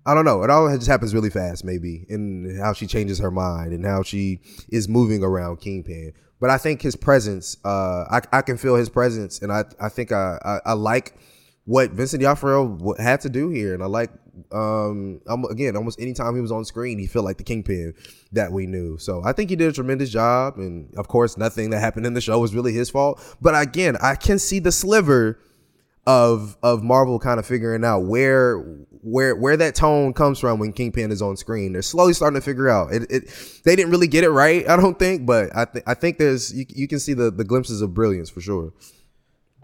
[0.06, 0.44] I don't know.
[0.44, 4.02] It all just happens really fast, maybe, in how she changes her mind and how
[4.04, 4.40] she
[4.70, 6.14] is moving around Kingpin.
[6.40, 9.90] But I think his presence, uh, I, I can feel his presence, and I I
[9.90, 11.16] think I I, I like
[11.66, 14.10] what Vincent D'Onofrio had to do here, and I like
[14.54, 15.20] um
[15.50, 17.94] again almost anytime he was on screen, he felt like the Kingpin
[18.32, 18.98] that we knew.
[18.98, 22.14] So I think he did a tremendous job, and of course, nothing that happened in
[22.14, 23.22] the show was really his fault.
[23.42, 25.40] But again, I can see the sliver
[26.10, 28.58] of of Marvel kind of figuring out where
[29.04, 31.72] where where that tone comes from when Kingpin is on screen.
[31.72, 32.92] They're slowly starting to figure out.
[32.92, 35.94] It, it they didn't really get it right, I don't think, but I think I
[35.94, 38.74] think there's you, you can see the the glimpses of brilliance for sure.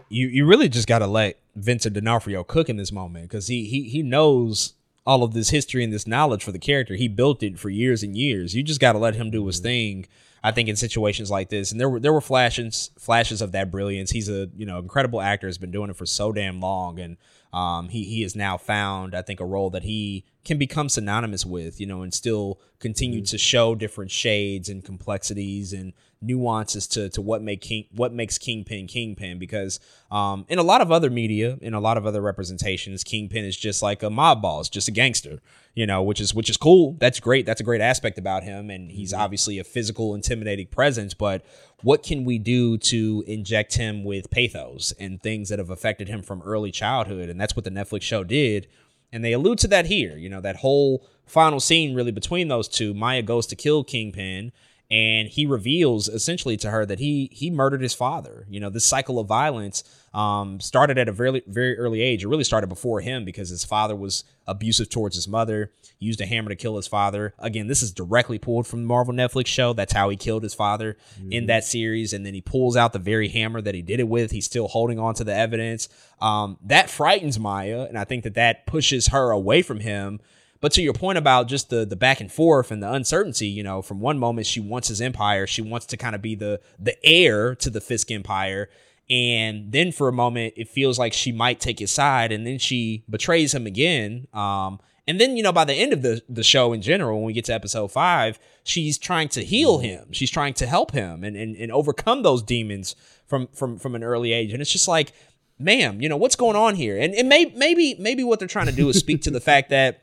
[0.08, 3.64] You you really just got to let Vincent D'Onofrio cook in this moment because he
[3.64, 4.74] he he knows
[5.04, 6.94] all of this history and this knowledge for the character.
[6.94, 8.54] He built it for years and years.
[8.54, 9.64] You just got to let him do his mm-hmm.
[9.64, 10.06] thing.
[10.46, 13.72] I think in situations like this, and there were there were flashes flashes of that
[13.72, 14.12] brilliance.
[14.12, 15.48] He's a you know incredible actor.
[15.48, 17.16] Has been doing it for so damn long, and
[17.52, 21.44] um, he he has now found I think a role that he can become synonymous
[21.44, 23.24] with, you know, and still continue mm-hmm.
[23.24, 28.38] to show different shades and complexities and nuances to to what make King what makes
[28.38, 29.78] Kingpin Kingpin because
[30.10, 33.56] um, in a lot of other media, in a lot of other representations, Kingpin is
[33.56, 35.40] just like a mob boss, just a gangster,
[35.74, 36.96] you know, which is which is cool.
[36.98, 37.46] That's great.
[37.46, 39.22] That's a great aspect about him, and he's mm-hmm.
[39.22, 41.14] obviously a physical, intimidating presence.
[41.14, 41.44] But
[41.82, 46.22] what can we do to inject him with pathos and things that have affected him
[46.22, 47.28] from early childhood?
[47.28, 48.68] And that's what the Netflix show did.
[49.12, 50.16] And they allude to that here.
[50.16, 52.94] You know, that whole final scene really between those two.
[52.94, 54.52] Maya goes to kill Kingpin
[54.90, 58.46] and he reveals essentially to her that he he murdered his father.
[58.48, 59.82] You know, this cycle of violence
[60.14, 62.22] um, started at a very very early age.
[62.22, 65.72] It really started before him because his father was abusive towards his mother.
[65.98, 67.34] He used a hammer to kill his father.
[67.38, 69.72] Again, this is directly pulled from the Marvel Netflix show.
[69.72, 71.32] That's how he killed his father mm-hmm.
[71.32, 72.12] in that series.
[72.12, 74.30] And then he pulls out the very hammer that he did it with.
[74.30, 75.88] He's still holding on to the evidence.
[76.20, 80.20] Um, that frightens Maya, and I think that that pushes her away from him
[80.60, 83.62] but to your point about just the the back and forth and the uncertainty, you
[83.62, 86.60] know, from one moment she wants his empire, she wants to kind of be the
[86.78, 88.68] the heir to the Fisk empire,
[89.08, 92.58] and then for a moment it feels like she might take his side, and then
[92.58, 94.26] she betrays him again.
[94.32, 97.26] Um, and then you know by the end of the the show in general, when
[97.26, 101.22] we get to episode five, she's trying to heal him, she's trying to help him
[101.22, 102.96] and and, and overcome those demons
[103.26, 105.12] from from from an early age, and it's just like.
[105.58, 108.66] Ma'am, you know what's going on here, and, and may, maybe maybe what they're trying
[108.66, 110.02] to do is speak to the fact that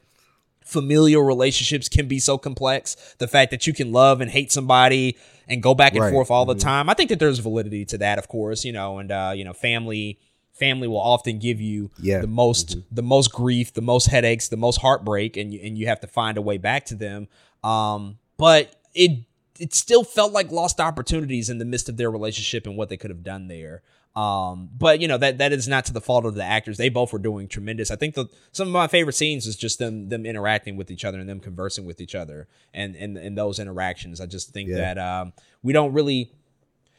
[0.65, 3.15] familial relationships can be so complex.
[3.19, 5.18] The fact that you can love and hate somebody
[5.48, 6.11] and go back and right.
[6.11, 6.68] forth all the mm-hmm.
[6.68, 6.90] time.
[6.90, 9.53] I think that there's validity to that, of course, you know, and uh, you know,
[9.53, 10.19] family
[10.53, 12.19] family will often give you yeah.
[12.19, 12.95] the most mm-hmm.
[12.95, 16.07] the most grief, the most headaches, the most heartbreak, and you, and you have to
[16.07, 17.27] find a way back to them.
[17.64, 19.26] Um, but it
[19.60, 22.98] it still felt like lost opportunities in the midst of their relationship and what they
[22.98, 23.81] could have done there.
[24.15, 26.77] Um, but you know that that is not to the fault of the actors.
[26.77, 27.90] They both were doing tremendous.
[27.90, 31.03] I think the some of my favorite scenes is just them them interacting with each
[31.03, 34.22] other and them conversing with each other and and, and those interactions.
[34.22, 34.94] I just think yeah.
[34.94, 35.34] that um,
[35.64, 36.31] we don't really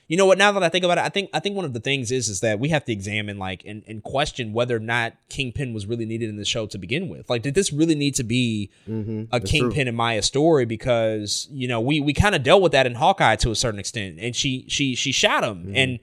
[0.08, 1.72] you know what now that i think about it i think i think one of
[1.72, 4.80] the things is is that we have to examine like and, and question whether or
[4.80, 7.94] not kingpin was really needed in the show to begin with like did this really
[7.94, 9.22] need to be mm-hmm.
[9.32, 9.88] a That's kingpin true.
[9.88, 13.36] and maya story because you know we we kind of dealt with that in hawkeye
[13.36, 15.76] to a certain extent and she she she shot him mm-hmm.
[15.76, 15.98] and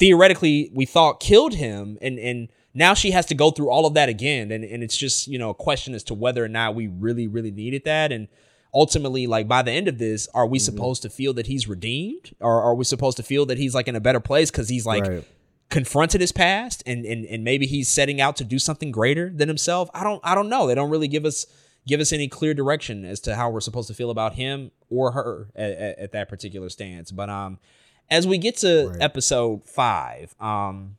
[0.00, 3.94] theoretically we thought killed him and and now she has to go through all of
[3.94, 6.74] that again and and it's just you know a question as to whether or not
[6.74, 8.26] we really really needed that and
[8.72, 12.34] ultimately, like by the end of this, are we supposed to feel that he's redeemed,
[12.40, 14.86] or are we supposed to feel that he's like in a better place because he's
[14.86, 15.24] like Right.
[15.70, 19.48] confronted his past and, and and maybe he's setting out to do something greater than
[19.48, 19.90] himself?
[19.94, 20.66] I don't I don't know.
[20.66, 21.46] They don't really give us
[21.86, 25.12] give us any clear direction as to how we're supposed to feel about him or
[25.12, 27.10] her at, at, at that particular stance.
[27.10, 27.58] But um,
[28.10, 29.02] as we get to Right.
[29.02, 30.96] episode five, um,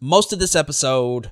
[0.00, 1.30] most of this episode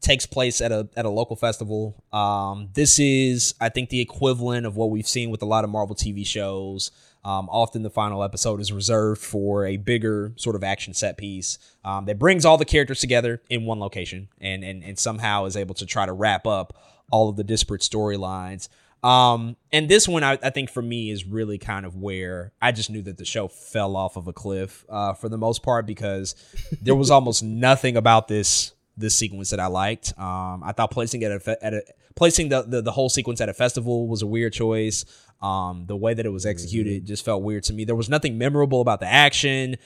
[0.00, 2.02] takes place at a at a local festival.
[2.12, 5.70] Um, this is, I think, the equivalent of what we've seen with a lot of
[5.70, 6.90] Marvel TV shows.
[7.22, 11.58] Um, often the final episode is reserved for a bigger sort of action set piece
[11.84, 15.54] um, that brings all the characters together in one location and, and and somehow is
[15.54, 16.72] able to try to wrap up
[17.10, 18.68] all of the disparate storylines.
[19.02, 22.72] Um, and this one, I, I think for me is really kind of where I
[22.72, 25.86] just knew that the show fell off of a cliff uh, for the most part
[25.86, 26.34] because
[26.82, 30.12] there was almost nothing about this this sequence that I liked.
[30.18, 31.82] Um, I thought placing it at a, at a
[32.14, 35.04] placing the, the the whole sequence at a festival was a weird choice.
[35.40, 37.84] Um, the way that it was executed just felt weird to me.
[37.84, 39.76] There was nothing memorable about the action,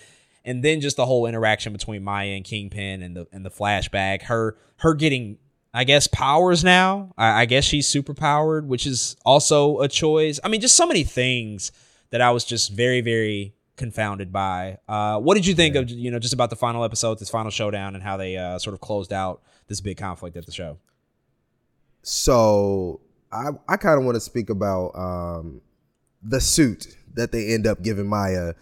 [0.45, 4.23] and then just the whole interaction between Maya and Kingpin and the and the flashback.
[4.23, 5.39] Her her getting
[5.77, 7.13] I guess powers now.
[7.19, 10.39] I, I guess she's super powered, which is also a choice.
[10.45, 11.73] I mean, just so many things
[12.11, 14.79] that I was just very very confounded by.
[14.89, 17.51] Uh, what did you think of you know just about the final episode, this final
[17.51, 20.79] showdown, and how they uh, sort of closed out this big conflict at the show?
[22.03, 23.01] So
[23.33, 25.61] I I kind of want to speak about um,
[26.23, 28.55] the suit that they end up giving Maya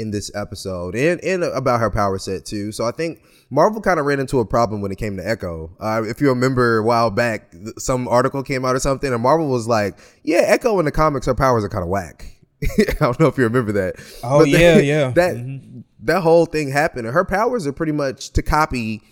[0.00, 2.72] in this episode, and and about her power set too.
[2.72, 5.70] So I think Marvel kind of ran into a problem when it came to Echo.
[5.80, 9.48] Uh, if you remember a while back, some article came out or something, and Marvel
[9.48, 12.36] was like, "Yeah, Echo in the comics, her powers are kind of whack."
[12.78, 13.94] I don't know if you remember that.
[14.22, 15.10] Oh, But yeah, that- yeah.
[15.10, 19.02] That that whole thing happened, and her powers are pretty much to copy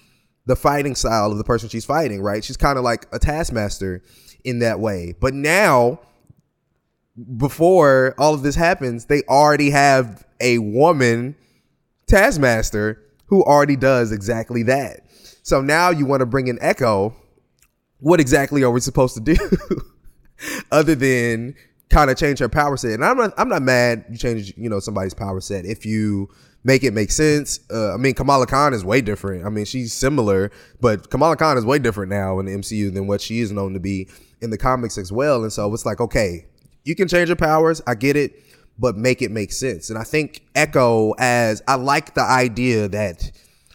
[0.46, 2.42] the fighting style of the person she's fighting, right?
[2.42, 4.02] She's kind of like a taskmaster
[4.44, 5.14] in that way.
[5.20, 6.00] But now,
[7.36, 11.34] before all of this happens, they already have a woman
[12.06, 15.00] taskmaster who already does exactly that.
[15.42, 17.14] So now you want to bring in Echo.
[18.00, 19.36] What exactly are we supposed to do?
[20.72, 21.54] Other than
[21.90, 22.92] kind of change her power set.
[22.92, 26.28] And I'm not I'm not mad you change, you know, somebody's power set if you
[26.64, 27.60] make it make sense.
[27.72, 29.44] Uh, I mean, Kamala Khan is way different.
[29.44, 30.50] I mean, she's similar,
[30.80, 33.72] but Kamala Khan is way different now in the MCU than what she is known
[33.74, 34.08] to be
[34.40, 35.42] in the comics as well.
[35.42, 36.46] And so it's like, okay,
[36.88, 37.82] you can change your powers.
[37.86, 38.42] I get it,
[38.78, 39.90] but make it make sense.
[39.90, 43.30] And I think Echo, as I like the idea that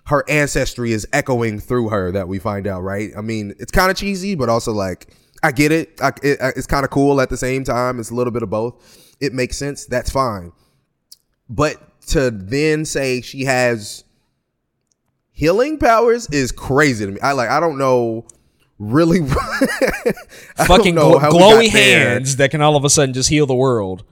[0.06, 3.12] her ancestry is echoing through her that we find out, right?
[3.16, 5.14] I mean, it's kind of cheesy, but also like,
[5.44, 6.02] I get it.
[6.02, 8.00] I, it it's kind of cool at the same time.
[8.00, 9.16] It's a little bit of both.
[9.20, 9.86] It makes sense.
[9.86, 10.52] That's fine.
[11.48, 11.78] But
[12.08, 14.04] to then say she has
[15.32, 17.20] healing powers is crazy to me.
[17.22, 17.50] I like.
[17.50, 18.26] I don't know.
[18.86, 19.20] Really,
[20.68, 22.10] Fucking know glo- how we glowy got there.
[22.10, 24.04] hands that can all of a sudden just heal the world.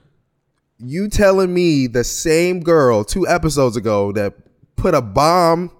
[0.78, 4.34] You telling me the same girl two episodes ago that
[4.76, 5.70] put a bomb,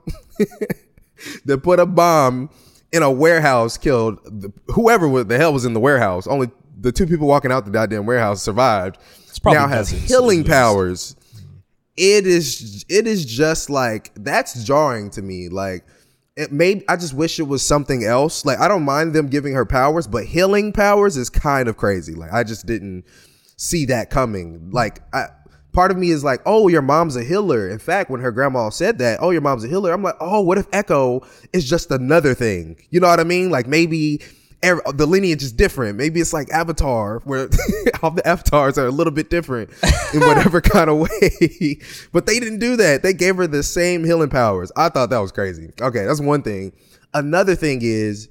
[1.46, 2.50] that put a bomb
[2.92, 6.26] in a warehouse, killed the, whoever was, the hell was in the warehouse.
[6.26, 8.98] Only the two people walking out the goddamn warehouse survived.
[9.42, 11.16] probably now has healing powers.
[11.96, 12.84] It is.
[12.88, 15.48] It is just like that's jarring to me.
[15.48, 15.84] Like
[16.36, 16.84] it made.
[16.88, 18.44] I just wish it was something else.
[18.44, 22.14] Like I don't mind them giving her powers, but healing powers is kind of crazy.
[22.14, 23.04] Like I just didn't
[23.56, 24.70] see that coming.
[24.70, 25.26] Like I,
[25.72, 27.68] part of me is like, oh, your mom's a healer.
[27.68, 30.40] In fact, when her grandma said that, oh, your mom's a healer, I'm like, oh,
[30.40, 31.22] what if Echo
[31.52, 32.76] is just another thing?
[32.90, 33.50] You know what I mean?
[33.50, 34.22] Like maybe
[34.62, 35.96] ev- the lineage is different.
[35.96, 37.48] Maybe it's like Avatar, where
[38.02, 39.70] all the avatars are a little bit different
[40.14, 41.78] in whatever kind of way.
[42.12, 43.02] but they didn't do that.
[43.02, 44.72] They gave her the same healing powers.
[44.76, 45.70] I thought that was crazy.
[45.80, 46.72] Okay, that's one thing.
[47.14, 48.28] Another thing is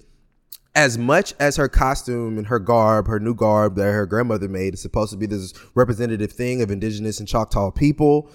[0.73, 4.73] as much as her costume and her garb, her new garb that her grandmother made
[4.73, 8.29] is supposed to be this representative thing of indigenous and Choctaw people,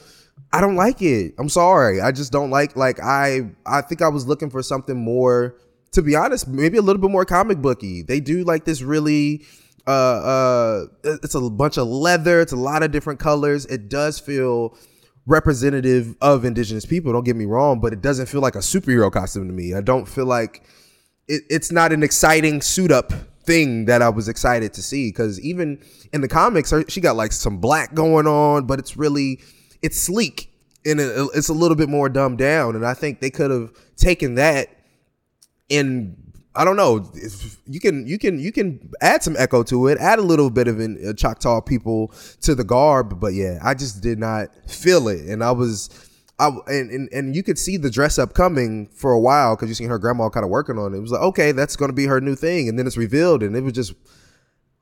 [0.52, 1.34] I don't like it.
[1.38, 2.00] I'm sorry.
[2.00, 5.56] I just don't like like I I think I was looking for something more
[5.96, 8.02] to be honest, maybe a little bit more comic booky.
[8.02, 9.44] They do like this really
[9.86, 13.64] uh uh it's a bunch of leather, it's a lot of different colors.
[13.66, 14.76] It does feel
[15.24, 19.10] representative of indigenous people, don't get me wrong, but it doesn't feel like a superhero
[19.10, 19.74] costume to me.
[19.74, 20.62] I don't feel like
[21.28, 23.12] it, it's not an exciting suit up
[23.44, 25.82] thing that I was excited to see because even
[26.12, 29.40] in the comics, she got like some black going on, but it's really
[29.80, 30.52] it's sleek
[30.84, 32.76] and it, it's a little bit more dumbed down.
[32.76, 34.75] And I think they could have taken that
[35.70, 36.16] and
[36.54, 37.10] I don't know.
[37.66, 40.68] You can you can you can add some echo to it, add a little bit
[40.68, 45.26] of an, Choctaw people to the garb, but yeah, I just did not feel it,
[45.26, 45.90] and I was.
[46.38, 49.70] I, and, and and you could see the dress up coming for a while because
[49.70, 50.98] you seen her grandma kind of working on it.
[50.98, 53.42] It was like, okay, that's going to be her new thing, and then it's revealed,
[53.42, 53.94] and it was just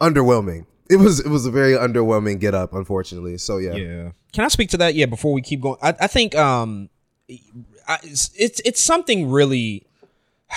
[0.00, 0.66] underwhelming.
[0.90, 3.38] it was it was a very underwhelming get up, unfortunately.
[3.38, 4.10] So yeah, Yeah.
[4.32, 4.96] Can I speak to that?
[4.96, 5.06] Yeah.
[5.06, 6.90] Before we keep going, I, I think um,
[7.86, 9.86] I, it's it's something really.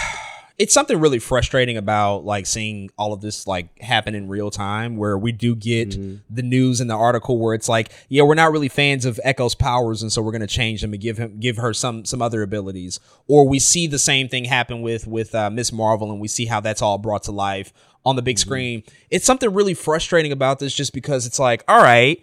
[0.60, 4.98] It's something really frustrating about like seeing all of this like happen in real time
[4.98, 5.92] where we do get
[6.34, 9.54] the news in the article where it's like, yeah, we're not really fans of Echo's
[9.54, 12.24] powers and so we're going to change them and give him give her some some
[12.24, 13.00] other abilities.
[13.28, 16.48] Or we see the same thing happen with with uh, Miss Marvel and we see
[16.48, 17.72] how that's all brought to life
[18.04, 18.82] on the big screen.
[19.12, 22.20] It's something really frustrating about this just because it's like, all right,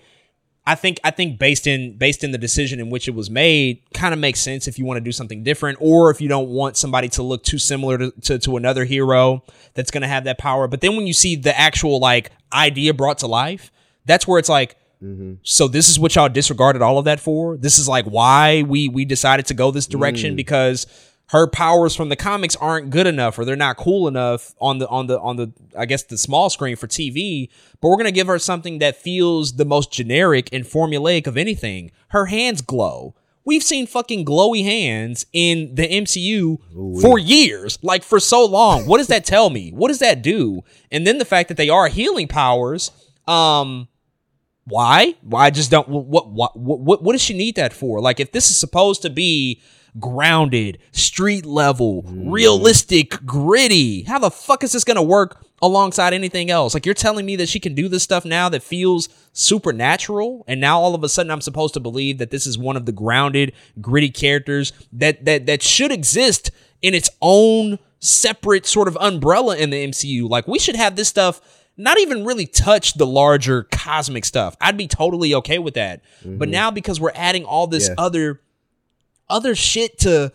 [0.66, 3.82] I think I think based in based in the decision in which it was made,
[3.92, 6.48] kind of makes sense if you want to do something different, or if you don't
[6.48, 10.38] want somebody to look too similar to, to, to another hero that's gonna have that
[10.38, 10.66] power.
[10.66, 13.70] But then when you see the actual like idea brought to life,
[14.06, 15.34] that's where it's like, mm-hmm.
[15.42, 17.58] so this is what y'all disregarded all of that for.
[17.58, 20.36] This is like why we we decided to go this direction mm.
[20.36, 20.86] because
[21.28, 24.88] her powers from the comics aren't good enough or they're not cool enough on the
[24.88, 27.48] on the on the I guess the small screen for TV,
[27.80, 31.36] but we're going to give her something that feels the most generic and formulaic of
[31.36, 31.90] anything.
[32.08, 33.14] Her hands glow.
[33.46, 38.86] We've seen fucking glowy hands in the MCU for years, like for so long.
[38.86, 39.70] What does that tell me?
[39.70, 40.62] What does that do?
[40.90, 42.90] And then the fact that they are healing powers,
[43.26, 43.88] um
[44.66, 45.14] why?
[45.22, 48.00] Why I just don't what what what what does she need that for?
[48.00, 49.60] Like if this is supposed to be
[50.00, 52.32] grounded, street level, mm.
[52.32, 56.74] realistic, gritty, how the fuck is this going to work alongside anything else?
[56.74, 60.60] Like you're telling me that she can do this stuff now that feels supernatural and
[60.60, 62.92] now all of a sudden I'm supposed to believe that this is one of the
[62.92, 66.50] grounded, gritty characters that that that should exist
[66.82, 70.28] in its own separate sort of umbrella in the MCU.
[70.28, 71.40] Like we should have this stuff
[71.76, 74.56] not even really touch the larger cosmic stuff.
[74.60, 76.02] I'd be totally okay with that.
[76.22, 76.50] But mm-hmm.
[76.50, 77.94] now because we're adding all this Yeah.
[77.98, 78.40] other
[79.28, 80.32] other shit to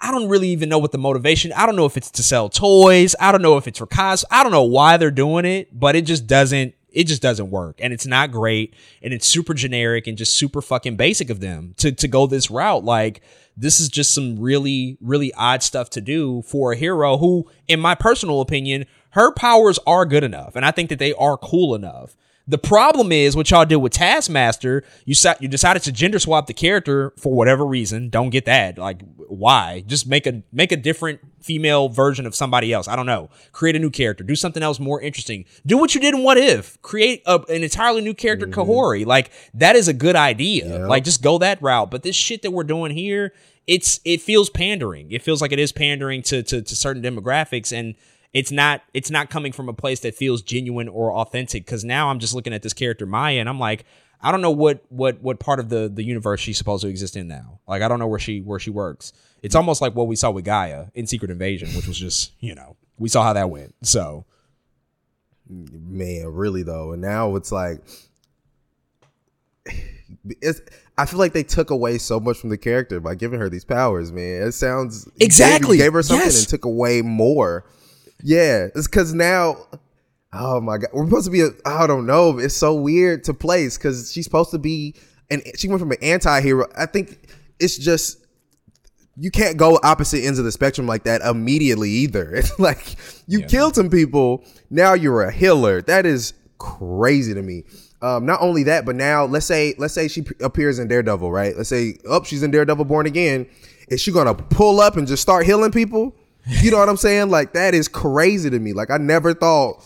[0.00, 1.52] I don't really even know what the motivation.
[1.52, 3.16] I don't know if it's to sell toys.
[3.18, 4.24] I don't know if it's for cos.
[4.30, 7.76] I don't know why they're doing it, but it just doesn't it just doesn't work.
[7.80, 11.74] And it's not great and it's super generic and just super fucking basic of them
[11.78, 12.84] to to go this route.
[12.84, 13.22] Like
[13.56, 17.80] this is just some really really odd stuff to do for a hero who in
[17.80, 21.74] my personal opinion, her powers are good enough and I think that they are cool
[21.74, 22.16] enough.
[22.48, 24.82] The problem is what y'all did with Taskmaster.
[25.04, 28.08] You sa- you decided to gender swap the character for whatever reason.
[28.08, 28.78] Don't get that.
[28.78, 29.84] Like why?
[29.86, 32.88] Just make a make a different female version of somebody else.
[32.88, 33.28] I don't know.
[33.52, 34.24] Create a new character.
[34.24, 35.44] Do something else more interesting.
[35.66, 36.80] Do what you did in What If.
[36.80, 38.58] Create a, an entirely new character, mm-hmm.
[38.58, 39.04] Kahhori.
[39.04, 40.86] Like that is a good idea.
[40.88, 41.90] Like just go that route.
[41.90, 43.34] But this shit that we're doing here,
[43.66, 45.12] it's it feels pandering.
[45.12, 47.94] It feels like it is pandering to to, to certain demographics and
[48.32, 52.08] it's not it's not coming from a place that feels genuine or authentic because now
[52.10, 53.84] i'm just looking at this character maya and i'm like
[54.20, 57.16] i don't know what what what part of the the universe she's supposed to exist
[57.16, 60.06] in now like i don't know where she where she works it's almost like what
[60.08, 63.32] we saw with G'iah in secret invasion which was just you know we saw how
[63.32, 64.24] that went so
[65.50, 66.92] man, really though.
[66.92, 67.80] And now it's like
[70.42, 70.60] it's
[70.96, 73.64] I feel like they took away so much from the character by giving her these
[73.64, 74.42] powers, man.
[74.42, 75.76] It sounds gave- Exactly.
[75.78, 76.40] you gave, her something Yes.
[76.40, 77.64] and took away more.
[78.22, 79.56] Yeah, it's because now,
[80.32, 81.42] oh my god, we're supposed to be.
[81.42, 82.38] A, I don't know.
[82.38, 84.94] It's so weird to place because she's supposed to be,
[85.30, 86.66] and she went from an anti-hero.
[86.76, 87.28] I think
[87.60, 88.18] it's just
[89.20, 92.34] you can't go opposite ends of the spectrum like that immediately either.
[92.36, 92.96] It's like
[93.26, 95.82] you killed some people, now you're a healer.
[95.82, 97.64] That is crazy to me.
[98.00, 101.56] Um, not only that, but now let's say let's say she appears in Daredevil, right?
[101.56, 103.48] Let's say oh she's in Daredevil Born Again.
[103.88, 106.14] Is she gonna pull up and just start healing people?
[106.48, 107.30] You know what I'm saying?
[107.30, 108.72] Like that is crazy to me.
[108.72, 109.84] Like I never thought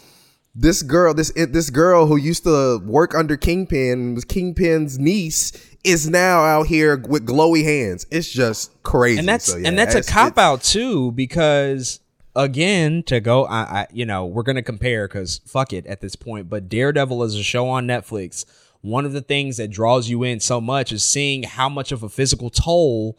[0.55, 5.53] this girl, this this girl who used to work under Kingpin, was Kingpin's niece,
[5.83, 8.07] is now out here with glowy hands.
[8.11, 9.19] It's just crazy.
[9.19, 12.01] and that's So, yeah, and that's a cop out too because
[12.35, 16.17] again to go I, I you know we're gonna compare because fuck it at this
[16.17, 18.47] point but daredevil is a show on netflix
[18.81, 22.03] one of the things that draws you in so much is seeing how much of
[22.03, 23.19] a physical toll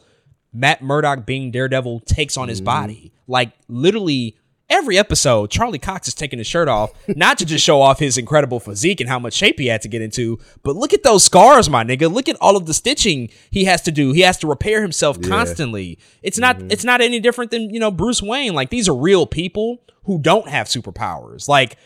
[0.54, 2.66] matt murdock being daredevil takes on his Mm-hmm.
[2.66, 4.38] body like literally
[4.70, 8.18] every episode charlie cox is taking his shirt off not to just show off his
[8.18, 11.24] incredible physique and how much shape he had to get into but look at those
[11.24, 14.38] scars my nigga look at all of the stitching he has to do he has
[14.38, 16.72] to repair himself constantly it's not Mm-hmm.
[16.72, 20.20] it's not any different than you know bruce wayne like these are real people who
[20.20, 21.78] don't have superpowers like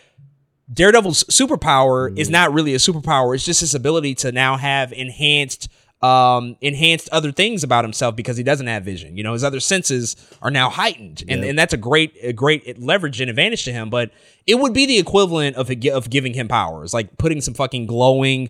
[0.72, 2.18] Daredevil's superpower Mm-hmm.
[2.18, 3.34] is not really a superpower.
[3.34, 5.70] It's just his ability to now have enhanced
[6.02, 9.18] um enhanced other things about himself because he doesn't have vision.
[9.18, 11.24] You know, his other senses are now heightened.
[11.28, 14.12] And and that's a great a great leverage and advantage to him, but
[14.46, 17.88] it would be the equivalent of a, of giving him powers, like putting some fucking
[17.88, 18.50] glowing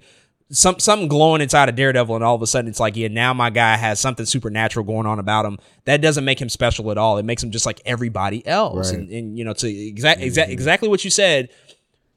[0.49, 3.33] some something glowing inside of Daredevil, and all of a sudden it's like, yeah, now
[3.33, 5.57] my guy has something supernatural going on about him.
[5.85, 7.17] That doesn't make him special at all.
[7.17, 8.91] It makes him just like everybody else.
[8.91, 8.99] Right.
[8.99, 11.49] And, and you know, to exact exact exactly what you said,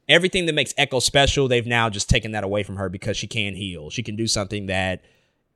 [0.09, 3.27] everything that makes Echo special, they've now just taken that away from her because she
[3.27, 3.91] can heal.
[3.91, 5.03] She can do something that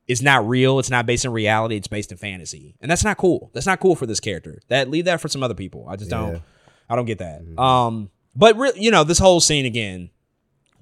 [0.06, 0.78] is not real.
[0.78, 1.76] It's not based in reality.
[1.76, 3.51] It's based in fantasy, and that's not cool.
[3.55, 4.60] That's not cool for this character.
[4.68, 5.86] That leave that for some other people.
[5.89, 6.43] I just don't.
[6.89, 7.40] I don't get that.
[7.59, 10.10] Um, but re- you know, this whole scene again,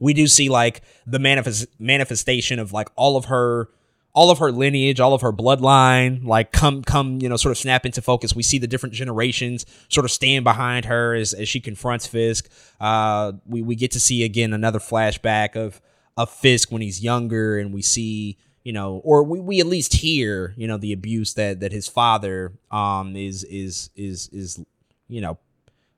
[0.00, 3.68] we do see like the manifest manifestation of like all of her
[4.14, 7.58] all of her lineage, all of her bloodline, like come come, you know, sort of
[7.58, 8.34] snap into focus.
[8.34, 12.50] We see the different generations sort of stand behind her as, as she confronts Fisk.
[12.80, 15.80] Uh we, we get to see again another flashback of
[16.16, 19.94] of Fisk when he's younger and we see, you know, or we, we at least
[19.94, 24.64] hear, you know, the abuse that that his father um is is is is
[25.08, 25.38] you know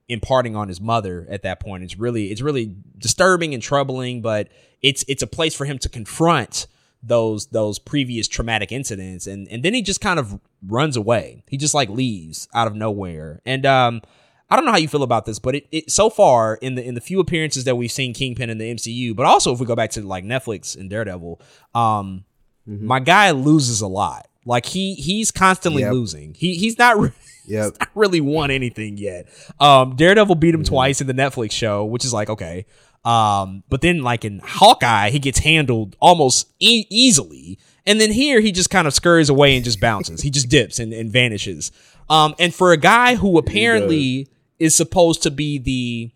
[0.08, 1.82] imparting on his mother at that point.
[1.82, 4.48] It's really it's really disturbing and troubling, but
[4.82, 6.66] it's it's a place for him to confront
[7.02, 11.42] those those previous traumatic incidents and and then he just kind of runs away.
[11.48, 13.40] He just like leaves out of nowhere.
[13.44, 14.02] And um
[14.50, 16.86] I don't know how you feel about this, but it, it so far in the
[16.86, 19.66] in the few appearances that we've seen Kingpin in the MCU, but also if we
[19.66, 21.40] go back to like Netflix and Daredevil,
[21.74, 22.24] um
[22.66, 24.26] my guy loses a lot.
[24.46, 25.92] Like he he's constantly Yep.
[25.92, 26.34] losing.
[26.34, 27.12] He he's not re-
[27.46, 27.76] Yep.
[27.80, 29.26] not really won anything yet.
[29.60, 32.66] Um, Daredevil beat him twice in the Netflix show, which is like okay.
[33.04, 38.40] Um, but then like in Hawkeye, he gets handled almost e- easily, and then here
[38.40, 40.22] he just kind of scurries away and just bounces.
[40.22, 41.70] he just dips and, and vanishes.
[42.08, 44.28] Um, and for a guy who apparently
[44.58, 46.10] is supposed to be the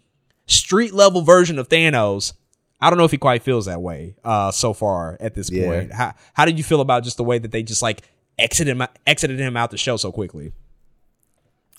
[0.47, 2.33] street level version of Thanos.
[2.81, 5.67] I don't know if he quite feels that way uh, so far at this Yeah.
[5.67, 5.93] point.
[5.93, 8.03] How how did you feel about just the way that they just like
[8.39, 10.53] exited him exited him out the show so quickly?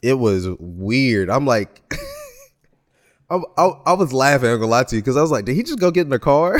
[0.02, 1.30] it was weird.
[1.30, 1.82] I'm like,
[3.30, 4.50] I, I, I was laughing.
[4.50, 6.10] I'm gonna lie to you because I was like, did he just go get in
[6.10, 6.58] the car?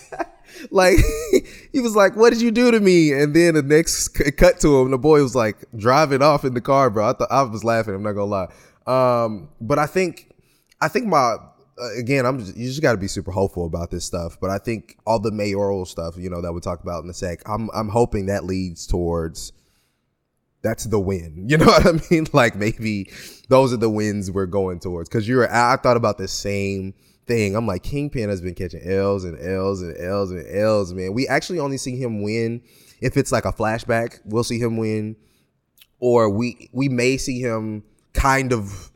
[0.70, 0.96] like
[1.72, 4.58] he was like, "What did you do to me?" And then the next c- cut
[4.60, 7.10] to him, the boy was like driving off in the car, bro.
[7.10, 7.94] I thought I was laughing.
[7.94, 8.48] I'm not gonna lie.
[8.86, 10.30] Um, but I think,
[10.80, 11.36] I think my
[11.80, 14.38] Uh, again, I'm just, you just got to be super hopeful about this stuff.
[14.40, 17.14] But I think all the mayoral stuff, you know, that we talk about in a
[17.14, 19.52] sec, I'm I'm hoping that leads towards
[20.62, 21.44] that's the win.
[21.48, 22.26] You know what I mean?
[22.32, 23.10] Like maybe
[23.48, 25.08] those are the wins we're going towards.
[25.08, 26.94] Cause you're, I thought about the same
[27.26, 27.54] thing.
[27.56, 31.12] I'm like, Kingpin has been catching L's and L's and L's and L's, man.
[31.12, 32.62] We actually only see him win
[33.00, 34.20] if it's like a flashback.
[34.24, 35.16] We'll see him win,
[35.98, 38.91] or we we may see him kind of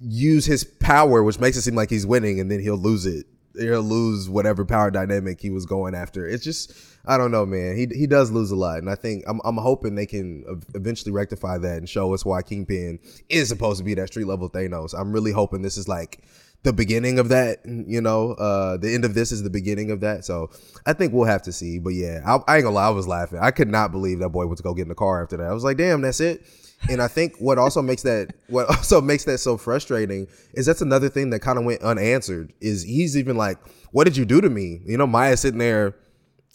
[0.00, 3.26] use his power, which makes it seem like he's winning, and then he'll lose it.
[3.58, 6.26] He'll lose whatever power dynamic he was going after.
[6.26, 6.72] It's just
[7.06, 7.76] I don't know, man.
[7.76, 10.44] He he does lose a lot, and I think I'm I'm hoping they can
[10.74, 12.98] eventually rectify that and show us why Kingpin
[13.28, 14.98] is supposed to be that street level Thanos.
[14.98, 16.24] I'm really hoping this is like
[16.62, 17.60] the beginning of that.
[17.64, 20.24] You know, uh, the end of this is the beginning of that.
[20.24, 20.50] So
[20.86, 21.78] I think we'll have to see.
[21.78, 23.38] But yeah, I, I ain't gonna lie, I was laughing.
[23.40, 25.46] I could not believe that boy was go get in the car after that.
[25.46, 26.44] I was like, damn, that's it.
[26.88, 30.82] And I think what also makes that what also makes that so frustrating is that's
[30.82, 32.52] another thing that kind of went unanswered.
[32.60, 33.58] Is he's even like,
[33.92, 35.94] "What did you do to me?" You know, Maya's sitting there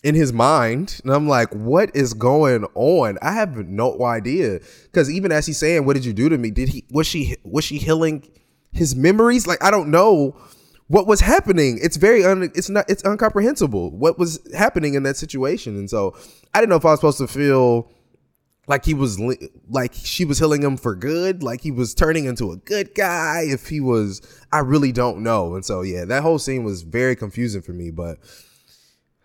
[0.03, 5.09] in his mind, and I'm like, "What is going on?" I have no idea because
[5.09, 7.63] even as he's saying, "What did you do to me?" Did he was she was
[7.63, 8.27] she healing
[8.71, 9.47] his memories?
[9.47, 10.35] Like I don't know
[10.87, 11.79] what was happening.
[11.81, 16.15] It's very un, it's not it's incomprehensible what was happening in that situation, and so
[16.53, 17.89] I didn't know if I was supposed to feel
[18.69, 19.19] like he was
[19.67, 23.41] like she was healing him for good like he was turning into a good guy
[23.45, 24.21] if he was
[24.53, 27.91] i really don't know and so yeah that whole scene was very confusing for me
[27.91, 28.19] but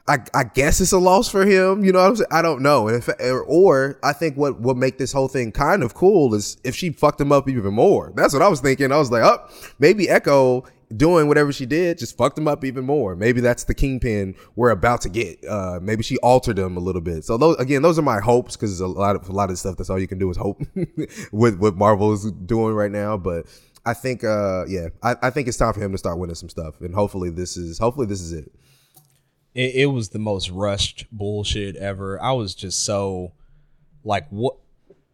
[0.07, 2.29] I, I guess it's a loss for him, you know what I'm saying?
[2.31, 2.89] I don't know.
[2.89, 6.35] And if, or, or I think what would make this whole thing kind of cool
[6.35, 8.13] is if she fucked him up even more.
[8.15, 8.93] That's what I was thinking.
[8.93, 9.49] I was like, oh,
[9.79, 10.65] maybe Echo
[10.97, 13.15] doing whatever she did just fucked him up even more.
[13.17, 15.45] Maybe that's the kingpin we're about to get.
[15.45, 17.25] Uh, maybe she altered him a little bit.
[17.25, 19.77] So those again, those are my hopes because a lot of a lot of stuff.
[19.77, 20.63] That's all you can do is hope
[21.33, 23.17] with what Marvel is doing right now.
[23.17, 23.47] But
[23.87, 26.49] I think, uh, yeah, I, I think it's time for him to start winning some
[26.49, 28.53] stuff, and hopefully this is hopefully this is it.
[29.55, 32.23] it, it was the most rushed bullshit ever.
[32.23, 33.33] I was just so
[34.05, 34.57] like what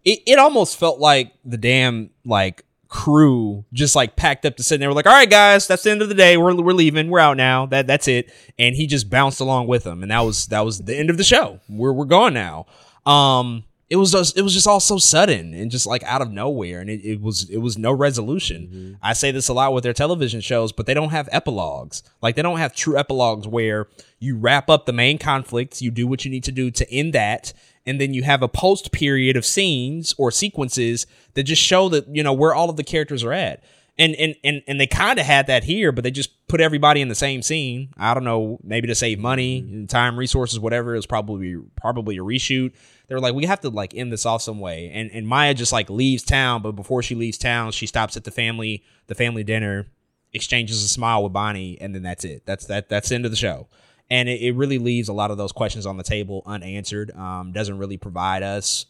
[0.05, 4.75] it, it almost felt like the damn like crew just like packed up to sit
[4.75, 6.37] and they were like, all right guys, that's the end of the day.
[6.37, 7.09] We're we're leaving.
[7.09, 7.65] We're out now.
[7.67, 8.31] That that's it.
[8.59, 10.03] And he just bounced along with them.
[10.03, 11.61] And that was that was the end of the show.
[11.69, 12.67] We're we're gone now.
[13.07, 16.31] Um it was just it was just all so sudden and just like out of
[16.31, 19.83] nowhere and it, it was it was no resolution i say this a lot with
[19.83, 23.89] their television shows but they don't have epilogues like they don't have true epilogues where
[24.21, 27.13] you wrap up the main conflicts you do what you need to do to end
[27.13, 27.53] that
[27.87, 32.07] and then you have a post period of scenes or sequences that just show that
[32.15, 33.63] you know where all of the characters are at
[33.99, 37.01] and and and, and they kind of had that here but they just put everybody
[37.01, 39.87] in the same scene i don't know maybe to save money mm-hmm.
[39.87, 42.73] time resources whatever it was probably probably a reshoot
[43.09, 45.55] they were like we have to like end this off some way and and maya
[45.55, 49.15] just like leaves town but before she leaves town she stops at the family the
[49.15, 49.87] family dinner
[50.33, 52.45] exchanges a smile with Bonnie, and then that's it.
[52.47, 52.89] That's that.
[52.89, 53.69] That's the end of the show.
[54.11, 57.17] And it, it really leaves a lot of those questions on the table unanswered.
[57.17, 58.87] Um, doesn't really provide us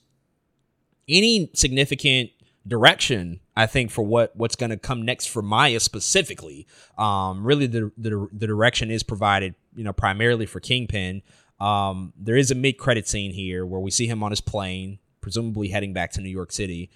[1.09, 2.31] any significant
[2.67, 6.67] direction i think for what what's going to come next for maya specifically
[6.99, 11.23] um really the, the the direction is provided you know primarily for kingpin
[11.59, 14.99] um there is a mid credit scene here where we see him on his plane
[15.23, 16.91] presumably heading back to new york city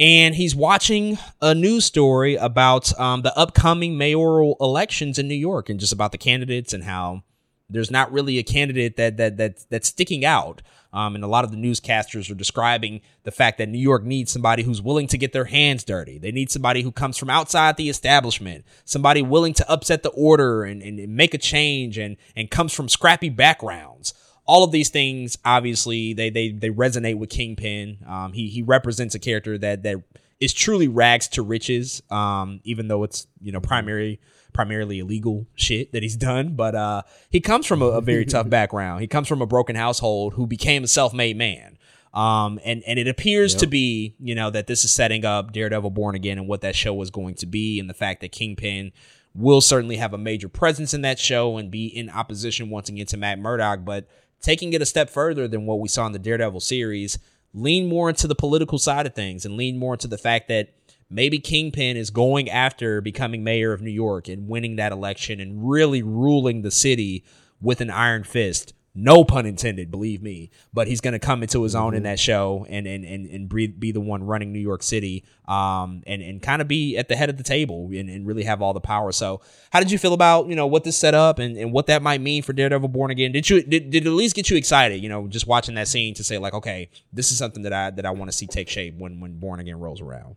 [0.00, 5.68] and he's watching a news story about um, the upcoming mayoral elections in New York
[5.68, 7.22] and just about the candidates and how
[7.70, 10.62] there's not really a candidate that that that that's sticking out.
[10.92, 14.30] Um, and a lot of the newscasters are describing the fact that New York needs
[14.30, 16.18] somebody who's willing to get their hands dirty.
[16.18, 20.62] They need somebody who comes from outside the establishment, somebody willing to upset the order
[20.62, 24.14] and, and, and make a change and, and comes from scrappy backgrounds.
[24.46, 27.98] All of these things, obviously, they they they resonate with Kingpin.
[28.06, 30.02] Um, he he represents a character that that
[30.40, 32.02] is truly rags to riches.
[32.10, 34.20] Um, even though it's you know primary
[34.54, 36.54] primarily illegal shit that he's done.
[36.54, 39.02] But uh, he comes from a, a very tough background.
[39.02, 41.76] He comes from a broken household who became a self-made man.
[42.14, 43.60] Um, and and it appears yep.
[43.60, 46.76] to be, you know, that this is setting up Daredevil Born Again and what that
[46.76, 48.92] show was going to be, and the fact that Kingpin
[49.34, 53.06] will certainly have a major presence in that show and be in opposition once again
[53.06, 53.84] to Matt Murdock.
[53.84, 54.06] But
[54.44, 57.18] taking it a step further than what we saw in the Daredevil series,
[57.54, 60.74] lean more into the political side of things and lean more into the fact that
[61.08, 65.66] maybe Kingpin is going after becoming mayor of New York and winning that election and
[65.68, 67.24] really ruling the city
[67.58, 68.74] with an iron fist.
[68.96, 70.50] No pun intended, believe me.
[70.72, 71.96] But he's going to come into his own mm-hmm.
[71.96, 75.24] in that show and and and, and be, be the one running New York City
[75.46, 78.44] um, and, and kind of be at the head of the table and, and really
[78.44, 79.10] have all the power.
[79.10, 79.40] So
[79.70, 82.02] how did you feel about, you know, what this set up and, and what that
[82.02, 83.32] might mean for Daredevil Born Again?
[83.32, 85.88] Did you did, did it at least get you excited, you know, just watching that
[85.88, 88.46] scene to say like, okay, this is something that I that I want to see
[88.46, 90.36] take shape when when Born Again rolls around?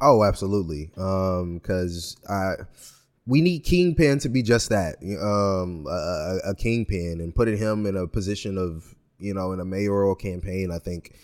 [0.00, 0.90] Oh, absolutely.
[0.96, 2.56] Um, because I
[3.26, 7.96] we need Kingpin to be just that, um, a, a, kingpin, and putting him in
[7.96, 11.14] a position of you know in a mayoral campaign, I think,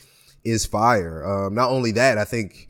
[0.42, 1.24] is fire.
[1.24, 2.69] Um, not only that, I think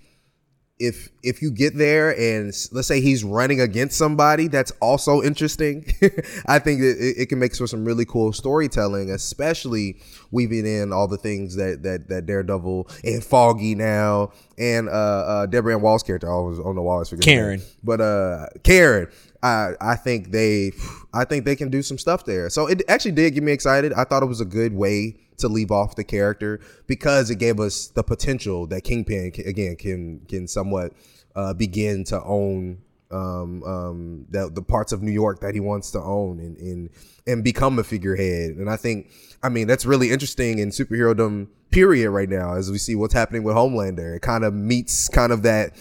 [0.80, 5.84] if if you get there and let's say he's running against somebody that's also interesting,
[6.46, 10.00] I think it, it, can make for some really cool storytelling, especially
[10.30, 15.46] weaving in all the things that that that Daredevil and Foggy now and uh, uh
[15.46, 16.28] Deborah Ann Woll's character.
[16.28, 19.08] I always on the wall, forget Karen, but uh Karen.
[19.42, 20.72] I think they
[21.14, 22.50] I think they can do some stuff there.
[22.50, 23.92] So it actually did get me excited.
[23.92, 27.58] I thought it was a good way to leave off the character because it gave
[27.58, 30.92] us the potential that Kingpin can, again can can somewhat
[31.34, 32.78] uh, begin to own
[33.10, 36.90] um, um, the, the parts of New York that he wants to own and, and
[37.26, 38.56] and become a figurehead.
[38.56, 39.10] And I think,
[39.42, 43.42] I mean, that's really interesting in superherodom period right now as we see what's happening
[43.42, 44.16] with Homelander.
[44.16, 45.76] It kind of meets kind of that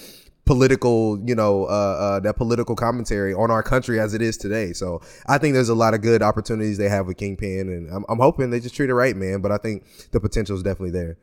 [0.49, 4.73] political, you know, uh, uh, that political commentary on our country as it is today.
[4.73, 8.03] So I think there's a lot of good opportunities they have with Kingpin, and I'm,
[8.09, 9.41] I'm hoping they just treat it right, man.
[9.41, 11.17] But I think the potential is definitely there.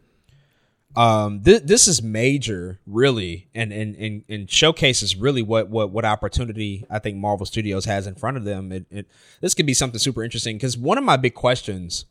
[0.95, 6.05] Um, th- this is major, really, and, and and and showcases really what what what
[6.05, 8.71] opportunity I think Marvel Studios has in front of them.
[8.71, 12.05] It, it this could be something super interesting because one of my big questions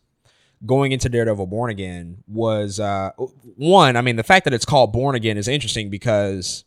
[0.66, 3.12] going into Daredevil Born Again was uh,
[3.56, 3.96] one.
[3.96, 6.66] I mean, the fact that it's called Born Again is interesting because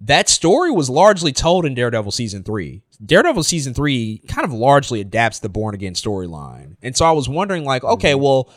[0.00, 2.82] that story was largely told in Daredevil season three.
[3.04, 6.76] Daredevil season three kind of largely adapts the born again storyline.
[6.82, 8.22] And so I was wondering, like, okay, mm-hmm.
[8.22, 8.50] well,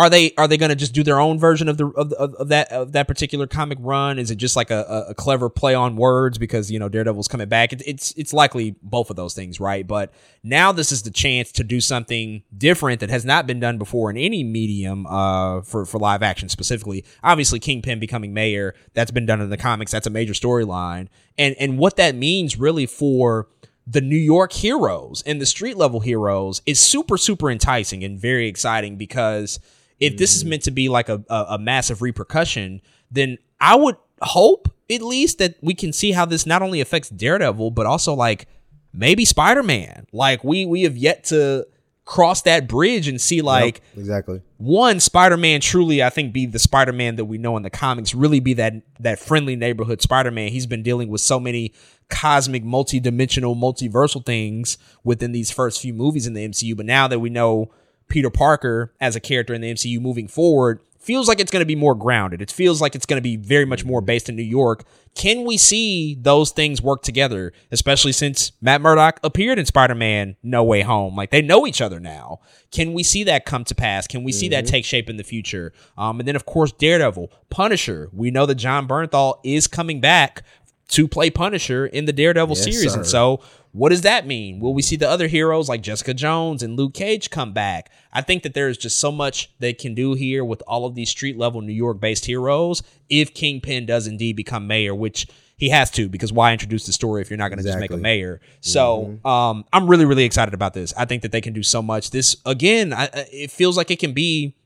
[0.00, 2.34] are they are they going to just do their own version of the of, of,
[2.36, 4.18] of, that of that particular comic run?
[4.18, 7.50] Is it just like a, a clever play on words because you know Daredevil's coming
[7.50, 7.74] back?
[7.74, 9.86] It, it's it's likely both of those things, right?
[9.86, 10.10] But
[10.42, 14.08] now this is the chance to do something different that has not been done before
[14.08, 17.04] in any medium uh, for for live action specifically.
[17.22, 19.92] Obviously, Kingpin becoming mayor that's been done in the comics.
[19.92, 23.48] That's a major storyline, and and what that means really for
[23.86, 28.48] the New York heroes and the street level heroes is super super enticing and very
[28.48, 29.60] exciting because
[30.00, 30.50] if this is mm-hmm.
[30.50, 35.38] meant to be like a, a, a massive repercussion, then I would hope at least
[35.38, 38.48] that we can see how this not only affects Daredevil, but also like
[38.92, 40.06] maybe Spider Man.
[40.12, 41.66] Like we we have yet to
[42.10, 46.58] cross that bridge and see like yep, exactly one Spider-Man truly I think be the
[46.58, 50.66] Spider-Man that we know in the comics really be that that friendly neighborhood Spider-Man he's
[50.66, 51.72] been dealing with so many
[52.08, 57.20] cosmic multi-dimensional multiversal things within these first few movies in the MCU but now that
[57.20, 57.70] we know
[58.10, 61.66] Peter Parker as a character in the MCU moving forward feels like it's going to
[61.66, 62.42] be more grounded.
[62.42, 64.84] It feels like it's going to be very much more based in New York.
[65.14, 70.36] Can we see those things work together, especially since Matt Murdock appeared in Spider Man
[70.42, 71.16] No Way Home?
[71.16, 72.40] Like they know each other now.
[72.70, 74.06] Can we see that come to pass?
[74.06, 74.64] Can we see mm-hmm.
[74.64, 75.72] that take shape in the future?
[75.96, 78.10] Um, and then, of course, Daredevil, Punisher.
[78.12, 80.44] We know that Jon Bernthal is coming back
[80.88, 82.92] to play Punisher in the Daredevil Yes, series.
[82.92, 82.98] sir.
[82.98, 83.40] And so,
[83.72, 84.58] what does that mean?
[84.58, 87.90] Will we see the other heroes like Jessica Jones and Luke Cage come back?
[88.12, 91.08] I think that there's just so much they can do here with all of these
[91.10, 95.26] street level New York based heroes if Kingpin does indeed become mayor, which
[95.56, 97.92] he has to because why introduce the story if you're not going to just make
[97.92, 98.40] a mayor?
[98.60, 100.92] So um, I'm really really excited about this.
[100.96, 102.10] I think that they can do so much.
[102.10, 104.56] This again, I, it feels like it can be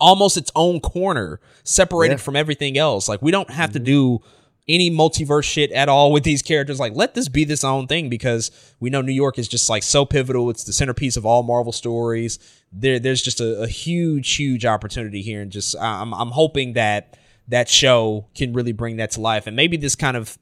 [0.00, 2.18] almost its own corner, separated Yeah.
[2.18, 3.08] from everything else.
[3.08, 4.20] Like we don't have to do
[4.66, 6.80] any multiverse shit at all with these characters.
[6.80, 8.50] Like let this be this own thing because
[8.80, 10.50] we know New York is just like so pivotal.
[10.50, 12.38] It's the centerpiece of all Marvel stories.
[12.72, 17.18] There, there's just a, a huge, huge opportunity here, and just I'm, I'm hoping that
[17.48, 20.38] that show can really bring that to life, and maybe this kind of.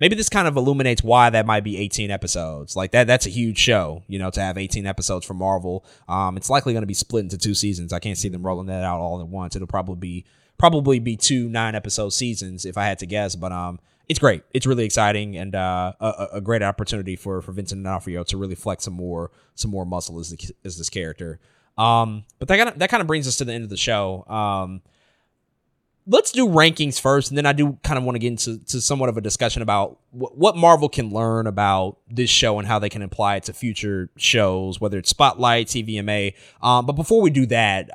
[0.00, 2.74] Maybe this kind of illuminates why that might be 18 episodes.
[2.74, 5.86] Like that, that's a huge show, you know, to have 18 episodes for Marvel.
[6.08, 7.92] Um, it's likely going to be split into two seasons.
[7.92, 9.54] I can't see them rolling that out all at once.
[9.54, 10.24] It'll probably be
[10.58, 13.34] probably be two nine episode seasons if I had to guess.
[13.36, 14.42] But um, it's great.
[14.52, 18.54] It's really exciting and uh, a, a- great opportunity for for Vincent D'Onofrio to really
[18.54, 21.40] flex some more some more muscle as the, as this character.
[21.76, 23.76] Um, but that kind of that kind of brings us to the end of the
[23.76, 24.24] show.
[24.28, 24.82] Um,
[26.06, 28.80] let's do rankings first, and then I do kind of want to get into to
[28.80, 32.78] somewhat of a discussion about wh- what Marvel can learn about this show and how
[32.78, 36.34] they can apply it to future shows, whether it's Spotlight, TVMA.
[36.62, 37.90] Um, but before we do that,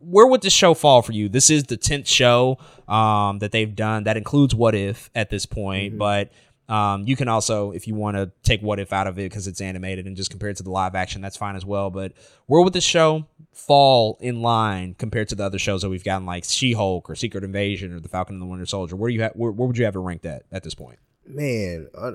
[0.00, 1.28] where would this show fall for you?
[1.28, 2.58] This is the tenth show
[2.88, 4.04] um, that they've done.
[4.04, 6.32] That includes What If at this point, but.
[6.68, 9.48] Um, you can also, if you want to take What If out of it because
[9.48, 11.90] it's animated and just compare it to the live action, that's fine as well.
[11.90, 12.12] But
[12.46, 16.26] where would this show fall in line compared to the other shows that we've gotten,
[16.26, 18.94] like She Hulk or Secret Invasion or The Falcon and the Winter Soldier?
[18.94, 21.00] Where do you ha- where, where would you have it ranked at at this point?
[21.34, 22.12] man, uh,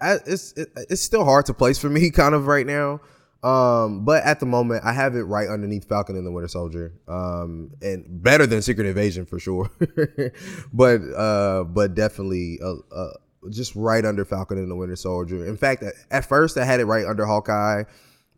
[0.00, 3.00] I, it's it, it's still hard to place for me, kind of right now.
[3.44, 6.94] Um, but at the moment, I have it right underneath Falcon and the Winter Soldier,
[7.06, 9.70] um, and better than Secret Invasion for sure.
[10.72, 13.12] but uh, but definitely uh, uh,
[13.50, 15.46] just right under Falcon and the Winter Soldier.
[15.46, 17.84] In fact, at, first I had it right under Hawkeye,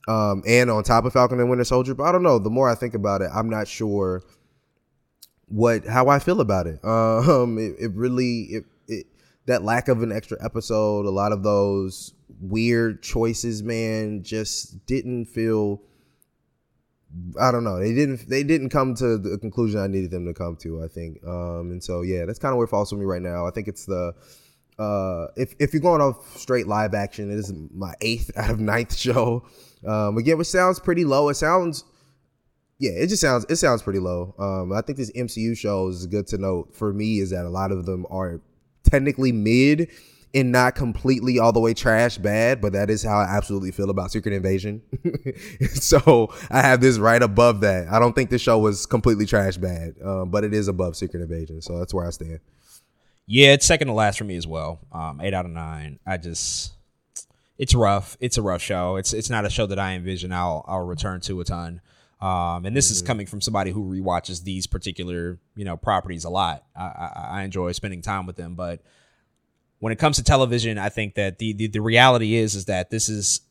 [0.08, 1.94] um, and on top of Falcon and Winter Soldier.
[1.94, 2.40] But I don't know.
[2.40, 4.24] The more I think about it, I'm not sure
[5.46, 6.80] what how I feel about it.
[6.84, 9.06] Um, it, it really it, it
[9.46, 15.26] that lack of an extra episode, a lot of those weird choices, man, just didn't
[15.26, 15.82] feel.
[17.40, 17.78] I don't know.
[17.78, 18.28] They didn't.
[18.28, 20.82] They didn't come to the conclusion I needed them to come to.
[20.82, 21.24] I think.
[21.26, 23.46] Um, and so yeah, that's kind of where it falls for me right now.
[23.46, 24.14] I think it's the.
[24.78, 28.60] Uh, if if you're going off straight live action, it is my eighth out of
[28.60, 29.46] ninth show.
[29.86, 31.28] Um, again, which sounds pretty low.
[31.28, 31.84] It sounds
[32.78, 34.34] yeah, it just sounds it sounds pretty low.
[34.38, 37.48] Um, I think this MCU show is good to note for me is that a
[37.48, 38.40] lot of them are
[38.82, 39.90] technically mid
[40.34, 43.90] and not completely all the way trash bad, but that is how I absolutely feel
[43.90, 44.82] about Secret Invasion.
[45.72, 47.88] so I have this right above that.
[47.88, 51.22] I don't think the show was completely trash bad, um, but it is above Secret
[51.22, 52.40] Invasion, so that's where I stand.
[53.26, 54.80] Yeah, it's second to last for me as well.
[54.92, 55.98] Um, eight out of nine.
[56.06, 56.74] I just,
[57.58, 58.16] it's rough.
[58.20, 58.96] It's a rough show.
[58.96, 61.80] It's it's not a show that I envision I'll I'll return to a ton.
[62.20, 66.30] Um, and this is coming from somebody who rewatches these particular you know properties a
[66.30, 66.64] lot.
[66.76, 68.80] I, I, I enjoy spending time with them, but
[69.86, 72.90] when it comes to television, I think that the, the the reality is is that
[72.90, 73.42] this is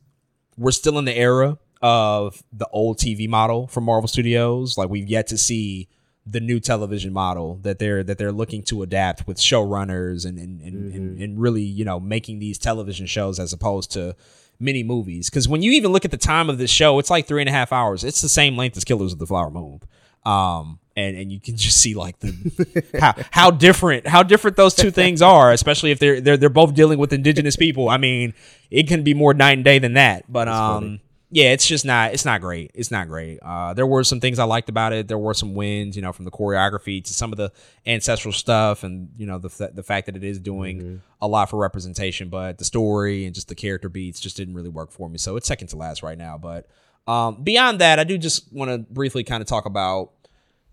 [0.57, 4.77] we're still in the era of the old TV model from Marvel Studios.
[4.77, 5.87] Like we've yet to see
[6.25, 10.59] the new television model that they're that they're looking to adapt with showrunners and and,
[10.59, 11.23] and, and, mm-hmm.
[11.23, 14.13] and really you know making these television shows as opposed to
[14.59, 15.29] mini movies.
[15.29, 17.49] Because when you even look at the time of this show, it's like three and
[17.49, 18.03] a half hours.
[18.03, 19.79] It's the same length as Killers of the Flower Moon.
[20.25, 24.73] Um, and, and you can just see like the how how different how different those
[24.73, 27.89] two things are, especially if they're they're they're both dealing with indigenous people.
[27.89, 28.33] I mean,
[28.71, 30.31] it can be more night and day than that.
[30.31, 30.99] But um,
[31.31, 32.71] yeah, it's just not it's not great.
[32.73, 33.39] It's not great.
[33.41, 35.07] Uh, there were some things I liked about it.
[35.07, 37.51] There were some wins, you know, from the choreography to some of the
[37.85, 41.57] ancestral stuff, and you know the the fact that it is doing a lot for
[41.57, 42.29] representation.
[42.29, 45.17] But the story and just the character beats just didn't really work for me.
[45.17, 46.37] So it's second to last right now.
[46.37, 46.69] But
[47.07, 50.11] um, beyond that, I do just want to briefly kind of talk about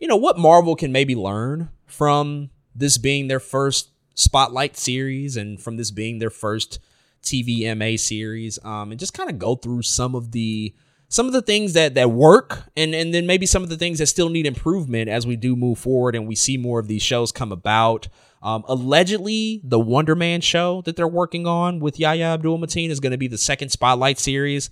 [0.02, 5.60] you know what Marvel can maybe learn from this being their first spotlight series and
[5.62, 6.80] from this being their first
[7.22, 10.74] TVMA series um and just kind of go through some of the
[11.08, 14.00] some of the things that that work and and then maybe some of the things
[14.00, 17.02] that still need improvement as we do move forward and we see more of these
[17.02, 18.08] shows come about
[18.42, 22.98] um, allegedly, the Wonder Man show that they're working on with Yahya Abdul Mateen is
[22.98, 24.68] going to be the second Spotlight series.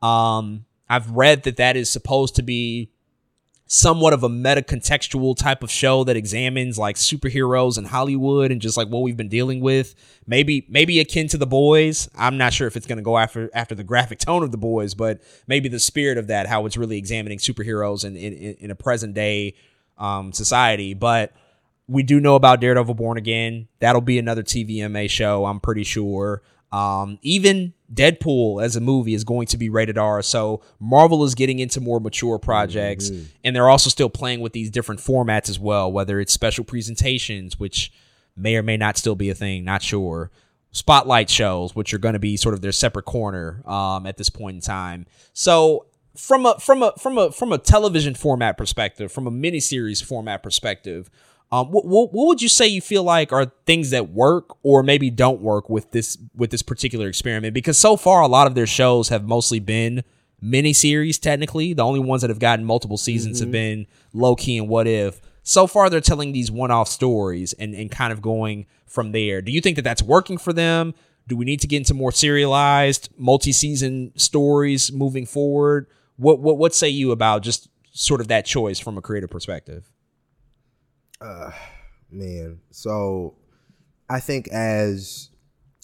[0.00, 2.91] Um, I've read that that is supposed to be
[3.72, 8.60] somewhat of a meta contextual type of show that examines like superheroes in Hollywood and
[8.60, 9.94] just like what we've been dealing with.
[10.26, 12.10] Maybe maybe akin to the boys.
[12.14, 14.92] I'm not sure if it's gonna go after after the graphic tone of the boys,
[14.92, 18.74] but maybe the spirit of that, how it's really examining superheroes in in, in a
[18.74, 19.54] present day
[19.96, 20.92] um, society.
[20.92, 21.32] But
[21.88, 23.68] we do know about Daredevil Born Again.
[23.80, 26.42] That'll be another TVMA show, I'm pretty sure.
[26.72, 30.22] Um, even Deadpool as a movie is going to be rated R.
[30.22, 33.24] So Marvel is getting into more mature projects, mm-hmm.
[33.44, 37.60] and they're also still playing with these different formats as well, whether it's special presentations,
[37.60, 37.92] which
[38.36, 40.30] may or may not still be a thing, not sure.
[40.70, 44.30] Spotlight shows, which are going to be sort of their separate corner um, at this
[44.30, 45.04] point in time.
[45.34, 45.84] So
[46.16, 50.42] from a from a from a from a television format perspective, from a miniseries format
[50.42, 51.10] perspective,
[51.52, 54.82] um, what, what, what would you say you feel like are things that work or
[54.82, 57.52] maybe don't work with this with this particular experiment?
[57.52, 60.02] Because so far, a lot of their shows have mostly been
[60.42, 61.20] miniseries.
[61.20, 63.44] Technically, the only ones that have gotten multiple seasons mm-hmm.
[63.44, 65.20] have been Loki and What If.
[65.42, 69.42] So far, they're telling these one-off stories and and kind of going from there.
[69.42, 70.94] Do you think that that's working for them?
[71.28, 75.86] Do we need to get into more serialized multi-season stories moving forward?
[76.16, 79.90] What what what say you about just sort of that choice from a creative perspective?
[81.22, 81.50] Uh,
[82.10, 82.60] man.
[82.70, 83.34] So
[84.08, 85.30] I think as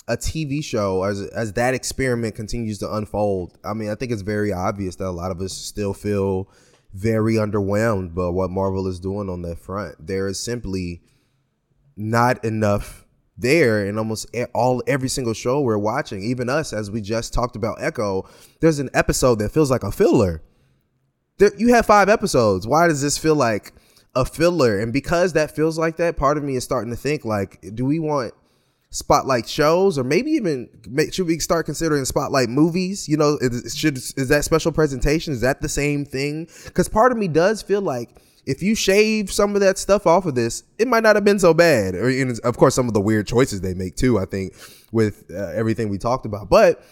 [0.06, 4.23] a TV show, as as that experiment continues to unfold, I mean, I think it's
[4.23, 6.51] very obvious that a lot of us still feel
[6.94, 9.94] very underwhelmed by what Marvel is doing on that front.
[10.05, 11.02] There is simply
[11.97, 13.05] not enough
[13.36, 16.23] there in almost all every single show we're watching.
[16.23, 18.28] Even us, as we just talked about Echo,
[18.60, 20.43] there's an episode that feels like a filler.
[21.39, 22.66] There, you have five episodes.
[22.66, 23.73] Why does this feel like
[24.14, 24.78] a filler.
[24.78, 27.85] And because that feels like that, part of me is starting to think like, do
[27.85, 28.35] we want
[28.90, 30.66] spotlight shows or maybe even
[31.12, 33.09] should we start considering spotlight movies?
[33.09, 35.32] You know is, should is that special presentation?
[35.32, 36.48] Is that the same thing?
[36.64, 38.10] Because part of me does feel like
[38.47, 41.39] if you shave some of that stuff off of this it might not have been
[41.39, 41.94] so bad.
[41.94, 42.09] Or
[42.44, 44.55] of course some of the weird choices they make too i think
[44.90, 46.48] with uh, everything we talked about.
[46.48, 46.82] But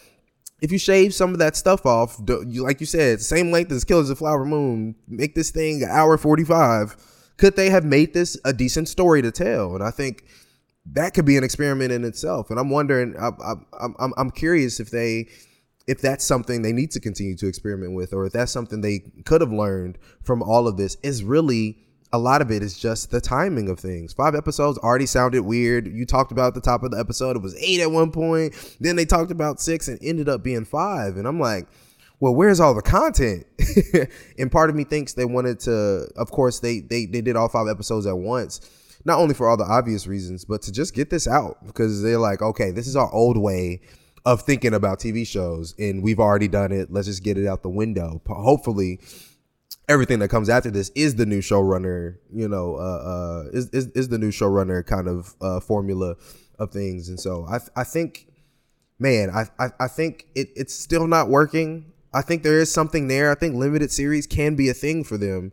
[0.60, 3.84] if you shave some of that stuff off you, like you said same length as
[3.84, 6.96] killers of flower moon make this thing an hour 45
[7.36, 9.74] could they have made this a decent story to tell?
[9.74, 10.24] And I think
[10.92, 12.50] that could be an experiment in itself.
[12.50, 13.66] And I'm wondering, I'm,
[13.98, 15.28] I'm, I'm curious if they,
[15.86, 19.00] if that's something they need to continue to experiment with, or if that's something they
[19.24, 20.96] could have learned from all of this.
[21.02, 21.78] Is really
[22.12, 24.12] a lot of it is just the timing of things.
[24.12, 25.86] Five episodes already sounded weird.
[25.86, 28.54] You talked about the top of the episode; it was eight at one point.
[28.80, 31.16] Then they talked about six and ended up being five.
[31.16, 31.66] And I'm like,
[32.20, 33.46] well, where's all the content?
[34.38, 37.48] and part of me thinks they wanted to, of course, they, they, they did all
[37.48, 38.60] five episodes at once,
[39.04, 42.18] not only for all the obvious reasons, but to just get this out because they're
[42.18, 43.80] like, okay, this is our old way
[44.24, 46.90] of thinking about TV shows and we've already done it.
[46.90, 48.20] Let's just get it out the window.
[48.26, 48.98] Hopefully,
[49.88, 53.86] everything that comes after this is the new showrunner, you know, uh, uh, is, is,
[53.92, 56.16] is the new showrunner kind of uh, formula
[56.58, 57.08] of things.
[57.08, 58.26] And so I, I think,
[58.98, 61.92] man, I, I, I think it, it's still not working.
[62.12, 63.30] I think there is something there.
[63.30, 65.52] I think limited series can be a thing for them,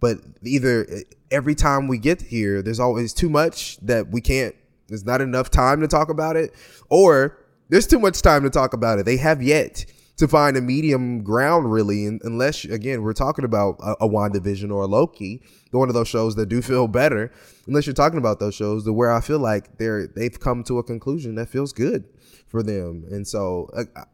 [0.00, 0.86] but either
[1.30, 4.54] every time we get here, there's always too much that we can't.
[4.86, 6.54] There's not enough time to talk about it,
[6.88, 7.38] or
[7.68, 9.06] there's too much time to talk about it.
[9.06, 9.86] They have yet
[10.16, 14.82] to find a medium ground, really, unless again we're talking about a, a WandaVision or
[14.82, 15.42] a Loki,
[15.72, 17.32] the one of those shows that do feel better.
[17.66, 20.84] Unless you're talking about those shows, where I feel like they're they've come to a
[20.84, 22.04] conclusion that feels good
[22.46, 23.04] for them.
[23.10, 23.68] And so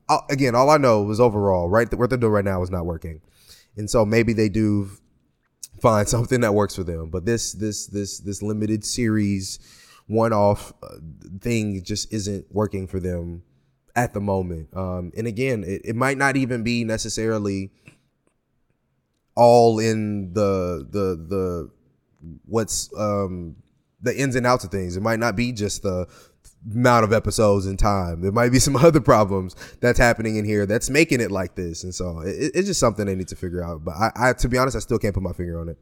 [0.08, 2.86] uh, again, all I know is overall, right, what they're doing right now is not
[2.86, 3.20] working.
[3.76, 4.90] And so maybe they do
[5.82, 7.10] find something that works for them.
[7.10, 9.58] But this this this this limited series
[10.06, 10.96] one off uh,
[11.40, 13.42] thing just isn't working for them
[14.00, 14.74] at the moment.
[14.74, 17.70] Um, and again, it, it might not even be necessarily
[19.36, 21.70] all in the the the
[22.46, 23.56] what's um
[24.00, 24.96] the ins and outs of things.
[24.96, 26.06] It might not be just the
[26.72, 28.22] amount of episodes in time.
[28.22, 31.84] There might be some other problems that's happening in here that's making it like this,
[31.84, 33.84] and so it, it's just something they need to figure out.
[33.84, 35.78] But I, I, to be honest, I still can't put my finger on it.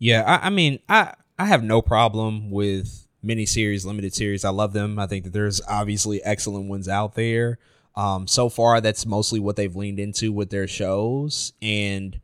[0.00, 4.44] Yeah, I, I mean, I I have no problem with miniseries, limited series.
[4.44, 4.98] I love them.
[4.98, 7.58] I think that there's obviously excellent ones out there.
[7.96, 12.20] Um, so far, that's mostly what they've leaned into with their shows, and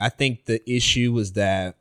[0.00, 1.76] I think the issue is that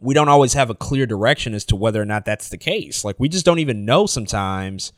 [0.00, 3.04] we don't always have a clear direction as to whether or not that's the case.
[3.04, 4.92] Like we just don't even know sometimes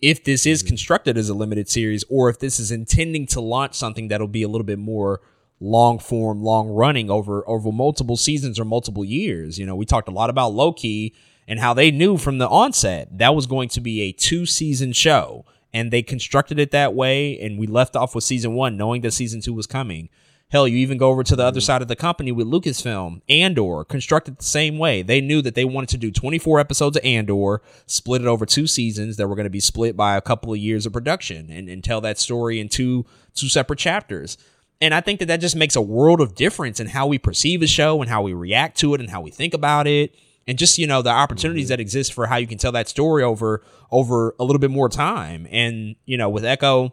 [0.00, 0.68] if this is mm-hmm.
[0.68, 4.42] constructed as a limited series or if this is intending to launch something that'll be
[4.42, 5.20] a little bit more
[5.62, 9.58] long form, long running over over multiple seasons or multiple years.
[9.58, 11.14] You know, we talked a lot about Loki
[11.46, 14.92] and how they knew from the onset that was going to be a two season
[14.92, 19.00] show and they constructed it that way and we left off with season 1 knowing
[19.02, 20.08] that season 2 was coming.
[20.50, 21.64] Hell, you even go over to the other mm-hmm.
[21.64, 25.00] side of the company with Lucasfilm, Andor, constructed the same way.
[25.00, 28.66] They knew that they wanted to do 24 episodes of Andor, split it over two
[28.66, 31.70] seasons that were going to be split by a couple of years of production and,
[31.70, 34.36] and tell that story in two two separate chapters.
[34.82, 37.62] And I think that that just makes a world of difference in how we perceive
[37.62, 40.12] a show and how we react to it and how we think about it.
[40.48, 41.74] And just, you know, the opportunities mm-hmm.
[41.74, 44.88] that exist for how you can tell that story over over a little bit more
[44.88, 45.46] time.
[45.52, 46.92] And, you know, with Echo,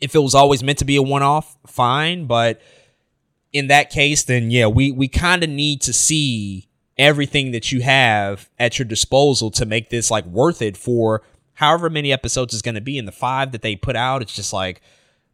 [0.00, 2.24] if it was always meant to be a one off, fine.
[2.24, 2.62] But
[3.52, 7.82] in that case, then yeah, we we kind of need to see everything that you
[7.82, 11.20] have at your disposal to make this like worth it for
[11.52, 14.34] however many episodes is going to be in the five that they put out it's
[14.34, 14.80] just like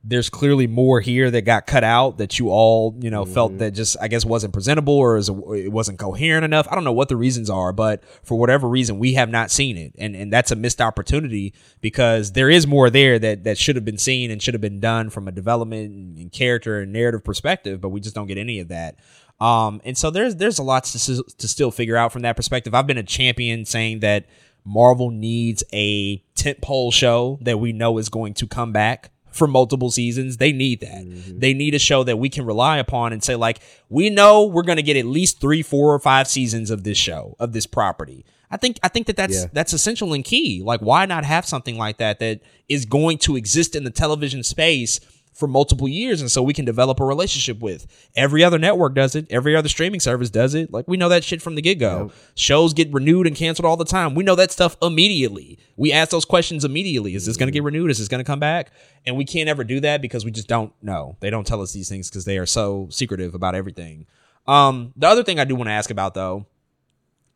[0.02, 3.34] there's clearly more here that got cut out that you all you know mm-hmm.
[3.34, 6.92] felt that just i guess wasn't presentable or it wasn't coherent enough i don't know
[6.92, 10.32] what the reasons are but for whatever reason we have not seen it and and
[10.32, 14.30] that's a missed opportunity because there is more there that that should have been seen
[14.30, 18.00] and should have been done from a development and character and narrative perspective but we
[18.00, 18.96] just don't get any of that
[19.40, 22.74] um, and so there's there's a lot to, to still figure out from that perspective.
[22.74, 24.26] I've been a champion saying that
[24.66, 29.90] Marvel needs a tentpole show that we know is going to come back for multiple
[29.90, 30.36] seasons.
[30.36, 31.04] They need that.
[31.04, 31.38] Mm-hmm.
[31.38, 34.62] They need a show that we can rely upon and say, like, we know we're
[34.62, 37.66] going to get at least three, four, or five seasons of this show, of this
[37.66, 38.24] property.
[38.50, 39.46] I think I think that that's yeah.
[39.52, 40.60] that's essential and key.
[40.62, 44.42] Like, why not have something like that that is going to exist in the television
[44.42, 44.98] space
[45.32, 47.86] for multiple years and so we can develop a relationship with.
[48.16, 49.26] Every other network does it.
[49.30, 50.72] Every other streaming service does it.
[50.72, 52.06] Like we know that shit from the get-go.
[52.06, 52.16] Yep.
[52.34, 54.14] Shows get renewed and canceled all the time.
[54.14, 55.58] We know that stuff immediately.
[55.76, 57.14] We ask those questions immediately.
[57.14, 57.90] Is this going to get renewed?
[57.90, 58.72] Is this going to come back?
[59.06, 61.16] And we can't ever do that because we just don't know.
[61.20, 64.06] They don't tell us these things because they are so secretive about everything.
[64.46, 66.46] Um, the other thing I do want to ask about though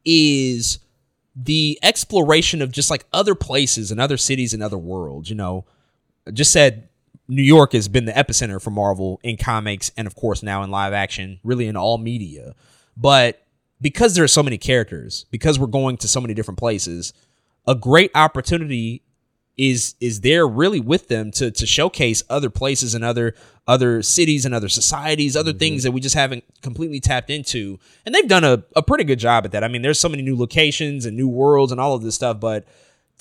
[0.05, 0.79] is
[1.37, 5.65] the exploration of just like other places and other cities and other worlds, you know.
[6.33, 6.89] just said
[7.29, 10.71] New York has been the epicenter for Marvel in comics and of course now in
[10.71, 12.55] live action, really in all media.
[12.97, 13.43] But
[13.81, 17.13] because there are so many characters, because we're going to so many different places,
[17.67, 19.03] a great opportunity
[19.57, 23.35] is is there really with them to to showcase other places and other
[23.67, 25.59] other cities and other societies, other mm-hmm.
[25.59, 27.79] things that we just haven't completely tapped into.
[28.05, 29.65] And they've done a, a pretty good job at that.
[29.65, 32.41] I mean, there's so many new locations and new worlds and all of this stuff,
[32.41, 32.67] but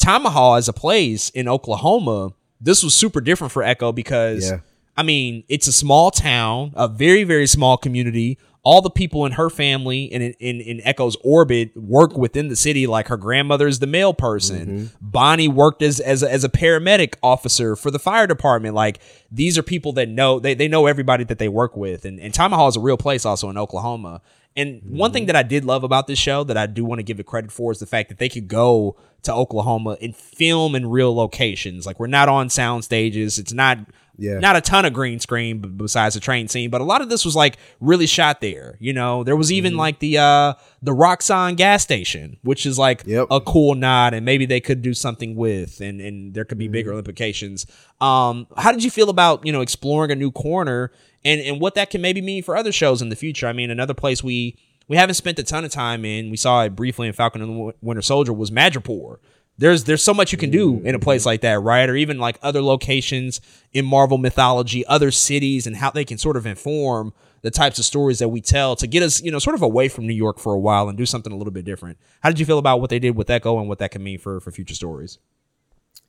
[0.01, 4.59] Tamaha as a place in Oklahoma this was super different for Echo because yeah.
[4.95, 8.37] I mean, it's a small town, a very, very small community.
[8.63, 12.55] All the people in her family and in, in, in Echo's orbit work within the
[12.55, 12.87] city.
[12.87, 14.67] Like her grandmother is the mail person.
[14.67, 14.85] Mm-hmm.
[15.01, 18.73] Bonnie worked as, as, a, as a paramedic officer for the fire department.
[18.73, 18.99] Like
[19.29, 22.05] these are people that know, they, they know everybody that they work with.
[22.05, 24.21] And, and Tamaha is a real place also in Oklahoma.
[24.55, 24.97] And mm-hmm.
[24.97, 27.19] one thing that I did love about this show that I do want to give
[27.19, 30.89] it credit for is the fact that they could go to Oklahoma and film in
[30.89, 31.85] real locations.
[31.85, 33.39] Like we're not on sound stages.
[33.39, 33.79] It's not
[34.17, 34.39] yeah.
[34.39, 37.25] not a ton of green screen besides the train scene, but a lot of this
[37.25, 38.77] was like really shot there.
[38.79, 39.79] You know, there was even mm-hmm.
[39.79, 43.27] like the uh the Roxxon gas station, which is like yep.
[43.31, 46.65] a cool nod, and maybe they could do something with, and and there could be
[46.65, 46.73] mm-hmm.
[46.73, 47.65] bigger implications.
[48.01, 50.91] Um, how did you feel about you know exploring a new corner
[51.25, 53.47] and and what that can maybe mean for other shows in the future.
[53.47, 54.57] I mean, another place we
[54.87, 56.29] we haven't spent a ton of time in.
[56.29, 59.17] We saw it briefly in Falcon and the Winter Soldier was Madripoor.
[59.57, 61.87] There's there's so much you can do in a place like that, right?
[61.87, 63.39] Or even like other locations
[63.71, 67.13] in Marvel mythology, other cities, and how they can sort of inform
[67.43, 69.89] the types of stories that we tell to get us, you know, sort of away
[69.89, 71.97] from New York for a while and do something a little bit different.
[72.21, 74.17] How did you feel about what they did with Echo and what that can mean
[74.17, 75.19] for for future stories?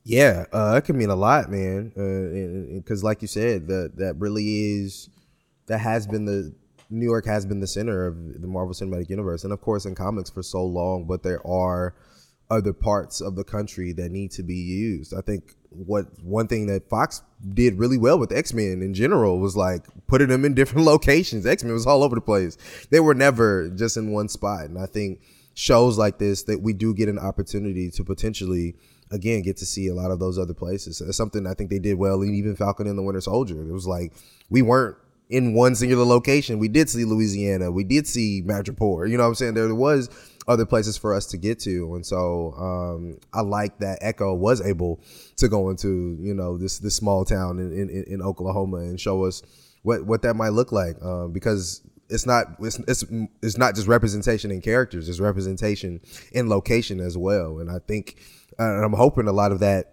[0.05, 1.89] Yeah, uh, it can mean a lot, man.
[2.77, 5.09] Because, uh, like you said, that that really is
[5.67, 6.55] that has been the
[6.91, 9.95] New York has been the center of the Marvel Cinematic Universe, and of course, in
[9.95, 11.05] comics for so long.
[11.05, 11.95] But there are
[12.51, 15.15] other parts of the country that need to be used.
[15.15, 17.23] I think what one thing that Fox
[17.53, 21.47] did really well with X Men in general was like putting them in different locations.
[21.47, 22.57] X Men was all over the place.
[22.91, 25.21] They were never just in one spot, and I think
[25.55, 28.75] shows like this that we do get an opportunity to potentially
[29.11, 31.01] again get to see a lot of those other places.
[31.01, 33.63] It's something I think they did well, and even Falcon and the Winter Soldier.
[33.63, 34.13] It was like
[34.51, 34.97] we weren't
[35.31, 36.59] in one singular location.
[36.59, 39.09] We did see Louisiana, we did see Madripoor.
[39.09, 39.55] You know what I'm saying?
[39.55, 40.11] There was
[40.47, 44.61] other places for us to get to, and so um, I like that Echo was
[44.61, 45.01] able
[45.37, 49.25] to go into you know this this small town in in, in Oklahoma and show
[49.25, 49.43] us
[49.83, 53.05] what what that might look like um, because it's not it's, it's
[53.43, 55.99] it's not just representation in characters it's representation
[56.33, 58.19] in location as well and i think
[58.59, 59.93] and I'm hoping a lot of that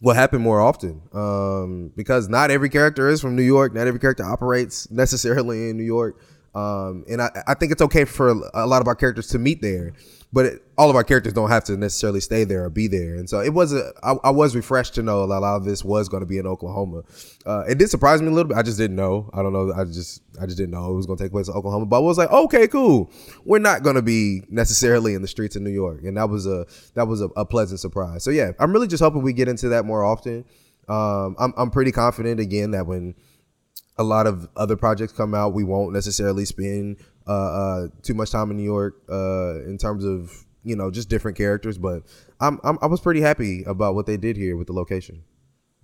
[0.00, 3.74] will happen more often um, because not every character is from New York.
[3.74, 6.20] Not every character operates necessarily in New York.
[6.54, 9.60] Um, and I, I think it's okay for a lot of our characters to meet
[9.60, 9.92] there
[10.34, 13.14] but it, all of our characters don't have to necessarily stay there or be there.
[13.14, 15.64] And so it was a, I, I was refreshed to know that a lot of
[15.64, 17.02] this was going to be in Oklahoma.
[17.46, 18.56] Uh, it did surprise me a little bit.
[18.56, 19.30] I just didn't know.
[19.32, 19.72] I don't know.
[19.72, 21.86] I just, I just didn't know it was going to take place in Oklahoma.
[21.86, 23.12] But I was like, okay, cool.
[23.44, 26.46] We're not going to be necessarily in the streets of New York, and that was
[26.48, 28.24] a, that was a, a pleasant surprise.
[28.24, 30.44] So yeah, I'm really just hoping we get into that more often.
[30.88, 33.14] Um, I'm, I'm pretty confident again that when
[33.96, 38.30] a lot of other projects come out, we won't necessarily spend uh, uh, too much
[38.30, 41.78] time in New York uh, in terms of you know just different characters.
[41.78, 42.02] But
[42.40, 45.22] I'm, I'm I was pretty happy about what they did here with the location.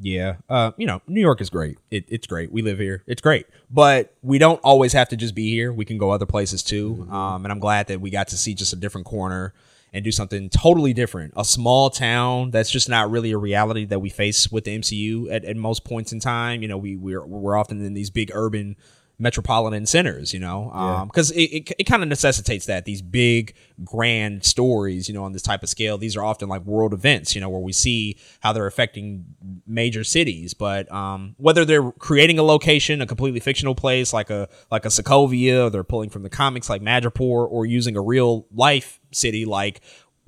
[0.02, 1.76] Yeah, uh, you know, New York is great.
[1.90, 2.50] It, it's great.
[2.50, 3.04] We live here.
[3.06, 5.72] It's great, but we don't always have to just be here.
[5.72, 6.96] We can go other places too.
[6.96, 7.12] Mm-hmm.
[7.12, 9.52] Um, and I'm glad that we got to see just a different corner
[9.92, 11.32] and do something totally different.
[11.36, 15.32] A small town that's just not really a reality that we face with the MCU
[15.32, 16.62] at, at most points in time.
[16.62, 18.76] You know, we we're we're often in these big urban
[19.20, 23.54] metropolitan centers, you know, because um, it, it, it kind of necessitates that these big
[23.84, 27.34] grand stories, you know, on this type of scale, these are often like world events,
[27.34, 29.24] you know, where we see how they're affecting
[29.66, 30.54] major cities.
[30.54, 34.88] But um, whether they're creating a location, a completely fictional place like a like a
[34.88, 39.44] Sokovia, or they're pulling from the comics like Madripoor, or using a real life city
[39.44, 39.80] like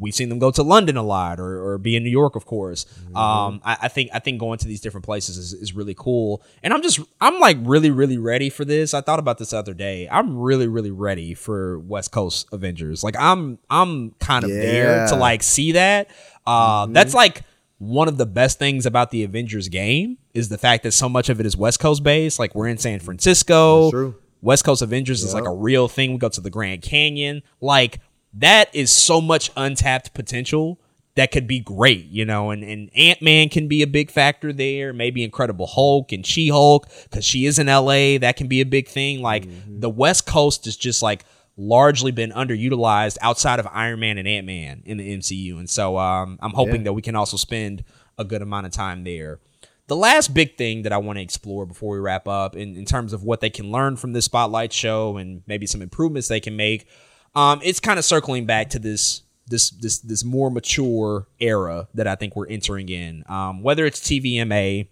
[0.02, 2.44] we've seen them go to London a lot or, or be in New York, of
[2.44, 2.84] course.
[2.84, 3.16] Mm-hmm.
[3.16, 6.42] Um, I, I, think I think going to these different places is, is really cool.
[6.62, 8.92] And I'm just I'm like really really ready for this.
[8.92, 10.08] I thought about this other day.
[10.10, 13.04] I'm really really ready for West Coast Avengers.
[13.04, 14.60] Like I'm I'm kind of yeah.
[14.60, 16.10] there to like see that.
[16.44, 16.92] Uh, mm-hmm.
[16.92, 17.42] That's like
[17.78, 21.28] one of the best things about the Avengers game is the fact that so much
[21.28, 22.40] of it is West Coast based.
[22.40, 24.14] Like we're in San Francisco.
[24.40, 25.28] West Coast Avengers yep.
[25.28, 26.12] is like a real thing.
[26.12, 27.42] We go to the Grand Canyon.
[27.60, 28.00] Like
[28.34, 30.78] that is so much untapped potential
[31.14, 34.52] that could be great, you know, and, and Ant Man can be a big factor
[34.52, 34.92] there.
[34.94, 38.18] Maybe Incredible Hulk and She Hulk, because she is in LA.
[38.18, 39.20] That can be a big thing.
[39.20, 39.80] Like mm-hmm.
[39.80, 41.24] the West Coast is just like
[41.56, 45.58] largely been underutilized outside of Iron Man and Ant Man in the MCU.
[45.58, 46.84] And so um, I'm hoping yeah.
[46.84, 47.84] that we can also spend
[48.16, 49.40] a good amount of time there.
[49.88, 52.86] The last big thing that I want to explore before we wrap up in, in
[52.86, 56.40] terms of what they can learn from this spotlight show and maybe some improvements they
[56.40, 56.86] can make
[57.34, 62.06] um, it's kind of circling back to this this this this more mature era that
[62.06, 63.24] I think we're entering in.
[63.28, 64.88] Um, whether it's TVMA,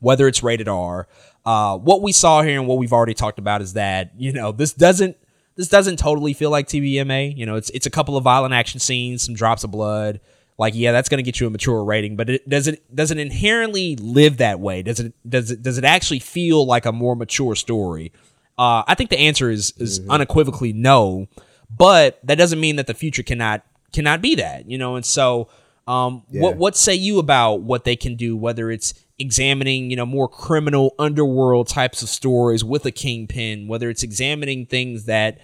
[0.00, 1.08] whether it's rated R,
[1.44, 4.52] uh, what we saw here and what we've already talked about is that you know
[4.52, 5.16] this doesn't
[5.56, 7.36] this doesn't totally feel like TVMA.
[7.36, 10.20] You know, it's it's a couple of violent action scenes, some drops of blood.
[10.58, 13.10] Like, yeah, that's going to get you a mature rating, but it does it does
[13.10, 14.82] it inherently live that way?
[14.82, 18.12] Does it does it does it actually feel like a more mature story?
[18.58, 20.10] Uh, I think the answer is is mm-hmm.
[20.10, 21.28] unequivocally no.
[21.76, 24.96] But that doesn't mean that the future cannot cannot be that, you know.
[24.96, 25.48] And so,
[25.86, 26.42] um, yeah.
[26.42, 28.36] what what say you about what they can do?
[28.36, 33.88] Whether it's examining, you know, more criminal underworld types of stories with a kingpin, whether
[33.90, 35.38] it's examining things that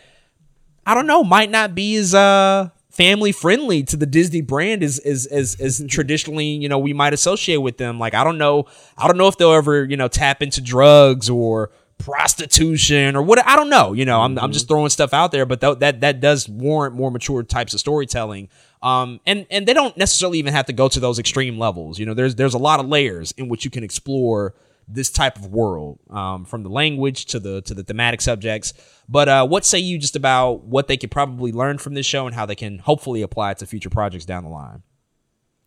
[0.86, 4.98] I don't know might not be as uh family friendly to the Disney brand as
[5.00, 7.98] as as, as traditionally you know we might associate with them.
[7.98, 8.66] Like I don't know,
[8.98, 13.44] I don't know if they'll ever you know tap into drugs or prostitution or what
[13.46, 13.92] I don't know.
[13.92, 14.44] You know, I'm, mm-hmm.
[14.44, 17.74] I'm just throwing stuff out there, but th- that that does warrant more mature types
[17.74, 18.48] of storytelling.
[18.82, 21.98] Um, and and they don't necessarily even have to go to those extreme levels.
[21.98, 24.54] You know, there's there's a lot of layers in which you can explore
[24.88, 28.72] this type of world, um, from the language to the to the thematic subjects.
[29.08, 32.26] But uh, what say you just about what they could probably learn from this show
[32.26, 34.82] and how they can hopefully apply it to future projects down the line?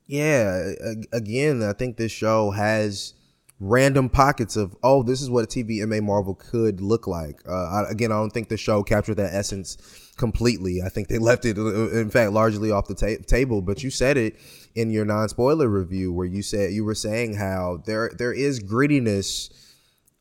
[0.05, 0.71] Yeah,
[1.11, 3.13] again, I think this show has
[3.59, 7.41] random pockets of oh this is what a TVMA Marvel could look like.
[7.47, 9.77] Uh, I, again, I don't think the show captured that essence
[10.17, 10.81] completely.
[10.81, 13.61] I think they left it, uh, in fact, largely off the ta- table.
[13.61, 14.37] But you said it
[14.75, 18.61] in your non spoiler review where you said you were saying how there there is
[18.63, 19.51] grittiness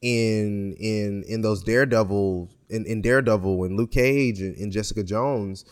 [0.02, 5.64] in in in those Daredevil in, in Daredevil and Luke Cage and, and Jessica Jones.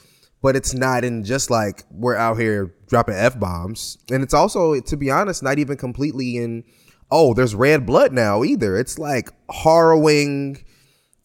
[0.43, 4.79] But it's not in just like we're out here dropping f bombs, and it's also,
[4.79, 6.63] to be honest, not even completely in
[7.11, 8.77] oh, there's red blood now either.
[8.77, 10.65] It's like harrowing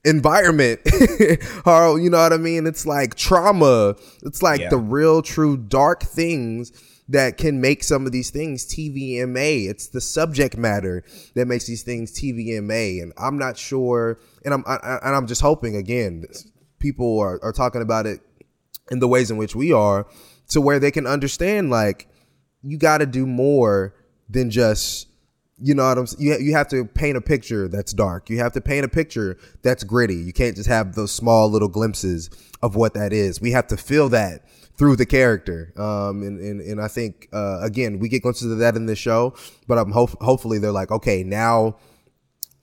[0.04, 0.82] environment.
[1.66, 2.68] Horror, you know what I mean?
[2.68, 3.96] It's like trauma.
[4.24, 4.70] It's like yeah.
[4.70, 6.72] the real true dark things
[7.10, 9.70] that can make some of these things TVMA.
[9.70, 11.04] It's the subject matter
[11.36, 13.02] that makes these things TVMA.
[13.02, 16.26] And I'm not sure, and I'm I, and I'm just hoping again,
[16.80, 18.22] people are, are talking about it
[18.90, 20.08] in the ways in which we are,
[20.50, 22.08] to where they can understand like
[22.62, 23.96] you got to do more
[24.30, 25.08] than just
[25.62, 26.26] you know what I'm saying?
[26.26, 28.30] You, you have to paint a picture that's dark.
[28.30, 30.16] You have to paint a picture that's gritty.
[30.16, 32.30] You can't just have those small little glimpses
[32.62, 33.42] of what that is.
[33.42, 34.46] We have to feel that
[34.78, 35.74] through the character.
[35.78, 38.98] Um, and, and, and I think, uh, again, we get glimpses of that in this
[38.98, 39.36] show,
[39.68, 41.78] but I'm hope, hopefully they're like, okay, now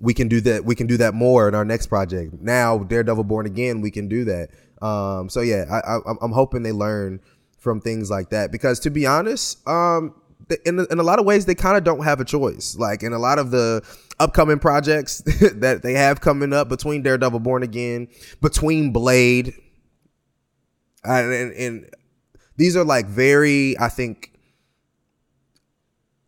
[0.01, 0.65] we can do that.
[0.65, 2.35] We can do that more in our next project.
[2.41, 4.51] Now Daredevil Born Again, we can do that.
[4.81, 7.20] Um, so yeah, I, I, I'm hoping they learn
[7.59, 10.15] from things like that because to be honest, um,
[10.65, 12.77] in, in a lot of ways they kind of don't have a choice.
[12.79, 13.83] Like in a lot of the
[14.19, 15.19] upcoming projects
[15.57, 18.09] that they have coming up between Daredevil Born Again,
[18.41, 19.55] between Blade,
[21.05, 21.91] and, and, and
[22.57, 24.33] these are like very, I think,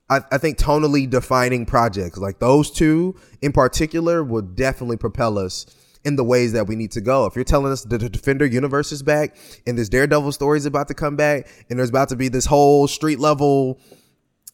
[0.09, 5.67] I, I think tonally defining projects like those two in particular will definitely propel us
[6.05, 7.27] in the ways that we need to go.
[7.27, 9.37] If you're telling us the Defender universe is back
[9.67, 12.47] and this Daredevil story is about to come back and there's about to be this
[12.47, 13.79] whole street level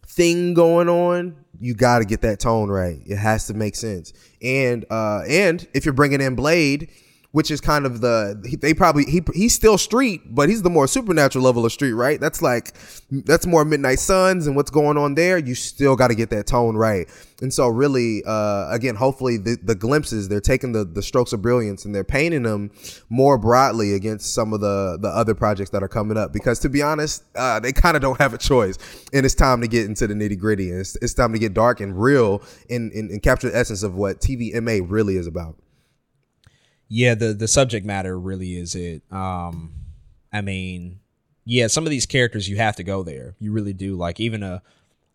[0.07, 3.01] thing going on, you got to get that tone right.
[3.07, 4.13] It has to make sense.
[4.43, 6.91] And uh and if you're bringing in Blade,
[7.37, 10.89] which is kind of the they probably he he's still street, but he's the more
[10.89, 12.19] supernatural level of street, right?
[12.19, 12.73] That's like
[13.11, 15.37] that's more Midnight Suns and what's going on there.
[15.37, 17.07] You still got to get that tone right.
[17.43, 21.43] And so really, uh, again, hopefully the, the glimpses they're taking the the strokes of
[21.43, 22.71] brilliance and they're painting them
[23.11, 26.33] more broadly against some of the the other projects that are coming up.
[26.33, 28.79] Because to be honest, uh, they kind of don't have a choice,
[29.13, 30.71] and it's time to get into the nitty gritty.
[30.71, 33.83] And it's, it's time to get dark and real and, and, and capture the essence
[33.83, 35.57] of what TVMA really is about
[36.89, 39.03] yeah, the the subject matter really is it.
[39.11, 39.73] Um,
[40.33, 41.01] I mean,
[41.45, 43.35] yeah, some of these characters you have to go there.
[43.39, 43.97] You really do.
[43.97, 44.63] Like even a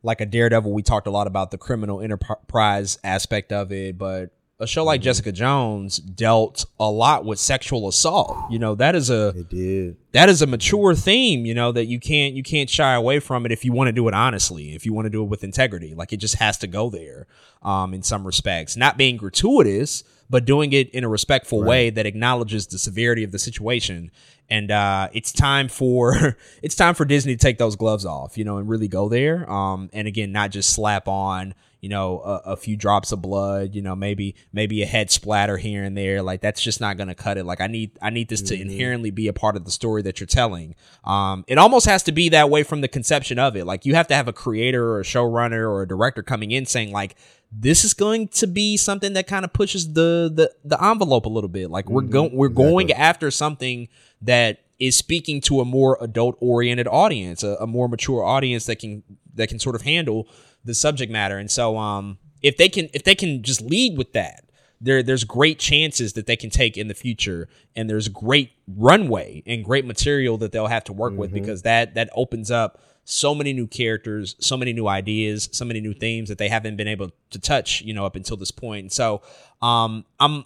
[0.04, 4.32] like a Daredevil, we talked a lot about the criminal enterprise aspect of it, but
[4.62, 5.06] a show like mm-hmm.
[5.06, 8.38] Jessica Jones dealt a lot with sexual assault.
[8.52, 9.98] You know, that is a it did.
[10.12, 13.46] That is a mature theme, you know, that you can't you can't shy away from
[13.46, 15.44] it if you want to do it honestly, if you want to do it with
[15.44, 15.96] integrity.
[15.96, 17.28] Like it just has to go there
[17.64, 18.78] um in some respects.
[18.78, 21.68] Not being gratuitous, but doing it in a respectful right.
[21.68, 24.10] way that acknowledges the severity of the situation.
[24.50, 28.46] And uh, it's time for it's time for Disney to take those gloves off, you
[28.46, 29.50] know, and really go there.
[29.52, 33.76] Um, and again, not just slap on you know a, a, few drops of blood
[33.76, 37.16] you know maybe maybe a head splatter here and there like that's just not gonna
[37.16, 38.56] cut it like i need i need this mm-hmm.
[38.56, 42.04] to inherently be a part of the story that you're telling um it almost has
[42.04, 44.34] to be that way from the conception of it like you have to have a
[44.34, 47.16] creator or a showrunner or a director coming in saying like
[47.52, 51.30] this is going to be something that kind of pushes the the the envelope a
[51.30, 51.70] little bit.
[51.70, 52.12] Like we're mm-hmm.
[52.12, 52.72] going we're exactly.
[52.72, 53.90] going after something
[54.22, 58.80] that is speaking to a more adult oriented audience, a, a, more mature audience that
[58.80, 59.04] can
[59.36, 60.28] that can sort of handle
[60.64, 61.38] the subject matter.
[61.38, 64.46] And so um if they can if they can just lead with that,
[64.80, 69.44] there there's great chances that they can take in the future and there's great runway
[69.46, 71.22] and great material that they'll have to work mm-hmm.
[71.22, 75.66] with because that that opens up so many new characters, so many new ideas, so
[75.66, 78.52] many new themes that they haven't been able to touch, you know, up until this
[78.52, 78.84] point.
[78.84, 79.22] And so,
[79.62, 80.46] um, I'm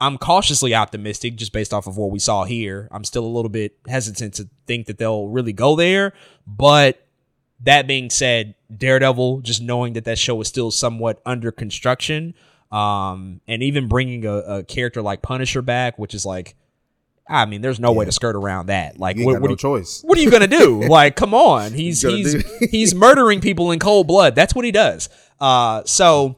[0.00, 2.88] I'm cautiously optimistic just based off of what we saw here.
[2.92, 6.12] I'm still a little bit hesitant to think that they'll really go there,
[6.46, 7.04] but
[7.60, 12.34] that being said, Daredevil, just knowing that that show is still somewhat under construction,
[12.70, 16.54] um, and even bringing a, a character like Punisher back, which is like
[17.28, 17.98] I mean, there's no yeah.
[17.98, 18.98] way to skirt around that.
[18.98, 20.02] Like, what, what no choice.
[20.02, 20.80] What are you gonna do?
[20.88, 24.34] like, come on, he's he's he's murdering people in cold blood.
[24.34, 25.08] That's what he does.
[25.38, 26.36] Uh, so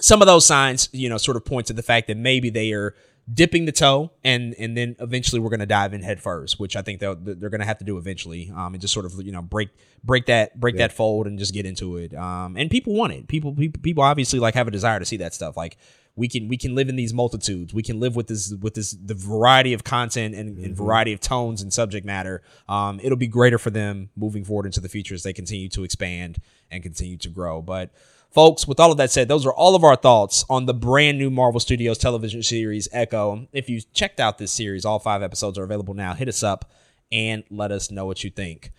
[0.00, 2.72] some of those signs, you know, sort of point to the fact that maybe they
[2.72, 2.94] are
[3.32, 6.82] dipping the toe, and and then eventually we're gonna dive in head first, which I
[6.82, 9.42] think they're they're gonna have to do eventually, um, and just sort of you know
[9.42, 9.70] break
[10.04, 10.88] break that break yeah.
[10.88, 12.14] that fold and just get into it.
[12.14, 13.28] Um, and people want it.
[13.28, 15.56] People people people obviously like have a desire to see that stuff.
[15.56, 15.76] Like
[16.18, 18.90] we can we can live in these multitudes we can live with this with this
[18.90, 20.64] the variety of content and, mm-hmm.
[20.64, 24.66] and variety of tones and subject matter um, it'll be greater for them moving forward
[24.66, 26.38] into the future as they continue to expand
[26.72, 27.90] and continue to grow but
[28.30, 31.18] folks with all of that said those are all of our thoughts on the brand
[31.18, 35.58] new marvel studios television series echo if you checked out this series all five episodes
[35.58, 36.70] are available now hit us up
[37.10, 38.70] and let us know what you think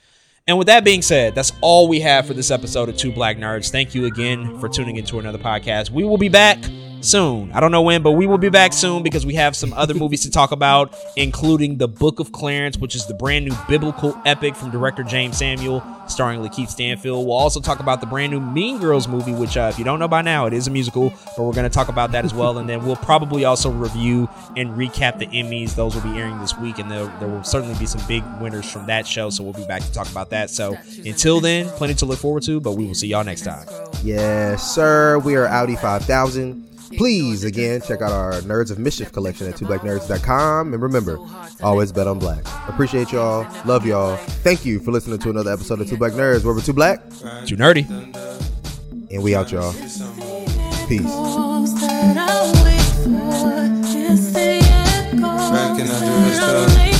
[0.49, 3.37] and with that being said, that's all we have for this episode of Two Black
[3.37, 3.69] Nerds.
[3.69, 5.91] Thank you again for tuning into another podcast.
[5.91, 6.57] We will be back
[7.01, 7.51] soon.
[7.51, 9.93] I don't know when, but we will be back soon because we have some other
[9.93, 14.19] movies to talk about, including The Book of Clarence, which is the brand new biblical
[14.25, 17.25] epic from director Jeymes Samuel, starring Lakeith Stanfield.
[17.25, 19.99] We'll also talk about the brand new Mean Girls movie, which, uh, if you don't
[19.99, 22.33] know by now, it is a musical, but we're going to talk about that as
[22.33, 22.57] well.
[22.57, 25.75] And then we'll probably also review and recap the Emmys.
[25.75, 28.69] Those will be airing this week, and there, there will certainly be some big winners
[28.69, 29.29] from that show.
[29.29, 30.49] So we'll be back to talk about that.
[30.49, 33.67] So until then, plenty to look forward to, but we will see y'all next time.
[34.03, 35.19] Yes, sir.
[35.19, 36.68] We are Audi 5000.
[36.97, 40.73] Please, again, check out our Nerds of Mischief collection at twoblacknerds.com.
[40.73, 41.19] And remember,
[41.61, 42.43] always bet on black.
[42.67, 43.47] Appreciate y'all.
[43.65, 44.17] Love y'all.
[44.17, 47.01] Thank you for listening to another episode of Two Black Nerds, where we're too black,
[47.45, 47.87] too nerdy.
[49.11, 49.73] And we out, y'all.
[50.87, 51.03] Peace.
[55.51, 56.98] Back in the